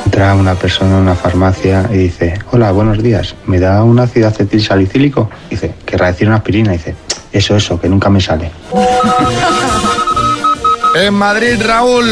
Entra 0.05 0.35
una 0.35 0.53
persona 0.53 0.91
en 0.97 1.01
una 1.01 1.15
farmacia 1.15 1.89
y 1.91 1.97
dice, 1.97 2.39
hola, 2.51 2.71
buenos 2.71 3.01
días, 3.01 3.35
¿me 3.47 3.59
da 3.59 3.83
un 3.83 3.99
ácido 3.99 4.27
acetil 4.27 4.63
salicílico? 4.63 5.29
Dice, 5.49 5.73
querrá 5.85 6.07
decir 6.07 6.27
una 6.27 6.37
aspirina. 6.37 6.71
Dice, 6.71 6.95
eso, 7.37 7.55
eso, 7.55 7.79
que 7.79 7.87
nunca 7.89 8.09
me 8.09 8.21
sale. 8.21 8.51
En 10.95 11.13
Madrid, 11.13 11.61
Raúl. 11.61 12.09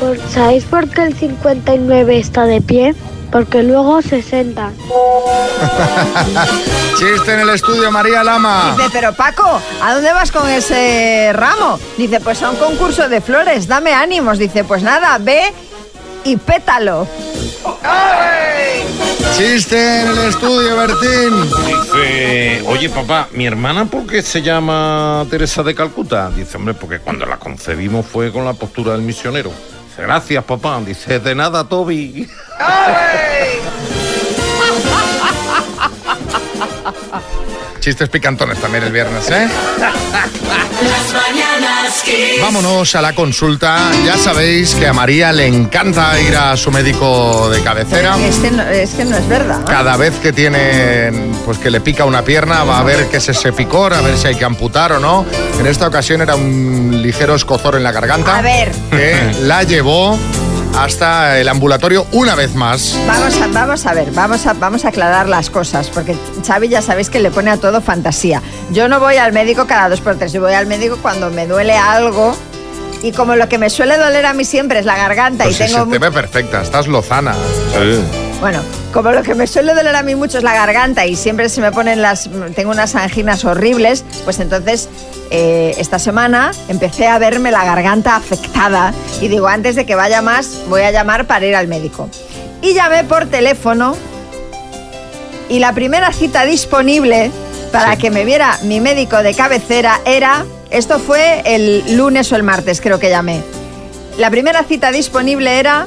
Por- 0.00 0.18
¿Sabéis 0.28 0.64
por 0.64 0.88
qué 0.90 1.04
el 1.04 1.14
59 1.14 2.18
está 2.18 2.46
de 2.46 2.60
pie? 2.60 2.96
Porque 3.30 3.62
luego 3.62 4.02
60. 4.02 4.72
Chiste 6.98 7.34
en 7.34 7.40
el 7.40 7.50
estudio, 7.50 7.92
María 7.92 8.24
Lama. 8.24 8.74
Dice, 8.76 8.88
pero 8.92 9.12
Paco, 9.12 9.60
¿a 9.80 9.94
dónde 9.94 10.12
vas 10.12 10.32
con 10.32 10.50
ese 10.50 11.30
ramo? 11.32 11.78
Dice, 11.96 12.18
pues 12.18 12.42
a 12.42 12.50
un 12.50 12.56
concurso 12.56 13.08
de 13.08 13.20
flores, 13.20 13.68
dame 13.68 13.94
ánimos. 13.94 14.38
Dice, 14.38 14.64
pues 14.64 14.82
nada, 14.82 15.16
ve 15.18 15.52
y 16.24 16.36
pétalo. 16.38 17.06
Chiste 19.36 20.00
en 20.00 20.08
el 20.08 20.18
estudio, 20.28 20.76
Bertín. 20.76 21.42
Dice, 21.66 22.62
oye 22.66 22.88
papá, 22.88 23.28
¿mi 23.32 23.46
hermana 23.46 23.84
por 23.84 24.06
qué 24.06 24.22
se 24.22 24.42
llama 24.42 25.26
Teresa 25.30 25.62
de 25.62 25.74
Calcuta? 25.74 26.30
Dice, 26.30 26.56
hombre, 26.56 26.74
porque 26.74 26.98
cuando 26.98 27.26
la 27.26 27.38
concebimos 27.38 28.06
fue 28.06 28.32
con 28.32 28.44
la 28.44 28.54
postura 28.54 28.92
del 28.92 29.02
misionero. 29.02 29.50
Dice, 29.88 30.02
gracias 30.02 30.44
papá. 30.44 30.80
Dice, 30.84 31.20
de 31.20 31.34
nada, 31.34 31.68
Toby. 31.68 32.28
Chistes 37.80 38.08
picantones 38.08 38.58
también 38.60 38.84
el 38.84 38.92
viernes, 38.92 39.30
¿eh? 39.30 39.48
Las 39.78 41.12
mañanas 41.12 42.02
Kiss. 42.04 42.40
Vámonos 42.42 42.94
a 42.96 43.02
la 43.02 43.14
consulta. 43.14 43.90
Ya 44.04 44.16
sabéis 44.16 44.74
que 44.74 44.86
a 44.86 44.92
María 44.92 45.32
le 45.32 45.46
encanta 45.46 46.18
ir 46.20 46.36
a 46.36 46.56
su 46.56 46.70
médico 46.70 47.48
de 47.50 47.62
cabecera. 47.62 48.16
Este 48.18 48.50
no- 48.50 48.62
es 48.64 48.90
que 48.90 49.04
no 49.04 49.16
es 49.16 49.28
verdad. 49.28 49.64
Cada 49.64 49.96
vez 49.96 50.14
que 50.20 50.32
tiene, 50.32 51.10
pues 51.44 51.58
que 51.58 51.70
le 51.70 51.80
pica 51.80 52.04
una 52.04 52.22
pierna, 52.22 52.64
va 52.64 52.80
a 52.80 52.82
ver 52.82 53.06
qué 53.08 53.18
es 53.18 53.28
ese 53.28 53.52
picor, 53.52 53.94
a 53.94 54.00
ver 54.00 54.16
si 54.18 54.26
hay 54.28 54.34
que 54.34 54.44
amputar 54.44 54.92
o 54.92 54.98
no. 55.00 55.24
En 55.58 55.66
esta 55.66 55.86
ocasión 55.86 56.20
era 56.20 56.34
un 56.36 57.00
ligero 57.02 57.34
escozor 57.36 57.76
en 57.76 57.84
la 57.84 57.92
garganta. 57.92 58.38
A 58.38 58.42
ver. 58.42 58.72
Que 58.90 59.34
la 59.42 59.62
llevó 59.62 60.18
hasta 60.76 61.38
el 61.38 61.48
ambulatorio 61.48 62.06
una 62.12 62.34
vez 62.34 62.54
más. 62.54 62.98
Vamos 63.06 63.40
a, 63.40 63.46
vamos 63.48 63.86
a 63.86 63.94
ver, 63.94 64.10
vamos 64.12 64.46
a, 64.46 64.52
vamos 64.54 64.84
a 64.84 64.88
aclarar 64.88 65.28
las 65.28 65.50
cosas, 65.50 65.88
porque 65.88 66.16
Xavi 66.46 66.68
ya 66.68 66.82
sabéis 66.82 67.10
que 67.10 67.20
le 67.20 67.30
pone 67.30 67.50
a 67.50 67.56
todo 67.56 67.80
fantasía. 67.80 68.42
Yo 68.70 68.88
no 68.88 69.00
voy 69.00 69.16
al 69.16 69.32
médico 69.32 69.66
cada 69.66 69.88
dos 69.88 70.00
por 70.00 70.16
tres, 70.16 70.32
yo 70.32 70.40
voy 70.40 70.54
al 70.54 70.66
médico 70.66 70.98
cuando 71.00 71.30
me 71.30 71.46
duele 71.46 71.76
algo. 71.76 72.36
Y 73.02 73.12
como 73.12 73.36
lo 73.36 73.48
que 73.48 73.58
me 73.58 73.70
suele 73.70 73.96
doler 73.96 74.26
a 74.26 74.34
mí 74.34 74.44
siempre 74.44 74.80
es 74.80 74.84
la 74.84 74.96
garganta 74.96 75.44
Pues 75.44 75.60
y 75.60 75.62
sí, 75.62 75.72
tengo 75.72 75.84
se 75.84 75.92
te 75.92 75.98
ve 75.98 76.10
perfecta, 76.10 76.62
estás 76.62 76.88
lozana. 76.88 77.32
Bueno, 78.40 78.60
como 78.92 79.12
lo 79.12 79.22
que 79.22 79.34
me 79.34 79.46
suele 79.46 79.74
doler 79.74 79.94
a 79.94 80.02
mí 80.02 80.14
mucho 80.14 80.38
es 80.38 80.44
la 80.44 80.54
garganta 80.54 81.06
y 81.06 81.16
siempre 81.16 81.48
se 81.48 81.60
me 81.60 81.72
ponen 81.72 82.02
las. 82.02 82.28
Tengo 82.54 82.70
unas 82.70 82.94
anginas 82.94 83.44
horribles, 83.44 84.04
pues 84.24 84.40
entonces 84.40 84.88
eh, 85.30 85.74
esta 85.78 85.98
semana 85.98 86.52
empecé 86.68 87.06
a 87.06 87.18
verme 87.18 87.50
la 87.50 87.64
garganta 87.64 88.16
afectada 88.16 88.94
y 89.20 89.28
digo, 89.28 89.46
antes 89.46 89.76
de 89.76 89.84
que 89.84 89.94
vaya 89.94 90.22
más, 90.22 90.62
voy 90.68 90.82
a 90.82 90.90
llamar 90.90 91.26
para 91.26 91.46
ir 91.46 91.54
al 91.54 91.68
médico. 91.68 92.08
Y 92.62 92.74
llamé 92.74 93.04
por 93.04 93.26
teléfono 93.26 93.94
y 95.48 95.58
la 95.58 95.72
primera 95.72 96.12
cita 96.12 96.44
disponible 96.44 97.30
para 97.72 97.96
que 97.96 98.10
me 98.10 98.24
viera 98.24 98.58
mi 98.62 98.80
médico 98.80 99.22
de 99.22 99.34
cabecera 99.34 100.00
era. 100.04 100.44
Esto 100.70 100.98
fue 100.98 101.42
el 101.46 101.96
lunes 101.96 102.30
o 102.32 102.36
el 102.36 102.42
martes, 102.42 102.80
creo 102.80 102.98
que 102.98 103.08
llamé. 103.08 103.42
La 104.18 104.30
primera 104.30 104.64
cita 104.64 104.90
disponible 104.90 105.58
era 105.58 105.86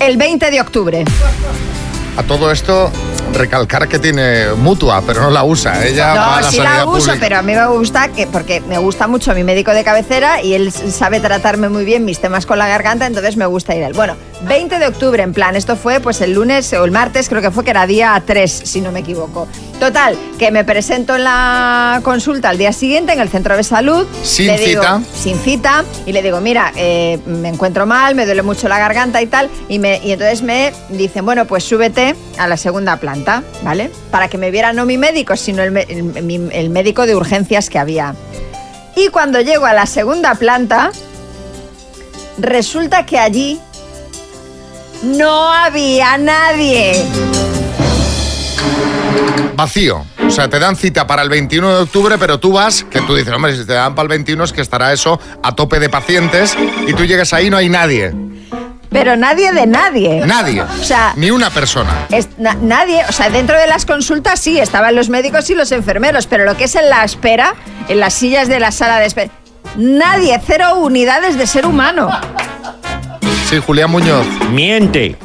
el 0.00 0.16
20 0.16 0.50
de 0.50 0.60
octubre. 0.60 1.04
A 2.18 2.24
todo 2.24 2.50
esto, 2.50 2.90
recalcar 3.32 3.86
que 3.86 4.00
tiene 4.00 4.46
mutua, 4.56 5.00
pero 5.06 5.22
no 5.22 5.30
la 5.30 5.44
usa. 5.44 5.86
Ella 5.86 6.14
va 6.14 6.36
a 6.38 6.40
No, 6.40 6.46
la 6.46 6.50
sí 6.50 6.58
la 6.58 6.84
uso, 6.84 6.90
pública. 7.06 7.16
pero 7.20 7.38
a 7.38 7.42
mí 7.42 7.54
me 7.54 7.64
gusta 7.68 8.08
que, 8.08 8.26
porque 8.26 8.60
me 8.60 8.76
gusta 8.78 9.06
mucho 9.06 9.32
mi 9.34 9.44
médico 9.44 9.70
de 9.70 9.84
cabecera 9.84 10.42
y 10.42 10.54
él 10.54 10.72
sabe 10.72 11.20
tratarme 11.20 11.68
muy 11.68 11.84
bien 11.84 12.04
mis 12.04 12.18
temas 12.18 12.44
con 12.44 12.58
la 12.58 12.66
garganta, 12.66 13.06
entonces 13.06 13.36
me 13.36 13.46
gusta 13.46 13.76
ir 13.76 13.84
a 13.84 13.86
él. 13.86 13.92
Bueno, 13.92 14.16
20 14.48 14.80
de 14.80 14.88
octubre 14.88 15.22
en 15.22 15.32
plan, 15.32 15.54
esto 15.54 15.76
fue 15.76 16.00
pues 16.00 16.20
el 16.20 16.32
lunes 16.32 16.72
o 16.72 16.84
el 16.84 16.90
martes, 16.90 17.28
creo 17.28 17.40
que 17.40 17.52
fue 17.52 17.62
que 17.62 17.70
era 17.70 17.86
día 17.86 18.20
3, 18.26 18.50
si 18.64 18.80
no 18.80 18.90
me 18.90 18.98
equivoco. 18.98 19.46
Total, 19.78 20.18
que 20.40 20.50
me 20.50 20.64
presento 20.64 21.14
en 21.14 21.22
la 21.22 22.00
consulta 22.02 22.48
al 22.48 22.58
día 22.58 22.72
siguiente 22.72 23.12
en 23.12 23.20
el 23.20 23.28
centro 23.28 23.56
de 23.56 23.62
salud. 23.62 24.06
Sin 24.24 24.48
le 24.48 24.58
digo- 24.58 24.82
cita. 24.82 25.00
Sin 25.14 25.38
cita, 25.38 25.84
y 26.04 26.10
le 26.12 26.20
digo, 26.20 26.40
mira, 26.40 26.72
eh, 26.74 27.20
me 27.26 27.48
encuentro 27.48 27.86
mal, 27.86 28.16
me 28.16 28.26
duele 28.26 28.42
mucho 28.42 28.68
la 28.68 28.78
garganta 28.80 29.22
y 29.22 29.26
tal, 29.26 29.48
y, 29.68 29.78
me, 29.78 30.00
y 30.02 30.10
entonces 30.10 30.42
me 30.42 30.72
dicen, 30.88 31.24
bueno, 31.24 31.44
pues 31.44 31.62
súbete 31.62 32.16
a 32.38 32.48
la 32.48 32.56
segunda 32.56 32.96
planta, 32.96 33.44
¿vale? 33.62 33.90
Para 34.10 34.26
que 34.28 34.36
me 34.36 34.50
viera 34.50 34.72
no 34.72 34.84
mi 34.84 34.98
médico, 34.98 35.36
sino 35.36 35.62
el, 35.62 35.76
el- 35.76 36.50
el 36.52 36.70
médico 36.70 37.06
de 37.06 37.14
urgencias 37.14 37.70
que 37.70 37.78
había. 37.78 38.16
Y 38.96 39.08
cuando 39.10 39.40
llego 39.40 39.64
a 39.66 39.74
la 39.74 39.86
segunda 39.86 40.34
planta, 40.34 40.90
resulta 42.38 43.06
que 43.06 43.16
allí 43.18 43.60
no 45.04 45.52
había 45.52 46.18
nadie. 46.18 47.04
Vacío. 49.54 50.04
O 50.26 50.30
sea, 50.30 50.48
te 50.48 50.58
dan 50.58 50.76
cita 50.76 51.06
para 51.06 51.22
el 51.22 51.28
21 51.28 51.68
de 51.76 51.82
octubre, 51.82 52.16
pero 52.18 52.38
tú 52.38 52.52
vas, 52.52 52.84
que 52.84 53.00
tú 53.00 53.14
dices, 53.16 53.32
hombre, 53.34 53.56
si 53.56 53.64
te 53.66 53.72
dan 53.72 53.94
para 53.94 54.04
el 54.04 54.08
21 54.08 54.44
es 54.44 54.52
que 54.52 54.60
estará 54.60 54.92
eso 54.92 55.18
a 55.42 55.52
tope 55.54 55.80
de 55.80 55.88
pacientes, 55.88 56.56
y 56.86 56.92
tú 56.92 57.04
llegas 57.04 57.32
ahí 57.32 57.46
y 57.46 57.50
no 57.50 57.56
hay 57.56 57.68
nadie. 57.68 58.12
Pero 58.90 59.16
nadie 59.16 59.52
de 59.52 59.66
nadie. 59.66 60.22
Nadie. 60.24 60.62
O 60.62 60.84
sea, 60.84 61.12
Ni 61.16 61.30
una 61.30 61.50
persona. 61.50 62.06
Es- 62.10 62.28
na- 62.38 62.54
nadie, 62.60 63.02
o 63.08 63.12
sea, 63.12 63.28
dentro 63.28 63.58
de 63.58 63.66
las 63.66 63.84
consultas 63.84 64.40
sí, 64.40 64.58
estaban 64.58 64.94
los 64.96 65.08
médicos 65.10 65.50
y 65.50 65.54
los 65.54 65.72
enfermeros, 65.72 66.26
pero 66.26 66.44
lo 66.44 66.56
que 66.56 66.64
es 66.64 66.74
en 66.74 66.88
la 66.88 67.04
espera, 67.04 67.54
en 67.88 68.00
las 68.00 68.14
sillas 68.14 68.48
de 68.48 68.60
la 68.60 68.70
sala 68.72 68.98
de 68.98 69.06
espera, 69.06 69.30
nadie, 69.76 70.40
cero 70.46 70.76
unidades 70.78 71.36
de 71.36 71.46
ser 71.46 71.66
humano. 71.66 72.08
Sí, 73.50 73.58
Julián 73.64 73.90
Muñoz. 73.90 74.26
Miente. 74.52 75.16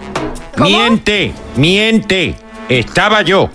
Miente. 0.58 1.34
Miente. 1.56 2.36
Estaba 2.70 3.22
yo, 3.22 3.50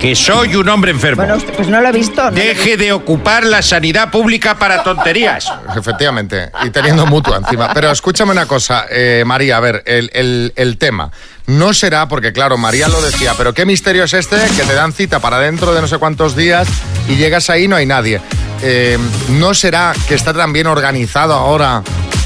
que 0.00 0.14
soy 0.14 0.54
un 0.56 0.68
hombre 0.68 0.90
enfermo. 0.90 1.22
Bueno, 1.22 1.36
usted- 1.36 1.54
pues 1.54 1.68
no 1.68 1.80
lo 1.80 1.88
he 1.88 1.92
visto. 1.92 2.30
no 2.30 2.36
he 2.36 2.40
Deje 2.48 2.76
de 2.76 2.92
ocupar 2.92 3.44
la 3.44 3.62
sanidad 3.62 4.10
pública 4.10 4.56
para 4.58 4.82
tonterías. 4.82 5.50
Efectivamente, 5.76 6.50
y 6.64 6.70
teniendo 6.70 7.06
mutua 7.06 7.38
encima. 7.38 7.72
Pero 7.72 7.90
escúchame 7.90 8.32
una 8.32 8.46
cosa, 8.46 8.86
eh, 8.90 9.22
María, 9.26 9.56
a 9.56 9.60
ver, 9.60 9.82
el, 9.86 10.10
el- 10.12 10.52
el 10.56 10.78
tema. 10.78 11.10
No 11.46 11.74
será, 11.74 12.08
porque 12.08 12.32
claro, 12.32 12.56
María 12.56 12.88
lo 12.88 13.00
decía, 13.02 13.34
pero 13.36 13.52
qué 13.52 13.66
misterio 13.66 14.04
es 14.04 14.14
este 14.14 14.36
que 14.56 14.62
te 14.62 14.72
dan 14.74 14.92
cita 14.92 15.20
para 15.20 15.38
dentro 15.38 15.74
de 15.74 15.80
no 15.82 15.86
sé 15.88 15.98
cuántos 15.98 16.34
días 16.36 16.66
y 17.08 17.16
llegas 17.16 17.50
ahí 17.50 17.64
y 17.64 17.68
no 17.68 17.76
hay 17.76 17.84
nadie. 17.86 18.20
Eh, 18.62 18.98
¿No 19.28 19.52
será 19.52 19.92
que 20.08 20.14
está 20.14 20.32
tan 20.32 20.52
bien 20.54 20.66
organizado 20.66 21.34
ahora 21.34 21.82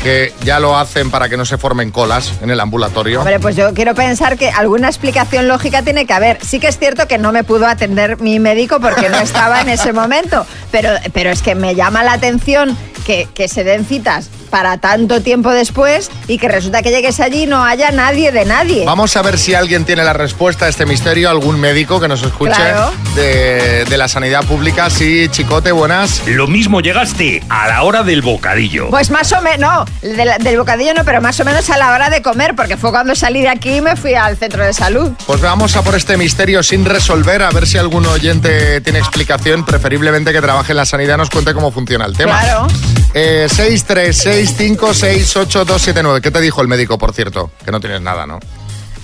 que 0.08 0.32
ya 0.42 0.58
lo 0.58 0.74
hacen 0.74 1.10
para 1.10 1.28
que 1.28 1.36
no 1.36 1.44
se 1.44 1.58
formen 1.58 1.90
colas 1.90 2.32
en 2.40 2.48
el 2.48 2.60
ambulatorio? 2.60 3.18
Hombre, 3.18 3.40
pues 3.40 3.56
yo 3.56 3.74
quiero 3.74 3.94
pensar 3.94 4.38
que 4.38 4.48
alguna 4.48 4.88
explicación 4.88 5.48
lógica 5.48 5.82
tiene 5.82 6.06
que 6.06 6.14
haber. 6.14 6.42
Sí 6.42 6.60
que 6.60 6.68
es 6.68 6.78
cierto 6.78 7.06
que 7.06 7.18
no 7.18 7.30
me 7.30 7.44
pudo 7.44 7.66
atender 7.66 8.18
mi 8.18 8.38
médico 8.38 8.80
porque 8.80 9.10
no 9.10 9.18
estaba 9.18 9.60
en 9.60 9.68
ese 9.68 9.92
momento, 9.92 10.46
pero, 10.70 10.88
pero 11.12 11.28
es 11.28 11.42
que 11.42 11.54
me 11.54 11.74
llama 11.74 12.04
la 12.04 12.14
atención 12.14 12.74
que, 13.04 13.28
que 13.34 13.48
se 13.48 13.64
den 13.64 13.84
citas 13.84 14.30
para 14.48 14.78
tanto 14.78 15.20
tiempo 15.22 15.50
después 15.50 16.10
y 16.26 16.38
que 16.38 16.48
resulta 16.48 16.82
que 16.82 16.90
llegues 16.90 17.20
allí 17.20 17.44
y 17.44 17.46
no 17.46 17.62
haya 17.64 17.90
nadie 17.90 18.32
de 18.32 18.44
nadie. 18.44 18.84
Vamos 18.84 19.16
a 19.16 19.22
ver 19.22 19.38
si 19.38 19.54
alguien 19.54 19.84
tiene 19.84 20.04
la 20.04 20.12
respuesta 20.12 20.66
a 20.66 20.68
este 20.68 20.86
misterio, 20.86 21.30
algún 21.30 21.60
médico 21.60 22.00
que 22.00 22.08
nos 22.08 22.22
escuche 22.22 22.52
Claro. 22.54 22.90
de, 23.14 23.84
de 23.84 23.96
la 23.96 24.08
sanidad 24.08 24.44
pública. 24.44 24.90
Sí, 24.90 25.28
Chicote, 25.30 25.72
buenas. 25.72 26.26
Lo 26.26 26.46
mismo 26.46 26.80
llegaste 26.80 27.42
a 27.48 27.68
la 27.68 27.82
hora 27.82 28.02
del 28.02 28.22
bocadillo. 28.22 28.88
Pues 28.90 29.10
más 29.10 29.30
o 29.32 29.40
menos, 29.42 29.58
no, 29.58 29.84
de 30.08 30.24
la- 30.24 30.38
del 30.38 30.56
bocadillo 30.58 30.94
no, 30.94 31.04
pero 31.04 31.20
más 31.20 31.38
o 31.40 31.44
menos 31.44 31.68
a 31.70 31.76
la 31.78 31.92
hora 31.92 32.10
de 32.10 32.22
comer, 32.22 32.54
porque 32.54 32.76
fue 32.76 32.90
cuando 32.90 33.14
salí 33.14 33.42
de 33.42 33.48
aquí 33.48 33.76
y 33.76 33.80
me 33.80 33.96
fui 33.96 34.14
al 34.14 34.36
centro 34.36 34.64
de 34.64 34.72
salud. 34.72 35.10
Pues 35.26 35.40
vamos 35.40 35.76
a 35.76 35.82
por 35.82 35.94
este 35.94 36.16
misterio 36.16 36.62
sin 36.62 36.84
resolver, 36.84 37.42
a 37.42 37.50
ver 37.50 37.66
si 37.66 37.76
algún 37.78 38.06
oyente 38.06 38.80
tiene 38.80 38.98
explicación, 38.98 39.64
preferiblemente 39.64 40.32
que 40.32 40.40
trabaje 40.40 40.72
en 40.72 40.76
la 40.78 40.84
sanidad, 40.86 41.16
nos 41.16 41.30
cuente 41.30 41.52
cómo 41.54 41.70
funciona 41.72 42.04
el 42.06 42.16
tema. 42.16 42.38
Claro. 42.40 42.66
Eh, 43.14 43.46
636568279. 43.50 46.20
¿Qué 46.20 46.30
te 46.30 46.40
dijo 46.40 46.60
el 46.62 46.68
médico, 46.68 46.98
por 46.98 47.12
cierto? 47.12 47.50
Que 47.64 47.70
no 47.70 47.80
tienes 47.80 48.00
nada, 48.00 48.26
¿no? 48.26 48.38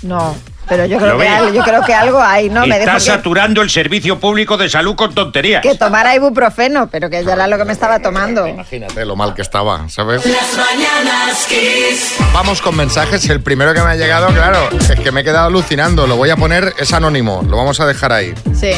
No, 0.03 0.37
pero 0.69 0.85
yo 0.85 0.99
creo, 0.99 1.13
¿Lo 1.15 1.19
que, 1.19 1.25
ves? 1.25 1.33
al- 1.33 1.53
yo 1.55 1.63
creo 1.63 1.83
que 1.83 1.95
algo 1.95 2.21
hay, 2.23 2.51
¿no? 2.51 2.67
Me 2.67 2.79
Está 2.79 2.93
dijo 2.93 3.05
que, 3.05 3.11
saturando 3.13 3.63
el 3.63 3.71
servicio 3.71 4.21
público 4.21 4.59
de 4.59 4.69
salud 4.69 4.95
con 4.97 5.15
tonterías. 5.15 5.63
que 5.63 5.75
tomara 5.77 6.15
ibuprofeno, 6.15 6.89
pero 6.91 7.09
que 7.09 7.25
ya 7.25 7.33
era 7.33 7.47
lo 7.47 7.57
que 7.57 7.65
me 7.65 7.73
estaba 7.73 8.01
tomando. 8.01 8.47
Imagínate 8.47 9.03
lo 9.07 9.17
mal 9.17 9.33
que 9.35 9.41
estaba, 9.41 9.89
¿sabes? 9.89 10.27
Las 10.27 10.55
mañanas 10.57 11.47
Kiss. 11.49 12.17
Vamos 12.35 12.61
con 12.61 12.77
mensajes. 12.77 13.27
El 13.31 13.41
primero 13.41 13.73
que 13.73 13.81
me 13.81 13.89
ha 13.91 13.97
llegado, 13.97 14.27
claro, 14.29 14.69
es 14.79 15.01
que 15.01 15.11
me 15.11 15.23
he 15.23 15.25
quedado 15.25 15.47
alucinando. 15.47 16.07
Lo 16.07 16.17
voy 16.17 16.29
a 16.29 16.37
poner, 16.37 16.75
es 16.79 16.93
anónimo, 16.93 17.43
lo 17.49 17.57
vamos 17.57 17.81
a 17.81 17.87
dejar 17.87 18.13
ahí. 18.13 18.35
Sí. 18.59 18.73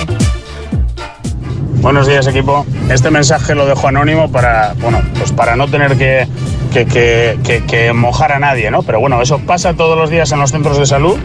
Buenos 1.86 2.08
días, 2.08 2.26
equipo. 2.26 2.66
Este 2.90 3.12
mensaje 3.12 3.54
lo 3.54 3.64
dejo 3.64 3.86
anónimo 3.86 4.28
para, 4.28 4.74
bueno, 4.80 5.00
pues 5.16 5.30
para 5.30 5.54
no 5.54 5.68
tener 5.68 5.96
que, 5.96 6.26
que, 6.72 6.84
que- 6.84 7.62
que- 7.64 7.92
mojar 7.92 8.32
a 8.32 8.40
nadie, 8.40 8.72
¿no? 8.72 8.82
Pero 8.82 8.98
bueno, 8.98 9.22
eso 9.22 9.38
pasa 9.38 9.74
todos 9.74 9.96
los 9.96 10.10
días 10.10 10.32
en 10.32 10.40
los 10.40 10.50
centros 10.50 10.78
de 10.78 10.86
salud, 10.86 11.16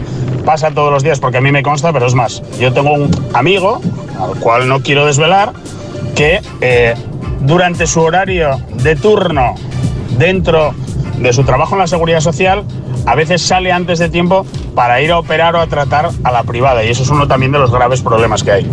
pasa 0.44 0.70
todos 0.70 0.92
los 0.92 1.02
días 1.02 1.18
porque 1.18 1.38
a 1.38 1.40
mí 1.40 1.50
me 1.50 1.64
consta, 1.64 1.92
pero 1.92 2.06
es 2.06 2.14
más, 2.14 2.44
yo 2.60 2.72
tengo 2.72 2.92
un 2.92 3.10
amigo, 3.34 3.80
al 4.20 4.38
cual 4.38 4.68
no 4.68 4.82
quiero 4.82 5.04
desvelar, 5.04 5.52
que 6.14 6.40
eh, 6.60 6.94
durante 7.40 7.88
su 7.88 8.00
horario 8.00 8.60
de 8.84 8.94
turno 8.94 9.56
dentro 10.16 10.74
de 11.18 11.32
su 11.32 11.42
trabajo 11.42 11.74
en 11.74 11.80
la 11.80 11.86
seguridad 11.88 12.20
social, 12.20 12.62
a 13.04 13.16
veces 13.16 13.42
sale 13.42 13.72
antes 13.72 13.98
de 13.98 14.08
tiempo 14.10 14.46
para 14.76 15.00
ir 15.02 15.10
a 15.10 15.18
operar 15.18 15.56
o 15.56 15.60
a 15.60 15.66
tratar 15.66 16.10
a 16.22 16.30
la 16.30 16.44
privada. 16.44 16.84
Y 16.84 16.90
eso 16.90 17.02
es 17.02 17.08
uno 17.08 17.26
también 17.26 17.50
de 17.50 17.58
los 17.58 17.72
graves 17.72 18.00
problemas 18.00 18.44
que 18.44 18.52
hay. 18.52 18.70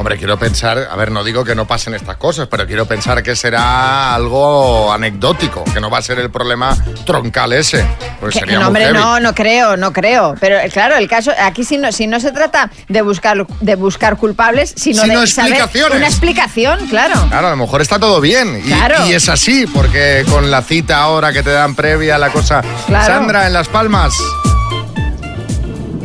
Hombre, 0.00 0.16
quiero 0.16 0.38
pensar, 0.38 0.88
a 0.90 0.96
ver, 0.96 1.10
no 1.12 1.22
digo 1.22 1.44
que 1.44 1.54
no 1.54 1.66
pasen 1.66 1.92
estas 1.92 2.16
cosas, 2.16 2.48
pero 2.50 2.66
quiero 2.66 2.86
pensar 2.86 3.22
que 3.22 3.36
será 3.36 4.14
algo 4.14 4.90
anecdótico, 4.90 5.62
que 5.74 5.78
no 5.78 5.90
va 5.90 5.98
a 5.98 6.02
ser 6.02 6.18
el 6.20 6.30
problema 6.30 6.74
troncal 7.04 7.52
ese. 7.52 7.84
Pues 8.18 8.32
Que- 8.32 8.40
sería 8.40 8.54
no, 8.54 8.60
muy 8.60 8.66
hombre, 8.68 8.84
heavy. 8.86 8.96
no, 8.96 9.20
no 9.20 9.34
creo, 9.34 9.76
no 9.76 9.92
creo. 9.92 10.36
Pero 10.40 10.58
eh, 10.58 10.70
claro, 10.72 10.96
el 10.96 11.06
caso, 11.06 11.32
aquí 11.38 11.64
si 11.64 11.76
no, 11.76 11.92
si 11.92 12.06
no 12.06 12.18
se 12.18 12.32
trata 12.32 12.70
de 12.88 13.02
buscar, 13.02 13.46
de 13.60 13.74
buscar 13.74 14.16
culpables, 14.16 14.72
sino 14.74 15.02
Sino 15.02 15.20
de 15.20 15.26
saber 15.26 15.52
explicaciones. 15.52 15.98
una 15.98 16.06
explicación, 16.08 16.86
claro. 16.88 17.26
Claro, 17.28 17.48
a 17.48 17.50
lo 17.50 17.56
mejor 17.56 17.82
está 17.82 17.98
todo 17.98 18.22
bien. 18.22 18.58
Y, 18.64 18.68
Claro. 18.68 19.06
y 19.06 19.12
es 19.12 19.28
así, 19.28 19.66
porque 19.66 20.24
con 20.30 20.50
la 20.50 20.62
cita 20.62 20.96
ahora 21.02 21.30
que 21.34 21.42
te 21.42 21.50
dan 21.50 21.74
previa, 21.74 22.16
la 22.16 22.30
cosa. 22.30 22.62
Claro. 22.86 23.04
Sandra, 23.06 23.46
en 23.46 23.52
Las 23.52 23.68
Palmas. 23.68 24.14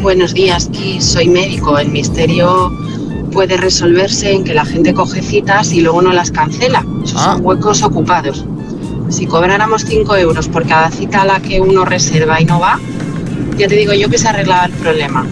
Buenos 0.02 0.34
días, 0.34 0.68
Kiss. 0.74 1.06
Soy 1.14 1.30
médico. 1.30 1.80
El 1.80 1.88
misterio 1.88 2.72
puede 3.36 3.58
resolverse 3.58 4.32
en 4.32 4.46
que 4.46 4.54
la 4.54 4.64
gente 4.64 4.94
coge 4.94 5.22
citas 5.22 5.74
y 5.74 5.82
luego 5.82 6.02
no 6.02 6.14
las 6.14 6.32
cancela. 6.32 6.86
Esos 7.04 7.22
Ah. 7.22 7.34
son 7.34 7.46
huecos 7.46 7.84
ocupados. 7.84 8.46
Si 9.10 9.26
cobráramos 9.28 9.84
5 9.84 10.16
euros 10.16 10.48
por 10.48 10.66
cada 10.66 10.90
cita 10.90 11.24
a 11.24 11.26
la 11.26 11.42
que 11.42 11.60
uno 11.60 11.84
reserva 11.84 12.40
y 12.42 12.46
no 12.46 12.62
va, 12.62 12.80
ya 13.58 13.68
te 13.68 13.76
digo 13.76 13.92
yo 13.94 14.10
que 14.10 14.18
se 14.18 14.30
arreglaba 14.30 14.66
el 14.68 14.72
problema. 14.72 15.26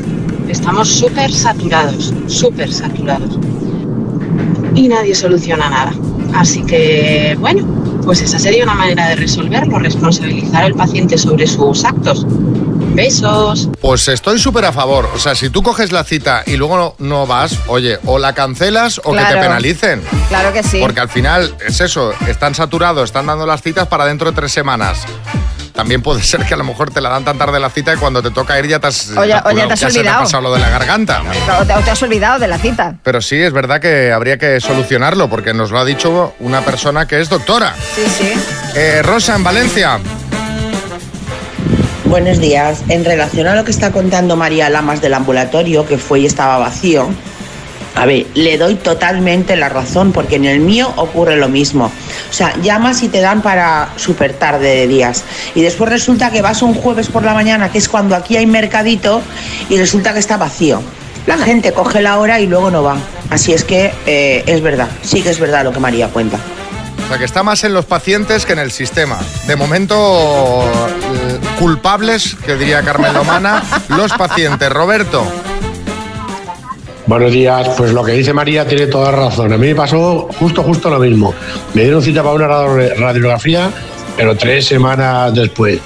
Estamos 0.50 0.90
súper 0.90 1.32
saturados, 1.32 2.14
súper 2.28 2.74
saturados. 2.74 3.40
Y 4.76 4.90
nadie 4.90 5.16
soluciona 5.16 5.70
nada. 5.70 5.94
Así 6.36 6.62
que, 6.64 7.38
bueno, 7.40 7.66
Pues 8.04 8.22
esa 8.22 8.38
sería 8.38 8.66
una 8.66 8.76
manera 8.76 9.08
de 9.08 9.16
resolverlo, 9.16 9.80
responsabilizar 9.80 10.66
al 10.66 10.74
paciente 10.74 11.18
sobre 11.18 11.48
sus 11.48 11.86
actos. 11.86 12.28
Besos. 12.94 13.70
Pues 13.82 14.08
estoy 14.08 14.40
súper 14.40 14.66
a 14.66 14.72
favor. 14.72 15.10
O 15.16 15.20
sea, 15.20 15.34
si 15.36 15.50
tú 15.50 15.64
coges 15.64 15.92
la 15.92 16.04
cita 16.04 16.44
y 16.46 16.58
luego 16.58 16.78
no, 16.78 16.96
no 17.00 17.26
vas, 17.28 17.58
oye, 17.68 17.98
o 18.06 18.20
la 18.20 18.34
cancelas 18.34 19.02
o 19.04 19.14
que 19.14 19.24
te 19.24 19.34
penalicen. 19.34 20.02
Claro 20.30 20.54
que 20.54 20.62
sí. 20.64 20.80
Porque 20.80 21.00
al 21.00 21.10
final 21.10 21.56
es 21.66 21.82
eso, 21.82 22.14
están 22.28 22.54
saturados, 22.56 23.06
están 23.06 23.26
dando 23.26 23.46
las 23.46 23.62
citas 23.62 23.88
para 23.88 24.06
dentro 24.06 24.30
de 24.30 24.36
tres 24.36 24.52
semanas. 24.52 25.06
También 25.74 26.04
puede 26.04 26.22
ser 26.24 26.46
que 26.46 26.54
a 26.54 26.58
lo 26.58 26.64
mejor 26.64 26.92
te 26.92 27.02
la 27.02 27.10
dan 27.10 27.26
tan 27.26 27.38
tarde 27.40 27.60
la 27.60 27.72
cita 27.72 27.94
y 27.94 27.98
cuando 27.98 28.22
te 28.22 28.30
toca 28.30 28.60
ir 28.60 28.68
ya 28.68 28.80
te 28.80 28.88
has, 28.88 29.08
te 29.08 29.20
has 29.20 29.28
ya 29.28 29.42
te 29.42 29.50
ha 29.86 29.88
olvidado. 29.88 30.20
pasado 30.24 30.44
lo 30.44 30.54
de 30.54 30.60
la 30.60 30.70
garganta. 30.70 31.24
O 31.60 31.66
te, 31.66 31.74
o 31.74 31.80
te 31.80 31.90
has 31.92 32.04
olvidado 32.04 32.38
de 32.38 32.48
la 32.48 32.60
cita. 32.60 32.96
Pero 33.02 33.22
sí, 33.22 33.38
es 33.38 33.54
verdad 33.54 33.82
que 33.82 34.12
habría 34.12 34.38
que 34.38 34.62
solucionarlo 34.62 35.30
porque 35.32 35.54
nos 35.56 35.72
lo 35.72 35.80
ha 35.80 35.86
dicho 35.86 36.36
una 36.40 36.62
persona 36.62 37.08
que 37.08 37.20
es 37.20 37.30
doctora. 37.30 37.74
Sí, 37.96 38.04
sí. 38.08 38.34
Eh, 38.76 39.02
Rosa, 39.04 39.36
en 39.36 39.44
Valencia. 39.44 40.00
Buenos 42.14 42.38
días. 42.38 42.84
En 42.90 43.04
relación 43.04 43.48
a 43.48 43.56
lo 43.56 43.66
que 43.66 43.72
está 43.72 43.92
contando 43.92 44.36
María 44.36 44.70
Lamas 44.70 45.02
del 45.02 45.16
ambulatorio, 45.16 45.84
que 45.88 45.98
fue 45.98 46.20
y 46.20 46.28
estaba 46.28 46.60
vacío, 46.60 47.08
a 47.96 48.06
ver, 48.06 48.28
le 48.36 48.60
doy 48.60 48.76
totalmente 48.76 49.56
la 49.56 49.68
razón, 49.68 50.12
porque 50.12 50.36
en 50.36 50.46
el 50.46 50.60
mío 50.60 50.94
ocurre 50.98 51.38
lo 51.38 51.50
mismo. 51.50 51.86
O 52.30 52.32
sea, 52.32 52.54
llamas 52.62 53.02
y 53.02 53.08
te 53.08 53.20
dan 53.20 53.42
para 53.42 53.90
súper 53.96 54.34
tarde 54.34 54.76
de 54.76 54.88
días. 54.88 55.24
Y 55.56 55.64
después 55.64 55.90
resulta 55.90 56.30
que 56.30 56.44
vas 56.44 56.62
un 56.62 56.76
jueves 56.76 57.08
por 57.08 57.24
la 57.24 57.34
mañana, 57.34 57.72
que 57.72 57.80
es 57.80 57.90
cuando 57.90 58.16
aquí 58.16 58.38
hay 58.38 58.46
mercadito, 58.46 59.24
y 59.68 59.80
resulta 59.80 60.14
que 60.14 60.20
está 60.20 60.38
vacío. 60.38 60.84
La 61.26 61.40
gente 61.40 61.74
coge 61.74 62.04
la 62.04 62.20
hora 62.20 62.40
y 62.40 62.46
luego 62.46 62.70
no 62.70 62.84
va. 62.84 62.96
Así 63.32 63.54
es 63.54 63.64
que 63.64 63.92
eh, 64.06 64.44
es 64.46 64.62
verdad, 64.62 64.88
sí 65.02 65.24
que 65.24 65.32
es 65.32 65.40
verdad 65.40 65.64
lo 65.64 65.74
que 65.74 65.80
María 65.80 66.10
cuenta. 66.10 66.38
O 67.04 67.08
sea, 67.08 67.18
que 67.18 67.26
está 67.26 67.42
más 67.42 67.64
en 67.64 67.74
los 67.74 67.86
pacientes 67.86 68.46
que 68.46 68.54
en 68.54 68.60
el 68.60 68.72
sistema. 68.72 69.18
De 69.48 69.56
momento, 69.56 70.64
culpables, 71.68 72.36
que 72.46 72.58
diría 72.58 72.82
Carmen 72.84 73.14
Lomana, 73.14 73.64
los 73.88 74.12
pacientes. 74.12 74.70
Roberto. 74.70 75.24
Buenos 77.08 77.32
días, 77.32 77.70
pues 77.78 77.94
lo 77.94 78.04
que 78.04 78.12
dice 78.12 78.34
María 78.34 78.68
tiene 78.68 78.88
toda 78.88 79.12
razón. 79.14 79.54
A 79.54 79.58
mí 79.58 79.68
me 79.68 79.76
pasó 79.76 80.28
justo, 80.38 80.62
justo 80.62 80.90
lo 80.90 81.00
mismo. 81.00 81.34
Me 81.74 81.84
dieron 81.84 82.02
cita 82.02 82.22
para 82.22 82.36
una 82.36 82.48
radio- 82.50 82.94
radiografía, 83.00 83.70
pero 84.18 84.36
tres 84.36 84.66
semanas 84.66 85.34
después. 85.34 85.80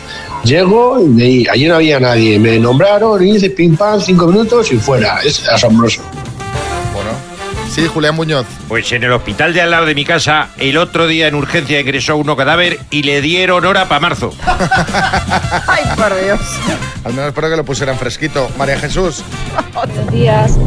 Llego 0.44 1.00
y 1.00 1.06
me- 1.06 1.46
allí 1.48 1.68
no 1.68 1.76
había 1.76 2.00
nadie. 2.00 2.40
Me 2.40 2.58
nombraron 2.58 3.24
y 3.24 3.36
hice 3.36 3.52
pim 3.52 3.78
pam, 3.78 4.02
cinco 4.02 4.26
minutos 4.26 4.72
y 4.72 4.78
fuera. 4.78 5.20
Es 5.24 5.48
asombroso. 5.48 6.02
Sí, 7.78 7.86
Julián 7.86 8.16
Muñoz. 8.16 8.48
Pues 8.68 8.92
en 8.92 9.04
el 9.04 9.12
hospital 9.12 9.54
de 9.54 9.62
al 9.62 9.70
lado 9.70 9.86
de 9.86 9.94
mi 9.94 10.04
casa, 10.04 10.48
el 10.58 10.78
otro 10.78 11.06
día 11.06 11.28
en 11.28 11.36
urgencia 11.36 11.80
ingresó 11.80 12.18
uno 12.18 12.36
cadáver 12.36 12.80
y 12.90 13.04
le 13.04 13.22
dieron 13.22 13.64
hora 13.66 13.88
para 13.88 14.00
marzo. 14.00 14.34
Ay, 15.68 15.84
por 15.96 16.20
Dios. 16.20 16.40
Al 17.04 17.14
menos 17.14 17.28
espero 17.28 17.52
que 17.52 17.56
lo 17.56 17.64
pusieran 17.64 17.96
fresquito. 18.00 18.50
María 18.58 18.80
Jesús. 18.80 19.24
Buenos 19.76 20.12
días. 20.12 20.58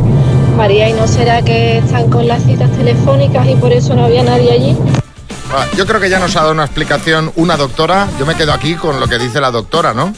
María, 0.56 0.88
¿y 0.88 0.92
no 0.92 1.08
será 1.08 1.42
que 1.42 1.78
están 1.78 2.08
con 2.11 2.28
las 2.28 2.44
citas 2.44 2.70
telefónicas 2.76 3.44
y 3.48 3.56
por 3.56 3.72
eso 3.72 3.96
no 3.96 4.04
había 4.04 4.22
nadie 4.22 4.52
allí? 4.52 4.78
Ah, 5.52 5.66
Yo 5.76 5.84
creo 5.86 5.98
que 5.98 6.08
ya 6.08 6.20
nos 6.20 6.36
ha 6.36 6.42
dado 6.42 6.52
una 6.52 6.64
explicación 6.64 7.32
una 7.34 7.56
doctora. 7.56 8.06
Yo 8.20 8.26
me 8.26 8.36
quedo 8.36 8.52
aquí 8.52 8.74
con 8.74 9.00
lo 9.00 9.08
que 9.08 9.18
dice 9.18 9.40
la 9.40 9.50
doctora, 9.50 9.92
¿no? 9.94 10.14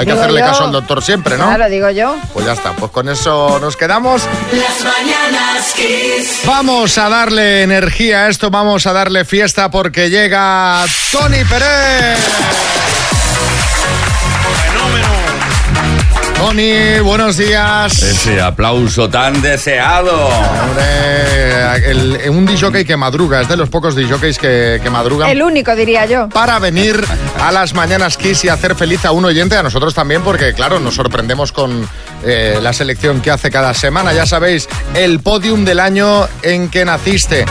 Hay 0.00 0.06
que 0.06 0.12
hacerle 0.12 0.40
yo. 0.40 0.46
caso 0.46 0.64
al 0.64 0.72
doctor 0.72 1.02
siempre, 1.02 1.36
¿no? 1.36 1.46
Claro, 1.46 1.68
digo 1.68 1.90
yo. 1.90 2.16
Pues 2.32 2.46
ya 2.46 2.52
está, 2.52 2.72
pues 2.72 2.90
con 2.90 3.08
eso 3.08 3.58
nos 3.60 3.76
quedamos. 3.76 4.22
Las 4.52 4.84
mañanas 4.84 5.72
Kiss. 5.74 6.40
Vamos 6.46 6.96
a 6.96 7.08
darle 7.08 7.62
energía 7.62 8.24
a 8.24 8.28
esto, 8.28 8.50
vamos 8.50 8.86
a 8.86 8.92
darle 8.92 9.24
fiesta 9.24 9.70
porque 9.70 10.08
llega 10.08 10.84
Tony 11.12 11.44
Pérez. 11.44 12.79
Tony, 16.40 16.98
buenos 17.04 17.36
días. 17.36 18.02
Ese 18.02 18.40
aplauso 18.40 19.10
tan 19.10 19.42
deseado. 19.42 20.26
Hombre, 20.26 21.90
el- 21.90 22.30
un 22.30 22.46
disjockey 22.46 22.82
que 22.86 22.96
madruga, 22.96 23.42
es 23.42 23.48
de 23.48 23.58
los 23.58 23.68
pocos 23.68 23.94
disjockeys 23.94 24.38
que, 24.38 24.80
que 24.82 24.88
madrugan. 24.88 25.28
El 25.28 25.42
único, 25.42 25.76
diría 25.76 26.06
yo. 26.06 26.30
para 26.30 26.58
venir 26.58 27.04
a 27.42 27.52
las 27.52 27.74
mañanas 27.74 28.16
Kiss 28.16 28.42
y 28.46 28.48
hacer 28.48 28.74
feliz 28.74 29.04
a 29.04 29.12
un 29.12 29.26
oyente, 29.26 29.54
a 29.56 29.62
nosotros 29.62 29.92
también, 29.94 30.22
porque 30.22 30.54
claro, 30.54 30.80
nos 30.80 30.94
sorprendemos 30.94 31.52
con 31.52 31.86
eh, 32.24 32.58
la 32.62 32.72
selección 32.72 33.20
que 33.20 33.30
hace 33.30 33.50
cada 33.50 33.74
semana. 33.74 34.12
Ya 34.12 34.26
sabéis, 34.26 34.68
el 34.94 35.20
podium 35.20 35.64
del 35.64 35.80
año 35.80 36.26
en 36.42 36.68
que 36.68 36.84
naciste. 36.84 37.44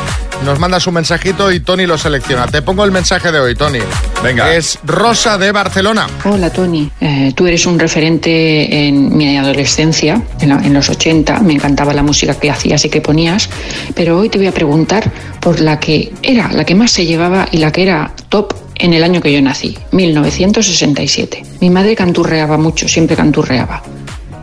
Nos 0.45 0.57
mandas 0.57 0.87
un 0.87 0.93
mensajito 0.93 1.51
y 1.51 1.59
Tony 1.59 1.85
lo 1.85 1.97
selecciona. 1.97 2.47
Te 2.47 2.61
pongo 2.61 2.85
el 2.85 2.91
mensaje 2.91 3.29
de 3.29 3.39
hoy, 3.41 3.55
Tony. 3.55 3.79
Venga. 4.23 4.53
Es 4.55 4.79
Rosa 4.85 5.37
de 5.37 5.51
Barcelona. 5.51 6.07
Hola 6.23 6.49
Tony, 6.49 6.89
Eh, 7.01 7.33
tú 7.35 7.45
eres 7.45 7.65
un 7.65 7.77
referente 7.77 8.87
en 8.87 9.17
mi 9.17 9.37
adolescencia, 9.37 10.21
en, 10.39 10.49
la- 10.49 10.61
en 10.63 10.73
los 10.73 10.89
80, 10.89 11.39
me 11.39 11.53
encantaba 11.53 11.93
la 11.93 12.03
música 12.03 12.35
que 12.35 12.49
hacías 12.49 12.85
y 12.85 12.89
que 12.89 13.01
ponías, 13.01 13.49
pero 13.95 14.17
hoy 14.17 14.29
te 14.29 14.37
voy 14.37 14.47
a 14.47 14.53
preguntar 14.53 15.11
por 15.41 15.59
la 15.59 15.77
que 15.79 16.13
era 16.21 16.49
la 16.53 16.63
que 16.63 16.73
más 16.75 16.91
se 16.91 17.05
llevaba 17.05 17.47
y 17.51 17.57
la 17.57 17.71
que 17.73 17.83
era 17.83 18.11
top 18.29 18.53
en 18.75 18.93
el 18.93 19.03
año 19.03 19.19
que 19.21 19.33
yo 19.33 19.41
nací, 19.41 19.77
1967. 19.91 21.43
Mi 21.59 21.69
madre 21.69 21.95
canturreaba 21.95 22.57
mucho, 22.57 22.87
siempre 22.87 23.15
canturreaba. 23.17 23.83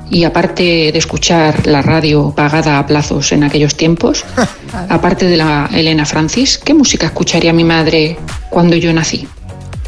Y 0.08 0.24
aparte 0.24 0.90
de 0.92 0.98
escuchar 0.98 1.66
la 1.66 1.82
radio 1.82 2.32
pagada 2.34 2.78
a 2.78 2.86
plazos 2.86 3.32
en 3.32 3.44
aquellos 3.44 3.76
tiempos, 3.76 4.24
aparte 4.88 5.26
de 5.26 5.36
la 5.36 5.68
Elena 5.72 6.06
Francis, 6.06 6.58
¿qué 6.58 6.74
música 6.74 7.06
escucharía 7.06 7.52
mi 7.52 7.64
madre 7.64 8.16
cuando 8.50 8.76
yo 8.76 8.92
nací? 8.92 9.28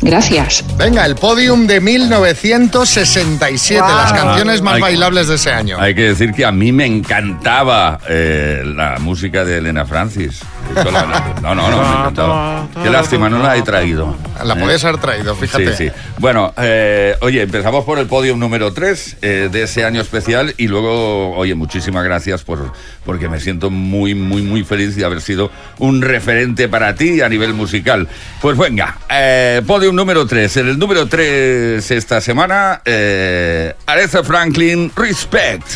Gracias. 0.01 0.65
Venga, 0.77 1.05
el 1.05 1.17
podium 1.17 1.67
de 1.67 1.81
1967, 1.81 3.81
Guau. 3.81 3.97
las 3.97 4.13
canciones 4.13 4.63
más 4.63 4.79
bailables 4.79 5.29
de 5.29 5.35
ese 5.35 5.51
año. 5.51 5.79
Hay 5.81 5.95
que 5.95 6.03
decir 6.03 6.33
que 6.33 6.45
a 6.45 6.53
mí 6.53 6.71
me 6.71 6.87
encantaba 6.87 7.99
eh, 8.09 8.63
la 8.65 8.99
música 9.01 9.45
de 9.45 9.59
Elena 9.59 9.85
Francis. 9.87 10.41
La- 10.75 11.35
No, 11.43 11.55
no, 11.55 11.71
no, 11.71 11.79
me 11.83 11.89
encantaba. 12.01 12.69
Qué 12.83 12.91
lástima, 12.91 13.29
no 13.29 13.39
la 13.39 13.57
he 13.57 13.63
traído. 13.63 14.17
La 14.45 14.55
Eh, 14.55 14.57
podías 14.61 14.85
haber 14.85 15.01
traído, 15.01 15.35
fíjate. 15.35 15.77
Sí, 15.77 15.87
sí. 15.89 15.93
Bueno, 16.19 16.53
eh, 16.59 17.17
oye, 17.21 17.43
empezamos 17.43 17.85
por 17.85 17.99
el 17.99 18.07
podium 18.07 18.39
número 18.39 18.73
3 18.73 19.17
de 19.21 19.63
ese 19.63 19.85
año 19.85 20.01
especial 20.01 20.55
y 20.57 20.69
luego, 20.69 21.35
oye, 21.37 21.55
muchísimas 21.55 22.05
gracias 22.05 22.43
por 22.43 22.73
porque 23.05 23.29
me 23.29 23.41
siento 23.41 23.71
muy, 23.71 24.15
muy, 24.15 24.43
muy 24.43 24.65
feliz 24.65 24.95
de 24.95 25.05
haber 25.05 25.21
sido 25.23 25.51
un 25.79 26.03
referente 26.03 26.69
para 26.69 26.95
ti 26.95 27.21
a 27.23 27.29
nivel 27.29 27.55
musical. 27.55 28.07
Pues 28.41 28.57
venga, 28.59 28.99
eh, 29.11 29.63
podium 29.67 29.97
número 29.97 30.27
3. 30.27 30.57
En 30.59 30.69
el 30.69 30.79
número 30.79 31.07
3 31.07 31.91
esta 31.91 32.21
semana, 32.21 32.83
eh, 32.85 33.75
Aretha 33.87 34.23
Franklin, 34.23 34.93
Respect. 34.95 35.67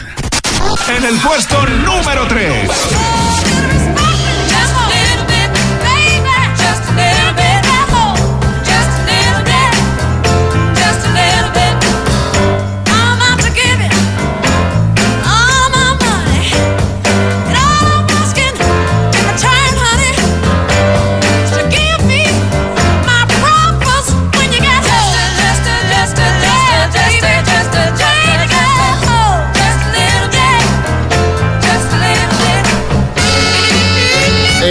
En 0.97 1.05
el 1.05 1.17
puesto 1.17 1.65
número 1.85 2.27
3. 2.29 3.32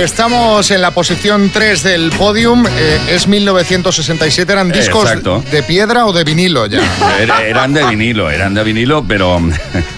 Estamos 0.02 0.72
en 0.72 0.82
la 0.82 0.92
posición 0.92 1.52
3 1.54 1.84
del 1.84 2.10
podium. 2.12 2.66
eh, 2.66 3.00
es 3.10 3.28
1967. 3.28 4.52
¿Eran 4.52 4.72
discos 4.72 5.04
Exacto. 5.08 5.44
de 5.52 5.62
piedra 5.62 6.06
o 6.08 6.14
de 6.14 6.24
vinilo 6.24 6.66
ya? 6.66 6.82
Era- 7.20 7.44
eran 7.46 7.72
de 7.74 7.86
vinilo, 7.86 8.32
eran 8.32 8.56
de 8.56 8.64
vinilo, 8.64 9.06
pero 9.08 9.40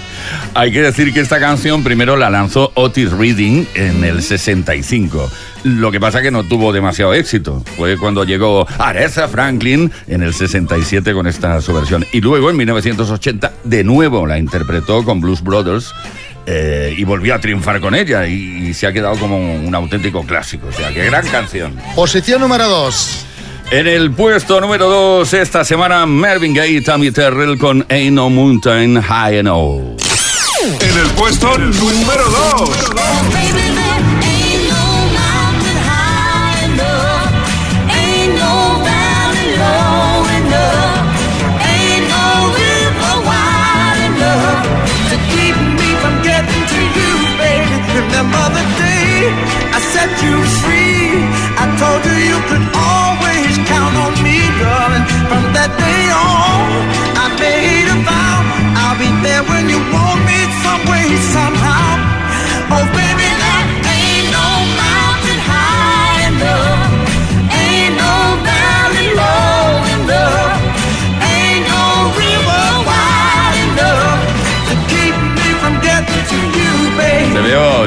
hay 0.55 0.71
que 0.73 0.81
decir 0.81 1.13
que 1.13 1.21
esta 1.21 1.39
canción 1.39 1.83
primero 1.85 2.17
la 2.17 2.29
lanzó 2.29 2.71
Otis 2.75 3.11
Reading 3.11 3.65
en 3.75 4.03
el 4.03 4.21
65. 4.21 5.31
Lo 5.63 5.89
que 5.89 6.01
pasa 6.01 6.21
que 6.21 6.31
no 6.31 6.43
tuvo 6.43 6.73
demasiado 6.73 7.13
éxito. 7.13 7.63
Fue 7.77 7.97
cuando 7.97 8.25
llegó 8.25 8.67
Aretha 8.77 9.29
Franklin 9.29 9.89
en 10.07 10.21
el 10.21 10.33
67 10.33 11.13
con 11.13 11.27
esta 11.27 11.61
su 11.61 11.73
versión. 11.73 12.05
Y 12.11 12.19
luego 12.19 12.49
en 12.49 12.57
1980 12.57 13.53
de 13.63 13.83
nuevo 13.85 14.27
la 14.27 14.37
interpretó 14.37 15.05
con 15.05 15.21
Blues 15.21 15.41
Brothers. 15.41 15.93
Eh, 16.45 16.93
y 16.97 17.03
volvió 17.03 17.35
a 17.35 17.39
triunfar 17.39 17.79
con 17.79 17.95
ella 17.95 18.27
y, 18.27 18.67
y 18.69 18.73
se 18.73 18.87
ha 18.87 18.93
quedado 18.93 19.17
como 19.17 19.37
un 19.37 19.73
auténtico 19.73 20.23
clásico. 20.23 20.67
O 20.67 20.71
sea, 20.71 20.93
qué 20.93 21.05
gran 21.05 21.27
canción. 21.27 21.75
Posición 21.95 22.41
número 22.41 22.67
2. 22.67 23.25
En 23.71 23.87
el 23.87 24.11
puesto 24.11 24.61
número 24.61 24.89
2 24.89 25.33
esta 25.33 25.63
semana, 25.65 26.05
Marvin 26.05 26.53
Gaye 26.53 26.73
y 26.77 26.81
Tammy 26.81 27.11
Terrell 27.11 27.57
con 27.57 27.85
Ain't 27.89 28.13
No 28.13 28.29
Mountain 28.29 29.01
High 29.01 29.37
Enough. 29.37 29.99
En 30.79 30.97
el 30.97 31.07
puesto 31.15 31.57
número 31.57 32.23
2. 32.57 33.92
them 48.13 48.29
other 48.45 48.65
day. 48.77 49.33
I 49.73 49.79
set 49.93 50.11
you 50.25 50.35
free. 50.61 51.09
I 51.57 51.65
told 51.81 52.01
you 52.05 52.15
you 52.31 52.39
could 52.49 52.65
always 52.93 53.53
count 53.65 53.95
on 54.05 54.13
me, 54.25 54.37
darling. 54.61 55.05
From 55.29 55.43
that 55.57 55.71
day 55.81 56.05
on, 56.13 56.61
I 57.23 57.25
made 57.41 57.89
a 57.89 57.97
vow. 58.05 58.37
I'll 58.81 58.97
be 59.01 59.09
there 59.25 59.43
when 59.49 59.65
you 59.73 59.79
want 59.93 60.19
me, 60.29 60.39
some 60.61 60.83
way, 60.89 61.07
somehow. 61.33 61.89
Oh, 62.75 62.85
baby. 62.93 63.42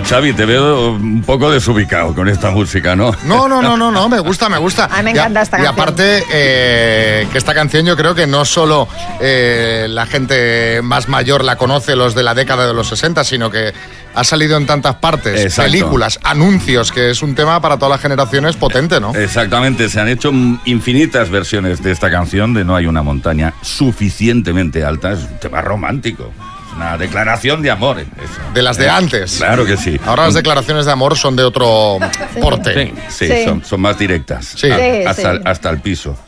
Baby. 0.01 0.07
Te 0.07 0.11
veo, 0.11 0.21
Xavi, 0.21 0.33
te 0.33 0.45
veo 0.47 0.91
un 0.93 1.23
poco 1.23 1.51
desubicado 1.51 2.15
con 2.15 2.29
esta 2.29 2.51
música, 2.51 2.95
¿no? 2.97 3.13
No, 3.25 3.49
no, 3.49 3.63
no, 3.63 3.77
no, 3.77 3.91
no, 3.91 4.09
me 4.09 4.21
gusta, 4.21 4.49
me 4.49 4.59
gusta. 4.59 4.85
A 4.91 4.99
mí 4.99 5.05
me 5.05 5.11
Y 5.11 5.19
a- 5.19 5.23
encanta 5.23 5.43
esta 5.43 5.59
Y 5.59 5.63
canción. 5.65 5.83
aparte, 5.83 6.25
eh, 6.33 7.27
que 7.33 7.39
esta 7.39 7.55
canción 7.55 7.85
yo 7.87 7.97
creo 7.97 8.15
que 8.15 8.27
no 8.27 8.45
solo 8.45 8.89
eh, 9.21 9.87
la 9.89 10.07
gente 10.07 10.81
más 10.83 11.09
mayor 11.09 11.45
la 11.45 11.57
conoce, 11.57 11.97
los 11.97 12.15
de 12.15 12.23
la 12.23 12.35
década 12.35 12.67
de 12.67 12.75
los 12.75 12.89
60, 12.89 13.25
sino 13.25 13.51
que 13.51 13.73
ha 14.15 14.25
salido 14.25 14.57
en 14.57 14.65
tantas 14.67 14.95
partes, 14.97 15.41
Exacto. 15.43 15.71
películas, 15.71 16.19
anuncios, 16.23 16.91
que 16.91 17.11
es 17.11 17.23
un 17.23 17.35
tema 17.35 17.61
para 17.61 17.77
todas 17.77 17.91
las 17.91 18.01
generaciones 18.01 18.57
potente, 18.57 18.99
¿no? 18.99 19.15
Exactamente, 19.15 19.89
se 19.91 20.01
han 20.01 20.09
hecho 20.09 20.31
infinitas 20.65 21.29
versiones 21.29 21.83
de 21.83 21.93
esta 21.93 22.11
canción 22.11 22.55
de 22.55 22.65
No 22.65 22.75
hay 22.77 22.87
una 22.87 23.03
montaña 23.03 23.53
suficientemente 23.63 24.85
alta. 24.85 25.13
Es 25.13 25.21
un 25.21 25.39
tema 25.39 25.61
romántico. 25.61 26.33
Una 26.77 26.99
declaración 26.99 27.63
de 27.63 27.71
amor. 27.71 27.99
eso. 27.99 28.09
De 28.53 28.63
las 28.63 28.77
de 28.77 28.85
Eh, 28.87 28.91
antes. 28.91 29.37
Claro 29.39 29.65
que 29.65 29.77
sí. 29.79 29.99
Ahora 30.07 30.25
las 30.27 30.35
declaraciones 30.35 30.85
de 30.85 30.93
amor 30.93 31.17
son 31.17 31.35
de 31.35 31.43
otro 31.45 31.99
porte. 32.41 32.93
Sí, 33.09 33.27
sí, 33.27 33.29
Sí. 33.29 33.45
Son, 33.45 33.65
son 33.65 33.81
más 33.81 33.99
directas. 33.99 34.53
Sí. 34.57 34.71
A- 34.71 34.77
Sí, 34.77 35.05
hasta, 35.07 35.33
sí. 35.37 35.41
hasta 35.45 35.71
el 35.71 35.81
piso. 35.81 36.17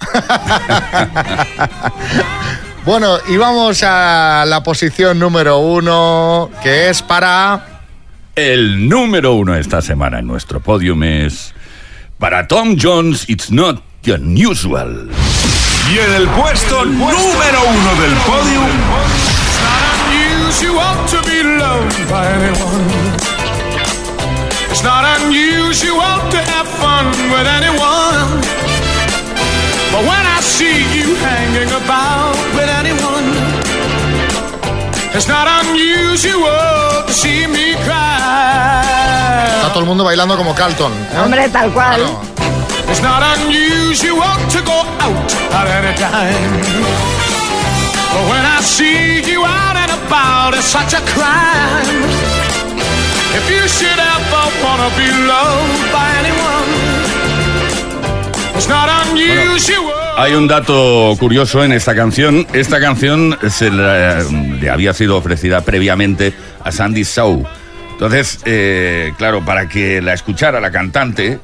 Bueno, 2.84 3.18
y 3.28 3.36
vamos 3.36 3.82
a 3.82 4.44
la 4.46 4.62
posición 4.62 5.18
número 5.18 5.59
uno, 5.59 6.49
que 6.62 6.88
es 6.88 7.03
para... 7.03 7.82
El 8.34 8.88
número 8.88 9.34
uno 9.34 9.55
esta 9.57 9.82
semana 9.82 10.20
en 10.20 10.26
nuestro 10.26 10.61
podium 10.61 11.03
es. 11.03 11.53
Para 12.18 12.46
Tom 12.49 12.76
Jones, 12.80 13.28
It's 13.28 13.51
Not 13.51 13.82
Unusual. 14.07 15.11
Y 15.92 15.99
en 15.99 16.14
el 16.14 16.28
puesto 16.28 16.84
número 16.86 17.18
uno 17.66 18.01
del 18.01 18.14
podio, 20.49 20.78
unusual 20.78 21.07
to 21.09 21.22
be 21.28 21.42
loved 21.42 22.11
by 22.11 22.26
anyone. 22.26 22.88
It's 24.70 24.82
not 24.82 25.05
unusual 25.20 26.30
to 26.30 26.38
have 26.38 26.68
fun 26.80 27.07
with 27.30 27.46
anyone. 27.46 28.40
But 29.92 30.03
when 30.05 30.24
I 30.26 30.40
see 30.40 30.84
you 30.96 31.14
hanging 31.16 31.70
about 31.70 32.36
with 32.55 32.68
anyone, 32.68 33.28
it's 35.14 35.28
not 35.28 35.49
unusual 35.64 37.05
to 37.07 37.12
see 37.12 37.46
me 37.46 37.74
cry. 37.84 38.84
Está 39.57 39.68
todo 39.68 39.80
el 39.80 39.86
mundo 39.86 40.05
bailando 40.05 40.36
como 40.36 40.55
Carlton. 40.55 40.92
¿eh? 40.92 41.18
Hombre, 41.18 41.49
tal 41.49 41.72
cual. 41.72 42.01
Claro. 42.01 42.20
It's 42.90 43.03
not 43.03 43.22
unusual 43.38 44.36
to 44.51 44.62
go 44.62 44.80
out 45.01 45.32
at 45.53 45.66
any 45.68 45.94
time. 45.99 46.62
But 48.12 48.24
when 48.30 48.44
I 48.44 48.61
see 48.62 49.20
you 49.30 49.44
out 49.44 49.78
about, 50.12 50.54
it's 50.54 50.64
such 50.66 50.94
a 50.94 51.00
crime. 51.12 52.02
If 53.36 53.44
you 53.50 53.68
should 53.68 53.98
ever 53.98 54.44
wanna 54.64 54.88
be 54.96 55.09
loved 55.28 55.92
by 55.92 56.09
anyone, 56.20 56.70
it's 58.56 58.68
not 58.68 58.88
unusual. 59.06 59.92
Hay 60.16 60.34
un 60.34 60.48
dato 60.48 61.14
curioso 61.20 61.62
en 61.62 61.72
esta 61.72 61.94
canción. 61.94 62.46
Esta 62.52 62.80
canción 62.80 63.38
se 63.50 63.70
la- 63.70 64.22
le 64.24 64.70
había 64.70 64.92
sido 64.92 65.16
ofrecida 65.16 65.61
previamente 65.61 66.32
a 66.64 66.72
Sandy 66.72 67.04
Shaw. 67.04 67.44
Entonces, 67.92 68.40
eh, 68.44 69.12
claro, 69.18 69.44
para 69.44 69.68
que 69.68 70.00
la 70.02 70.14
escuchara 70.14 70.61
la 70.61 70.70
cantante, 70.72 71.38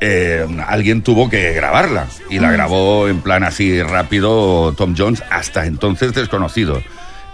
eh, 0.00 0.44
alguien 0.66 1.02
tuvo 1.02 1.28
que 1.28 1.52
grabarla. 1.52 2.06
Y 2.30 2.38
la 2.40 2.50
grabó 2.50 3.08
en 3.08 3.20
plan 3.20 3.44
así 3.44 3.80
rápido 3.82 4.74
Tom 4.76 4.94
Jones, 4.96 5.22
hasta 5.30 5.66
entonces 5.66 6.12
desconocido. 6.14 6.82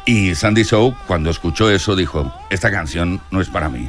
Y 0.04 0.34
Sandy 0.34 0.64
Shaw, 0.64 0.94
cuando 1.06 1.30
escuchó 1.30 1.70
eso, 1.70 1.94
dijo, 1.94 2.34
esta 2.50 2.70
canción 2.70 3.20
no 3.30 3.40
es 3.40 3.48
para 3.48 3.68
mí. 3.68 3.88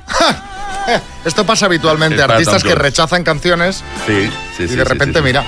Esto 1.25 1.45
pasa 1.45 1.65
habitualmente, 1.65 2.17
Es 2.17 2.21
artistas 2.23 2.63
que 2.63 2.75
rechazan 2.75 3.23
canciones 3.23 3.83
Sí, 4.05 4.29
sí, 4.57 4.63
y 4.63 4.67
sí, 4.67 4.75
de 4.75 4.83
sí, 4.83 4.89
repente, 4.89 5.13
sí, 5.13 5.19
sí. 5.19 5.23
mira. 5.23 5.43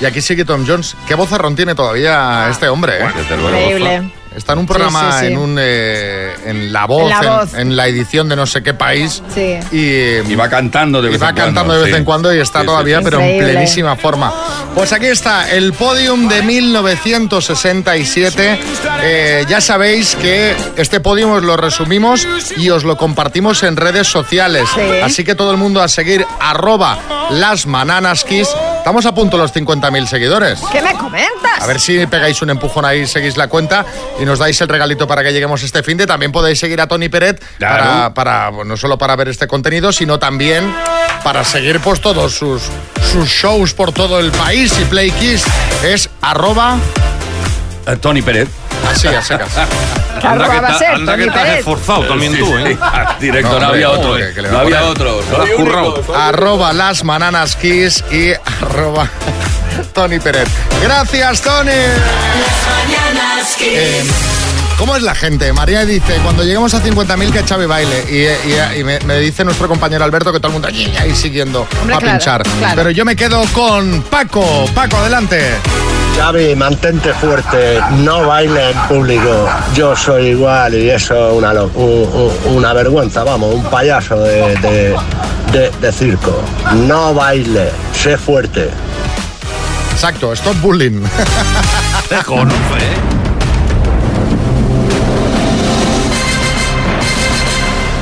Y 0.00 0.04
aquí 0.04 0.20
sigue 0.20 0.44
Tom 0.44 0.64
Jones. 0.66 0.94
¿Qué 1.08 1.14
vozarrón 1.14 1.56
tiene 1.56 1.74
todavía 1.74 2.48
este 2.50 2.68
hombre? 2.68 3.02
eh? 3.02 3.08
Desde 3.16 3.36
luego. 3.36 3.58
Increíble. 3.58 4.12
Está 4.36 4.52
en 4.52 4.58
un 4.60 4.66
programa, 4.66 5.12
Sí, 5.12 5.18
sí, 5.20 5.26
sí. 5.28 5.32
En, 5.32 5.38
un, 5.38 5.56
eh, 5.58 6.34
en 6.44 6.72
La 6.72 6.84
Voz, 6.86 7.04
En 7.04 7.08
La 7.08 7.18
en, 7.18 7.24
Voz. 7.38 7.54
en 7.54 7.76
la 7.76 7.86
edición 7.88 8.28
de 8.28 8.36
no 8.36 8.46
sé 8.46 8.62
qué 8.62 8.74
país. 8.74 9.22
Sí. 9.34 9.58
Y, 9.72 10.30
Y 10.30 10.34
va 10.34 10.48
cantando 10.50 11.00
de 11.00 11.08
y 11.08 11.12
vez 11.12 11.22
va 11.22 11.30
en 11.30 11.34
cuando. 11.34 11.54
cantando 11.54 11.74
de 11.74 11.80
vez 11.80 11.90
sí. 11.92 11.96
en 11.98 12.04
cuando 12.04 12.34
y 12.34 12.38
está 12.40 12.64
todavía, 12.64 12.98
sí. 12.98 13.04
pero 13.04 13.20
en 13.20 13.38
plenísima 13.42 13.96
forma. 13.96 14.32
Pues 14.74 14.92
aquí 14.92 15.06
está, 15.06 15.50
el 15.50 15.72
podium 15.72 16.28
de 16.28 16.42
1967. 16.42 18.60
Eh, 19.02 19.44
ya 19.48 19.60
sabéis 19.60 20.14
que 20.16 20.54
este 20.76 21.00
podium 21.00 21.32
os 21.32 21.42
lo 21.42 21.56
resumimos 21.56 22.26
y 22.56 22.70
os 22.70 22.84
lo 22.84 22.96
compartimos 22.96 23.62
en 23.62 23.76
redes 23.76 24.06
sociales. 24.06 24.68
Sí. 24.74 24.80
Así 25.02 25.24
que 25.24 25.34
todo 25.34 25.50
el 25.50 25.56
mundo 25.56 25.82
a 25.82 25.88
seguir 25.88 26.26
arroba 26.40 26.98
las. 27.30 27.66
Estamos 28.86 29.04
a 29.04 29.12
punto 29.12 29.36
los 29.36 29.52
50.000 29.52 30.06
seguidores. 30.06 30.60
¿Qué 30.70 30.80
me 30.80 30.92
comentas? 30.94 31.60
A 31.60 31.66
ver 31.66 31.80
si 31.80 32.06
pegáis 32.06 32.40
un 32.40 32.50
empujón 32.50 32.84
ahí, 32.84 33.04
seguís 33.04 33.36
la 33.36 33.48
cuenta 33.48 33.84
y 34.20 34.24
nos 34.24 34.38
dais 34.38 34.60
el 34.60 34.68
regalito 34.68 35.08
para 35.08 35.24
que 35.24 35.32
lleguemos 35.32 35.60
este 35.64 35.82
fin 35.82 35.96
de. 35.96 36.06
También 36.06 36.30
podéis 36.30 36.60
seguir 36.60 36.80
a 36.80 36.86
Tony 36.86 37.08
Peret 37.08 37.42
Claro. 37.58 37.82
para, 37.82 38.14
para, 38.14 38.48
bueno, 38.50 38.68
no 38.68 38.76
solo 38.76 38.96
para 38.96 39.16
ver 39.16 39.26
este 39.26 39.48
contenido, 39.48 39.92
sino 39.92 40.20
también 40.20 40.72
para 41.24 41.42
seguir 41.42 41.80
pues 41.80 42.00
todos 42.00 42.32
sus, 42.36 42.62
sus 43.10 43.28
shows 43.28 43.74
por 43.74 43.90
todo 43.90 44.20
el 44.20 44.30
país. 44.30 44.72
Y 44.80 44.84
Play 44.84 45.10
Kiss 45.10 45.42
es 45.82 46.08
arroba 46.20 46.78
Tony 48.00 48.22
Pérez. 48.22 48.48
así, 48.88 49.08
a 49.08 49.20
secas. 49.20 49.50
¿Qué 50.26 50.32
Anda 50.32 50.44
que, 50.44 50.50
arroba 50.50 50.60
va 50.60 50.68
a 50.68 50.72
ta- 50.72 50.78
ser, 50.78 50.94
anda 50.94 51.12
Tony 51.12 51.24
que 51.24 51.30
te 51.30 51.38
has 51.38 51.44
Pérez? 51.44 51.58
esforzado 51.58 52.02
también 52.06 52.32
Sí, 52.32 52.38
tú, 52.38 52.46
sí. 52.46 52.52
¿eh? 52.64 52.78
Directo, 53.20 53.60
No, 53.60 53.66
había 53.66 53.86
¿cómo 53.88 53.98
otro. 54.00 54.16
que- 54.16 54.32
que 54.34 54.42
le 54.42 54.48
no 54.50 54.58
había 54.58 54.84
otro. 54.84 55.20
Has 55.20 55.50
currado. 55.50 56.04
arroba 56.16 56.72
las 56.72 57.04
mananas 57.04 57.56
kiss 57.56 58.02
y 58.10 58.32
arroba 58.60 59.08
Tony 59.94 60.18
Peret. 60.18 60.48
Gracias, 60.82 61.42
Tony. 61.42 61.70
Mañanas 61.70 63.54
Kiss. 63.56 63.66
Eh, 63.72 64.04
¿Cómo 64.78 64.94
es 64.94 65.02
la 65.02 65.14
gente? 65.14 65.50
María 65.54 65.86
dice, 65.86 66.18
cuando 66.22 66.42
lleguemos 66.44 66.74
a 66.74 66.82
50.000 66.82 67.32
que 67.32 67.42
Xavi 67.42 67.64
baile. 67.64 68.04
Y, 68.10 68.48
y- 68.50 68.80
y 68.80 68.84
me, 68.84 68.98
me 69.00 69.18
dice 69.18 69.42
nuestro 69.44 69.68
compañero 69.68 70.04
Alberto 70.04 70.32
que 70.32 70.38
todo 70.38 70.48
el 70.48 70.52
mundo 70.52 70.68
allí 70.68 70.92
ahí 71.00 71.14
siguiendo 71.16 71.66
Hombre, 71.80 71.96
a 71.96 71.98
claro, 71.98 72.12
pinchar. 72.18 72.42
claro. 72.42 72.74
Pero 72.76 72.90
yo 72.90 73.04
me 73.06 73.16
quedo 73.16 73.42
con 73.54 74.02
Paco. 74.02 74.66
Paco, 74.74 74.98
adelante. 74.98 75.40
Xavi, 76.16 76.56
mantente 76.56 77.12
fuerte, 77.14 77.78
no 77.98 78.26
baile 78.26 78.70
en 78.70 78.78
público. 78.88 79.48
Yo 79.74 79.94
soy 79.94 80.28
igual 80.28 80.74
y 80.74 80.90
eso 80.90 81.14
es 81.30 81.34
una, 81.36 81.52
una 82.46 82.72
vergüenza, 82.72 83.22
vamos, 83.22 83.54
un 83.54 83.62
payaso 83.64 84.16
de, 84.20 84.56
de- 84.56 84.96
de- 85.52 85.70
de 85.80 85.92
circo. 85.92 86.40
No 86.74 87.12
baile, 87.14 87.70
sé 87.92 88.16
fuerte. 88.16 88.70
Exacto, 89.92 90.32
stop 90.32 90.56
bullying. 90.62 91.02
¿eh? 92.10 92.94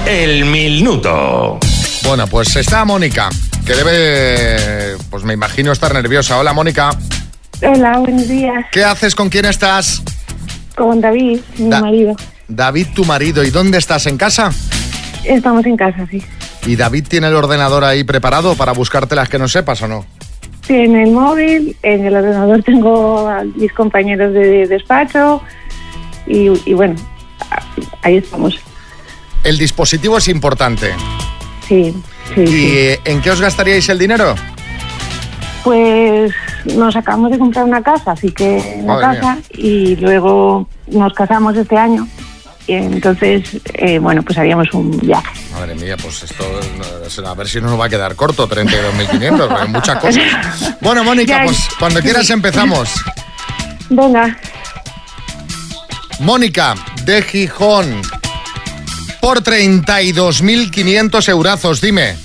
El 0.06 0.44
minuto. 0.44 1.58
bueno, 2.04 2.26
pues 2.26 2.54
está 2.56 2.84
Mónica, 2.84 3.28
que 3.66 3.74
debe, 3.74 4.96
pues 5.10 5.24
me 5.24 5.34
imagino 5.34 5.72
estar 5.72 5.92
nerviosa. 5.94 6.38
Hola, 6.38 6.52
Mónica. 6.52 6.90
Hola, 7.62 7.98
buenos 7.98 8.28
días. 8.28 8.64
¿Qué 8.72 8.84
haces? 8.84 9.14
¿Con 9.14 9.28
quién 9.28 9.44
estás? 9.46 10.02
Con 10.76 11.00
David, 11.00 11.40
mi 11.58 11.68
Da- 11.70 11.80
marido. 11.80 12.16
David, 12.48 12.88
tu 12.94 13.04
marido. 13.04 13.42
¿Y 13.44 13.50
dónde 13.50 13.78
estás? 13.78 14.06
¿En 14.06 14.16
casa? 14.16 14.50
Estamos 15.24 15.64
en 15.66 15.76
casa, 15.76 16.06
sí. 16.10 16.22
¿Y 16.66 16.76
David 16.76 17.06
tiene 17.08 17.28
el 17.28 17.34
ordenador 17.34 17.84
ahí 17.84 18.04
preparado 18.04 18.54
para 18.54 18.72
buscarte 18.72 19.14
las 19.14 19.28
que 19.28 19.38
no 19.38 19.48
sepas 19.48 19.80
o 19.82 19.88
no? 19.88 20.04
Sí, 20.66 20.74
en 20.74 20.96
el 20.96 21.10
móvil, 21.12 21.76
en 21.82 22.04
el 22.06 22.16
ordenador 22.16 22.62
tengo 22.62 23.28
a 23.28 23.44
mis 23.44 23.72
compañeros 23.72 24.32
de 24.32 24.66
despacho 24.66 25.42
y, 26.26 26.48
y 26.68 26.72
bueno, 26.74 26.94
ahí 28.02 28.16
estamos. 28.16 28.58
El 29.42 29.58
dispositivo 29.58 30.16
es 30.18 30.28
importante. 30.28 30.92
Sí, 31.68 31.94
sí, 32.34 32.40
¿Y 32.42 32.46
sí. 32.46 32.78
en 33.04 33.20
qué 33.20 33.30
os 33.30 33.40
gastaríais 33.40 33.88
el 33.90 33.98
dinero? 33.98 34.34
Pues 35.64 36.32
nos 36.76 36.94
acabamos 36.94 37.30
de 37.32 37.38
comprar 37.38 37.64
una 37.64 37.82
casa, 37.82 38.12
así 38.12 38.30
que 38.30 38.82
Madre 38.86 39.18
casa 39.18 39.38
y 39.52 39.96
luego 39.96 40.68
nos 40.88 41.12
casamos 41.14 41.56
este 41.56 41.76
año 41.76 42.06
y 42.66 42.74
entonces, 42.74 43.42
eh, 43.74 43.98
bueno, 43.98 44.22
pues 44.22 44.38
haríamos 44.38 44.72
un 44.72 44.98
viaje. 44.98 45.28
Madre 45.52 45.74
mía, 45.74 45.96
pues 46.00 46.22
esto 46.22 46.44
a 47.26 47.34
ver 47.34 47.48
si 47.48 47.60
no 47.60 47.68
nos 47.70 47.80
va 47.80 47.86
a 47.86 47.88
quedar 47.88 48.14
corto, 48.14 48.48
32.500, 48.48 49.48
porque 49.48 49.62
hay 49.62 49.68
muchas 49.68 49.98
cosas. 49.98 50.22
Bueno, 50.80 51.04
Mónica, 51.04 51.38
Ya. 51.38 51.44
pues 51.44 51.58
cuando 51.78 52.00
quieras 52.00 52.28
empezamos. 52.30 52.90
Venga, 53.90 54.36
Mónica, 56.20 56.74
de 57.04 57.22
Gijón, 57.22 58.00
por 59.20 59.42
32.500 59.42 61.28
eurazos, 61.28 61.80
dime, 61.80 62.16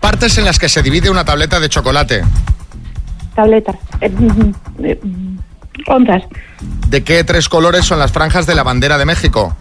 partes 0.00 0.36
en 0.38 0.44
las 0.44 0.58
que 0.58 0.68
se 0.68 0.82
divide 0.82 1.10
una 1.10 1.24
tableta 1.24 1.60
de 1.60 1.68
chocolate. 1.68 2.22
Tableta. 3.34 3.74
Eh, 4.00 4.08
mm, 4.08 4.52
eh, 4.84 5.00
mm, 5.02 5.38
onzas. 5.86 6.22
¿De 6.88 7.04
qué 7.04 7.24
tres 7.24 7.48
colores 7.48 7.84
son 7.84 7.98
las 7.98 8.12
franjas 8.12 8.46
de 8.46 8.54
la 8.54 8.62
bandera 8.62 8.98
de 8.98 9.06
México? 9.06 9.54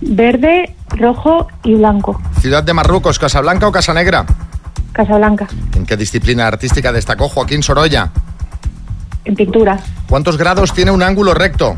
Verde, 0.00 0.74
rojo 0.90 1.48
y 1.62 1.74
blanco. 1.74 2.20
¿Ciudad 2.40 2.62
de 2.62 2.74
Marruecos, 2.74 3.18
Casablanca 3.18 3.66
o 3.66 3.72
Casanegra? 3.72 4.26
Casablanca. 4.92 5.48
¿En 5.74 5.86
qué 5.86 5.96
disciplina 5.96 6.46
artística 6.46 6.92
destacó 6.92 7.28
Joaquín 7.28 7.62
Sorolla? 7.62 8.10
En 9.24 9.34
pintura. 9.34 9.78
¿Cuántos 10.08 10.36
grados 10.36 10.72
tiene 10.72 10.90
un 10.90 11.02
ángulo 11.02 11.34
recto? 11.34 11.74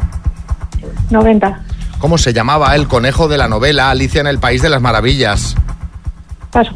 90. 1.10 1.60
¿Cómo 1.98 2.18
se 2.18 2.32
llamaba 2.32 2.74
el 2.74 2.88
conejo 2.88 3.28
de 3.28 3.38
la 3.38 3.48
novela 3.48 3.90
Alicia 3.90 4.20
en 4.20 4.26
el 4.26 4.38
País 4.38 4.60
de 4.60 4.68
las 4.68 4.82
Maravillas? 4.82 5.54
Paso. 6.50 6.72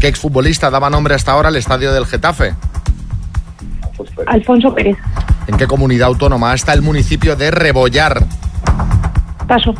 ¿Qué 0.00 0.08
exfutbolista 0.08 0.70
daba 0.70 0.90
nombre 0.90 1.14
hasta 1.14 1.32
ahora 1.32 1.48
al 1.48 1.56
estadio 1.56 1.92
del 1.92 2.06
Getafe? 2.06 2.54
Alfonso 4.26 4.74
Pérez. 4.74 4.96
¿En 5.46 5.56
qué 5.56 5.66
comunidad 5.66 6.08
autónoma 6.08 6.54
está 6.54 6.72
el 6.72 6.82
municipio 6.82 7.36
de 7.36 7.50
Rebollar? 7.50 8.24
Paso. 9.46 9.74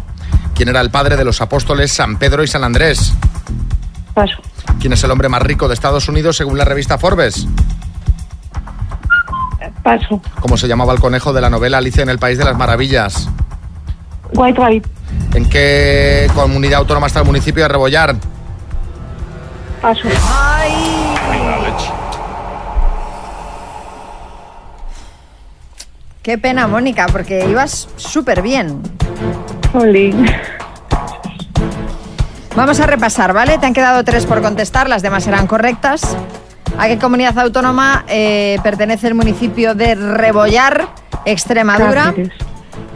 ¿Quién 0.55 0.69
era 0.69 0.81
el 0.81 0.91
padre 0.91 1.17
de 1.17 1.25
los 1.25 1.41
apóstoles 1.41 1.93
San 1.93 2.17
Pedro 2.17 2.43
y 2.43 2.47
San 2.47 2.65
Andrés? 2.65 3.15
Paso. 4.15 4.37
¿Quién 4.81 4.93
es 4.93 5.03
el 5.05 5.11
hombre 5.11 5.29
más 5.29 5.43
rico 5.43 5.69
de 5.69 5.75
Estados 5.75 6.09
Unidos 6.09 6.37
según 6.37 6.59
la 6.59 6.65
revista 6.65 6.99
Forbes? 6.99 7.47
Paso. 9.83 10.21
¿Cómo 10.41 10.57
se 10.57 10.69
llamaba 10.69 10.93
el 10.93 11.01
conejo 11.01 11.33
de 11.33 11.41
la 11.41 11.51
novela 11.51 11.79
Alicia 11.79 12.03
en 12.03 12.09
el 12.09 12.19
País 12.19 12.39
de 12.39 12.45
las 12.45 12.57
Maravillas? 12.57 13.29
White 14.35 14.61
Rabbit. 14.61 14.87
¿En 15.35 15.49
qué 15.49 16.31
comunidad 16.35 16.81
autónoma 16.81 17.07
está 17.07 17.21
el 17.21 17.27
municipio 17.27 17.63
de 17.63 17.69
Rebollar? 17.69 18.15
Paso. 19.81 20.03
Qué 26.23 26.39
pena, 26.39 26.69
Mónica, 26.69 27.07
porque 27.11 27.47
ibas 27.49 27.89
súper 27.97 28.43
bien. 28.43 28.81
Jolín. 29.73 30.25
Vamos 32.55 32.79
a 32.81 32.87
repasar, 32.87 33.33
¿vale? 33.33 33.59
Te 33.59 33.67
han 33.67 33.75
quedado 33.75 34.05
tres 34.05 34.27
por 34.27 34.41
contestar, 34.41 34.89
las 34.89 35.03
demás 35.03 35.27
eran 35.27 35.47
correctas. 35.47 36.17
¿A 36.79 36.87
qué 36.87 36.99
comunidad 36.99 37.37
autónoma 37.39 38.05
eh, 38.09 38.59
pertenece 38.63 39.09
el 39.09 39.15
municipio 39.15 39.75
de 39.75 39.95
Rebollar, 39.95 40.89
Extremadura? 41.25 42.05
Cáceres. 42.05 42.33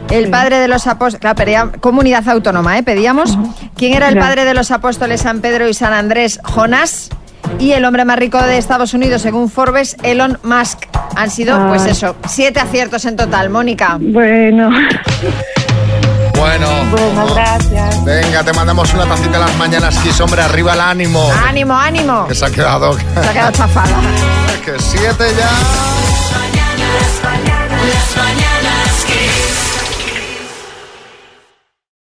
El 0.09 0.29
padre 0.29 0.59
de 0.59 0.69
los 0.69 0.87
apóstoles, 0.87 1.35
comunidad 1.81 2.27
autónoma, 2.29 2.77
¿eh? 2.77 2.83
Pedíamos. 2.83 3.37
¿Quién 3.75 3.93
era 3.93 4.07
el 4.07 4.17
padre 4.17 4.45
de 4.45 4.53
los 4.53 4.71
apóstoles 4.71 5.21
San 5.21 5.41
Pedro 5.41 5.67
y 5.67 5.73
San 5.73 5.91
Andrés? 5.91 6.39
Jonás. 6.43 7.09
Y 7.59 7.71
el 7.71 7.85
hombre 7.85 8.05
más 8.05 8.17
rico 8.19 8.41
de 8.41 8.57
Estados 8.57 8.93
Unidos, 8.93 9.21
según 9.21 9.49
Forbes, 9.49 9.95
Elon 10.03 10.37
Musk. 10.43 10.79
Han 11.15 11.31
sido, 11.31 11.55
Ah. 11.55 11.67
pues 11.69 11.85
eso, 11.85 12.15
siete 12.27 12.59
aciertos 12.59 13.05
en 13.05 13.15
total. 13.15 13.49
Mónica. 13.49 13.97
Bueno. 13.99 14.69
Bueno. 16.35 16.67
Bueno, 16.91 17.33
gracias. 17.33 18.03
Venga, 18.05 18.43
te 18.43 18.53
mandamos 18.53 18.93
una 18.93 19.05
tacita 19.05 19.37
a 19.37 19.39
las 19.41 19.55
mañanas, 19.57 19.97
Kiss, 19.99 20.19
hombre, 20.21 20.41
arriba 20.41 20.73
el 20.73 20.81
ánimo. 20.81 21.31
Ánimo, 21.47 21.73
ánimo. 21.75 22.27
Que 22.27 22.35
se 22.35 22.45
ha 22.45 22.49
quedado... 22.51 22.93
Se 22.93 23.27
ha 23.29 23.33
quedado 23.33 23.51
chafada. 23.51 23.95
que 24.65 24.73
siete 24.79 25.25
ya. 25.37 25.49